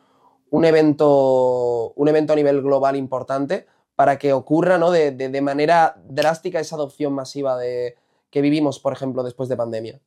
un, 0.51 0.65
evento, 0.65 1.93
un 1.95 2.09
evento 2.09 2.33
a 2.33 2.37
nivel 2.37 2.61
global 2.61 2.97
importante 2.97 3.67
para 4.01 4.19
que 4.19 4.33
ocurra 4.33 4.79
¿no? 4.79 4.91
de, 4.91 5.11
de, 5.11 5.41
manera 5.43 5.95
drástica 6.09 6.59
esa 6.59 6.75
adopción 6.77 7.13
masiva 7.13 7.59
de, 7.59 7.99
que 8.31 8.41
vivimos, 8.41 8.81
por 8.81 8.95
ejemplo, 8.95 9.23
después 9.23 9.51
de 9.51 9.59
pandemia. 9.59 10.01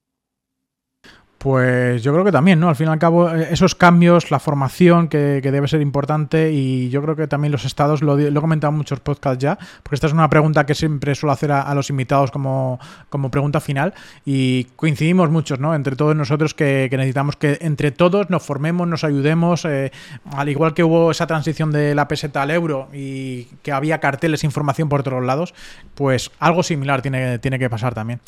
Pues 1.43 2.01
yo 2.01 2.13
creo 2.13 2.23
que 2.23 2.31
también, 2.31 2.57
¿no? 2.57 2.69
Al 2.69 2.77
fin 2.77 2.87
y 2.87 2.89
al 2.89 2.99
cabo, 2.99 3.29
eh, 3.29 3.49
esos 3.51 3.75
cambios, 3.75 4.31
la 4.31 4.39
formación 4.39 5.09
que, 5.09 5.41
debe 5.41 5.67
ser 5.67 5.81
importante 5.81 6.53
y 6.53 6.89
yo 6.89 7.01
creo 7.01 7.17
que 7.17 7.27
también 7.27 7.51
los 7.51 7.65
estados, 7.65 8.01
lo, 8.01 8.17
he 8.17 8.33
comentado 8.33 8.71
en 8.71 8.77
muchos 8.77 9.01
podcasts 9.01 9.43
ya, 9.43 9.57
porque 9.83 9.95
esta 9.95 10.07
es 10.07 10.13
una 10.13 10.29
pregunta 10.29 10.65
que 10.65 10.73
siempre 10.73 11.13
suelo 11.15 11.33
hacer 11.33 11.51
a, 11.51 11.75
los 11.75 11.89
invitados 11.89 12.31
como, 12.31 12.79
como, 13.09 13.29
pregunta 13.29 13.59
final 13.59 13.93
y 14.25 14.67
coincidimos 14.77 15.29
muchos, 15.31 15.59
¿no? 15.59 15.75
Entre 15.75 15.97
todos 15.97 16.15
nosotros 16.15 16.53
que, 16.53 16.87
necesitamos 16.89 17.35
que 17.35 17.57
entre 17.59 17.91
todos 17.91 18.29
nos 18.29 18.41
formemos, 18.41 18.87
nos 18.87 19.03
ayudemos, 19.03 19.65
eh, 19.65 19.91
al 20.31 20.47
igual 20.47 20.73
que 20.73 20.85
hubo 20.85 21.11
esa 21.11 21.27
transición 21.27 21.71
de 21.71 21.93
la 21.93 22.07
peseta 22.07 22.41
al 22.41 22.51
euro 22.51 22.87
y 22.93 23.49
que 23.63 23.73
había 23.73 23.99
carteles, 23.99 24.45
información 24.45 24.87
por 24.87 25.03
todos 25.03 25.21
lados, 25.21 25.53
pues 25.93 26.31
algo 26.39 26.63
similar 26.63 27.01
tiene, 27.01 27.37
tiene 27.39 27.59
que 27.59 27.69
pasar 27.69 27.93
también. 27.93 28.21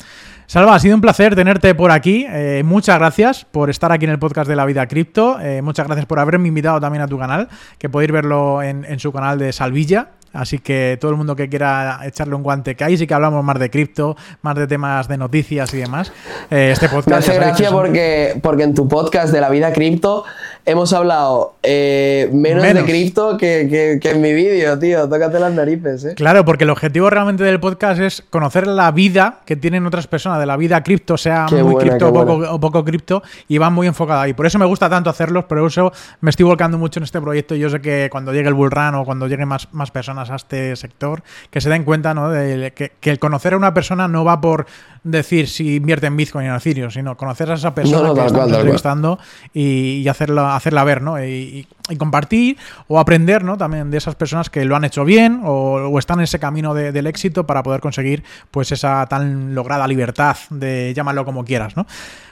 Salva, 0.44 0.74
ha 0.74 0.78
sido 0.78 0.94
un 0.94 1.00
placer 1.00 1.34
tenerte 1.34 1.74
por 1.74 1.90
aquí. 1.90 2.26
Eh, 2.28 2.62
muchas 2.62 2.98
gracias 2.98 3.05
por 3.44 3.70
estar 3.70 3.92
aquí 3.92 4.04
en 4.04 4.10
el 4.10 4.18
podcast 4.18 4.48
de 4.48 4.56
la 4.56 4.64
vida 4.64 4.86
cripto. 4.86 5.38
Eh, 5.40 5.62
muchas 5.62 5.86
gracias 5.86 6.06
por 6.06 6.18
haberme 6.18 6.48
invitado 6.48 6.80
también 6.80 7.02
a 7.02 7.08
tu 7.08 7.18
canal, 7.18 7.48
que 7.78 7.88
podéis 7.88 8.12
verlo 8.12 8.62
en, 8.62 8.84
en 8.84 8.98
su 8.98 9.12
canal 9.12 9.38
de 9.38 9.52
Salvilla. 9.52 10.10
Así 10.32 10.58
que 10.58 10.98
todo 11.00 11.10
el 11.10 11.16
mundo 11.16 11.34
que 11.34 11.48
quiera 11.48 12.00
echarle 12.04 12.34
un 12.34 12.42
guante, 12.42 12.74
que 12.74 12.84
ahí 12.84 12.96
sí 12.96 13.06
que 13.06 13.14
hablamos 13.14 13.42
más 13.42 13.58
de 13.58 13.70
cripto, 13.70 14.16
más 14.42 14.54
de 14.54 14.66
temas 14.66 15.08
de 15.08 15.16
noticias 15.16 15.72
y 15.72 15.78
demás. 15.78 16.12
Eh, 16.50 16.70
este 16.72 16.88
podcast. 16.88 17.08
Me 17.08 17.16
hace 17.16 17.34
gracia 17.34 17.70
porque, 17.70 18.38
porque 18.42 18.64
en 18.64 18.74
tu 18.74 18.86
podcast 18.86 19.32
de 19.32 19.40
la 19.40 19.48
vida 19.48 19.72
cripto 19.72 20.24
hemos 20.66 20.92
hablado 20.92 21.54
eh, 21.62 22.28
menos, 22.32 22.62
de 22.62 22.84
cripto 22.84 23.38
que, 23.38 24.00
en 24.02 24.20
mi 24.20 24.34
vídeo, 24.34 24.78
tío. 24.78 25.08
Tócate 25.08 25.38
las 25.38 25.52
narices, 25.52 26.04
¿eh? 26.04 26.14
Claro, 26.16 26.44
porque 26.44 26.64
el 26.64 26.70
objetivo 26.70 27.08
realmente 27.08 27.44
del 27.44 27.60
podcast 27.60 28.00
es 28.00 28.24
conocer 28.30 28.66
la 28.66 28.90
vida 28.90 29.40
que 29.46 29.54
tienen 29.56 29.86
otras 29.86 30.08
personas, 30.08 30.40
de 30.40 30.46
la 30.46 30.56
vida 30.56 30.82
cripto, 30.82 31.16
sea 31.16 31.46
muy 31.48 31.76
cripto 31.76 32.08
o 32.08 32.60
poco, 32.60 32.84
cripto, 32.84 33.22
y 33.48 33.58
van 33.58 33.72
muy 33.72 33.86
enfocadas 33.86 34.24
ahí. 34.24 34.34
Por 34.34 34.46
eso 34.46 34.58
me 34.58 34.66
gusta 34.66 34.90
tanto 34.90 35.08
hacerlos, 35.08 35.44
por 35.44 35.64
eso 35.64 35.92
me 36.20 36.30
estoy 36.30 36.44
volcando 36.44 36.78
mucho 36.78 36.98
en 36.98 37.04
este 37.04 37.20
proyecto 37.20 37.54
y 37.54 37.60
yo 37.60 37.70
sé 37.70 37.80
que 37.80 38.08
cuando 38.10 38.32
llegue 38.32 38.48
el 38.48 38.54
bull 38.54 38.70
run 38.70 38.96
o 38.96 39.04
cuando 39.04 39.28
lleguen 39.28 39.48
más, 39.48 39.68
más 39.72 39.92
personas 39.92 40.30
a 40.30 40.36
este 40.36 40.74
sector, 40.74 41.22
que 41.50 41.60
se 41.60 41.70
den 41.70 41.84
cuenta 41.84 42.12
¿no? 42.12 42.30
de 42.30 42.72
que, 42.72 42.92
el 43.02 43.20
conocer 43.20 43.54
a 43.54 43.56
una 43.56 43.72
persona 43.72 44.08
no 44.08 44.24
va 44.24 44.40
por 44.40 44.66
decir 45.04 45.48
si 45.48 45.76
invierte 45.76 46.08
en 46.08 46.16
Bitcoin 46.16 46.48
o 46.48 46.50
en 46.50 46.56
Ethereum, 46.56 46.90
sino 46.90 47.16
conocer 47.16 47.50
a 47.52 47.54
esa 47.54 47.72
persona 47.72 48.12
que 48.12 48.26
estamos 48.26 48.52
entrevistando 48.52 49.18
y, 49.54 50.06
hacerla, 50.08 50.55
hacerla 50.56 50.84
ver, 50.84 51.02
¿no? 51.02 51.22
Y, 51.22 51.66
compartir 51.98 52.56
o 52.88 52.98
aprender, 52.98 53.44
¿no? 53.44 53.56
También 53.56 53.90
de 53.92 53.98
esas 53.98 54.16
personas 54.16 54.50
que 54.50 54.64
lo 54.64 54.74
han 54.74 54.84
hecho 54.84 55.04
bien 55.04 55.42
o, 55.44 55.96
están 55.98 56.18
en 56.18 56.24
ese 56.24 56.40
camino 56.40 56.74
del 56.74 57.06
éxito 57.06 57.46
para 57.46 57.62
poder 57.62 57.80
conseguir 57.80 58.24
pues 58.50 58.72
esa 58.72 59.06
tan 59.06 59.54
lograda 59.54 59.86
libertad 59.86 60.36
de 60.50 60.92
llámalo 60.94 61.24
como 61.24 61.44
quieras, 61.44 61.76
¿no? 61.76 61.86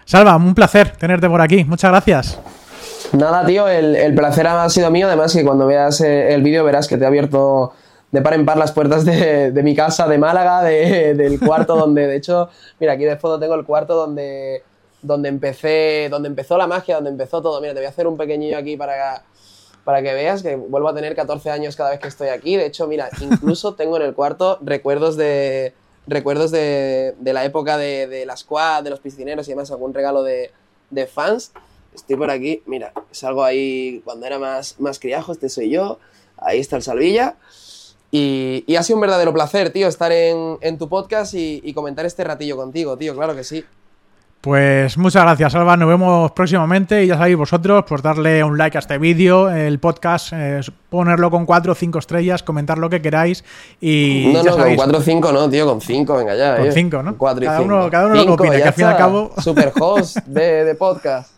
Salva, 0.04 0.36
un 0.36 0.54
placer 0.54 0.96
tenerte 0.96 1.28
por 1.28 1.40
aquí. 1.40 1.64
Muchas 1.64 1.90
gracias. 1.90 2.38
Nada, 3.12 3.46
tío, 3.46 3.68
el, 3.68 4.14
placer 4.14 4.46
ha 4.48 4.68
sido 4.68 4.90
mío. 4.90 5.06
Además, 5.06 5.32
que 5.32 5.44
cuando 5.44 5.66
veas 5.66 6.00
eh, 6.00 6.34
el 6.34 6.42
vídeo 6.42 6.64
verás 6.64 6.88
que 6.88 6.96
te 6.96 7.04
ha 7.04 7.08
abierto 7.08 7.72
de 8.10 8.22
par 8.22 8.34
en 8.34 8.44
par 8.44 8.56
las 8.56 8.72
puertas 8.72 9.04
de, 9.04 9.60
mi 9.64 9.74
casa 9.74 10.06
de 10.06 10.18
Málaga, 10.18 10.62
del 10.62 11.40
cuarto 11.40 11.76
donde, 11.76 12.06
de 12.06 12.16
hecho, 12.16 12.48
mira, 12.78 12.92
aquí 12.92 13.04
de 13.04 13.16
fondo 13.16 13.40
tengo 13.40 13.54
el 13.54 13.64
cuarto 13.64 13.94
donde, 13.94 14.62
donde 15.04 15.28
empecé, 15.28 16.08
donde 16.10 16.28
empezó 16.28 16.56
la 16.58 16.66
magia, 16.66 16.96
donde 16.96 17.10
empezó 17.10 17.40
todo. 17.42 17.60
Mira, 17.60 17.74
te 17.74 17.80
voy 17.80 17.86
a 17.86 17.90
hacer 17.90 18.06
un 18.06 18.16
pequeñillo 18.16 18.58
aquí 18.58 18.76
para, 18.76 19.24
para 19.84 20.02
que 20.02 20.12
veas 20.14 20.42
que 20.42 20.56
vuelvo 20.56 20.88
a 20.88 20.94
tener 20.94 21.14
14 21.14 21.50
años 21.50 21.76
cada 21.76 21.90
vez 21.90 22.00
que 22.00 22.08
estoy 22.08 22.28
aquí. 22.28 22.56
De 22.56 22.66
hecho, 22.66 22.86
mira, 22.86 23.10
incluso 23.20 23.74
tengo 23.76 23.96
en 23.96 24.02
el 24.02 24.14
cuarto 24.14 24.58
recuerdos 24.62 25.16
de 25.16 25.74
recuerdos 26.06 26.50
de, 26.50 27.14
la 27.22 27.44
época 27.44 27.78
de, 27.78 28.06
de, 28.06 28.26
la 28.26 28.36
squad, 28.36 28.82
de 28.82 28.90
los 28.90 29.00
piscineros 29.00 29.46
y 29.48 29.52
demás, 29.52 29.70
algún 29.70 29.94
regalo 29.94 30.22
de, 30.22 30.50
de 30.90 31.06
fans. 31.06 31.52
Estoy 31.94 32.16
por 32.16 32.30
aquí, 32.30 32.62
mira, 32.66 32.92
salgo 33.10 33.44
ahí 33.44 34.02
cuando 34.04 34.26
era 34.26 34.38
más, 34.38 34.80
más 34.80 34.98
criajo, 34.98 35.32
este 35.32 35.48
soy 35.48 35.70
yo, 35.70 35.98
ahí 36.36 36.58
está 36.58 36.76
el 36.76 36.82
Salvilla. 36.82 37.36
Y, 38.10 38.76
ha 38.76 38.82
sido 38.84 38.96
un 38.96 39.00
verdadero 39.00 39.32
placer, 39.32 39.70
tío, 39.70 39.88
estar 39.88 40.12
en, 40.12 40.78
tu 40.78 40.88
podcast 40.88 41.34
y, 41.34 41.72
comentar 41.74 42.06
este 42.06 42.22
ratillo 42.22 42.56
contigo, 42.56 42.96
tío, 42.96 43.14
claro 43.16 43.34
que 43.34 43.42
sí. 43.42 43.64
Pues 44.44 44.98
muchas 44.98 45.22
gracias, 45.22 45.54
Alba. 45.54 45.74
Nos 45.78 45.88
vemos 45.88 46.30
próximamente 46.32 47.02
y 47.02 47.06
ya 47.06 47.16
sabéis 47.16 47.38
vosotros, 47.38 47.82
por 47.84 48.02
darle 48.02 48.44
un 48.44 48.58
like 48.58 48.76
a 48.76 48.80
este 48.80 48.98
vídeo, 48.98 49.48
el 49.48 49.78
podcast, 49.78 50.34
eh, 50.34 50.60
ponerlo 50.90 51.30
con 51.30 51.46
4 51.46 51.72
o 51.72 51.74
5 51.74 51.98
estrellas, 51.98 52.42
comentar 52.42 52.76
lo 52.76 52.90
que 52.90 53.00
queráis 53.00 53.42
y. 53.80 54.30
No, 54.34 54.42
no, 54.42 54.54
con 54.54 54.76
4 54.76 54.98
o 54.98 55.00
5 55.00 55.32
no, 55.32 55.48
tío, 55.48 55.64
con 55.66 55.80
5, 55.80 56.16
venga 56.18 56.36
ya. 56.36 56.58
Con 56.58 56.70
5, 56.70 57.02
¿no? 57.02 57.16
4 57.16 57.42
y 57.42 57.46
cada 57.46 57.58
5. 57.60 57.74
Uno, 57.74 57.90
cada 57.90 58.04
uno 58.04 58.16
lo 58.16 58.26
que 58.26 58.32
opine, 58.32 58.56
que 58.58 58.64
al 58.64 58.74
fin 58.74 58.84
y 58.84 58.88
al 58.88 58.96
cabo. 58.98 59.32
Super 59.38 59.72
host 59.80 60.18
de, 60.26 60.66
de 60.66 60.74
podcast. 60.74 61.30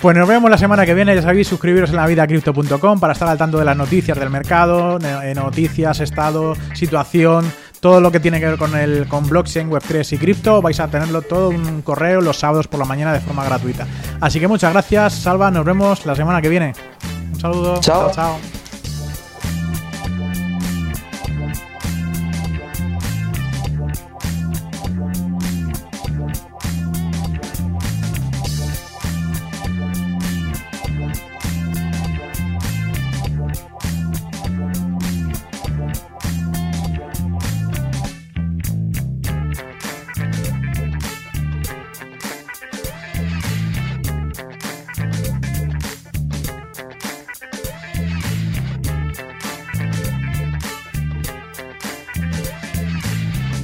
Pues 0.00 0.16
nos 0.16 0.26
vemos 0.26 0.50
la 0.50 0.56
semana 0.56 0.86
que 0.86 0.94
viene. 0.94 1.14
Ya 1.14 1.20
sabéis, 1.20 1.48
suscribiros 1.48 1.90
en 1.90 1.96
lavidacripto.com 1.96 2.98
para 2.98 3.12
estar 3.12 3.28
al 3.28 3.36
tanto 3.36 3.58
de 3.58 3.66
las 3.66 3.76
noticias 3.76 4.18
del 4.18 4.30
mercado, 4.30 4.98
eh, 5.02 5.34
noticias, 5.34 6.00
estado, 6.00 6.54
situación, 6.72 7.44
todo 7.80 8.00
lo 8.00 8.10
que 8.10 8.20
tiene 8.20 8.40
que 8.40 8.46
ver 8.46 8.58
con 8.58 8.74
el 8.76 9.06
con 9.08 9.28
blockchain, 9.28 9.70
web3 9.70 10.12
y 10.12 10.18
cripto. 10.18 10.62
Vais 10.62 10.78
a 10.80 10.88
tenerlo 10.88 11.22
todo 11.22 11.52
en 11.52 11.66
un 11.66 11.82
correo 11.82 12.20
los 12.20 12.38
sábados 12.38 12.68
por 12.68 12.80
la 12.80 12.86
mañana 12.86 13.12
de 13.12 13.20
forma 13.20 13.44
gratuita. 13.44 13.86
Así 14.20 14.40
que 14.40 14.48
muchas 14.48 14.72
gracias, 14.72 15.14
Salva. 15.14 15.50
Nos 15.50 15.64
vemos 15.64 16.04
la 16.06 16.14
semana 16.14 16.40
que 16.42 16.48
viene. 16.48 16.74
Un 17.32 17.40
saludo. 17.40 17.80
chao. 17.80 18.10
chao. 18.12 18.38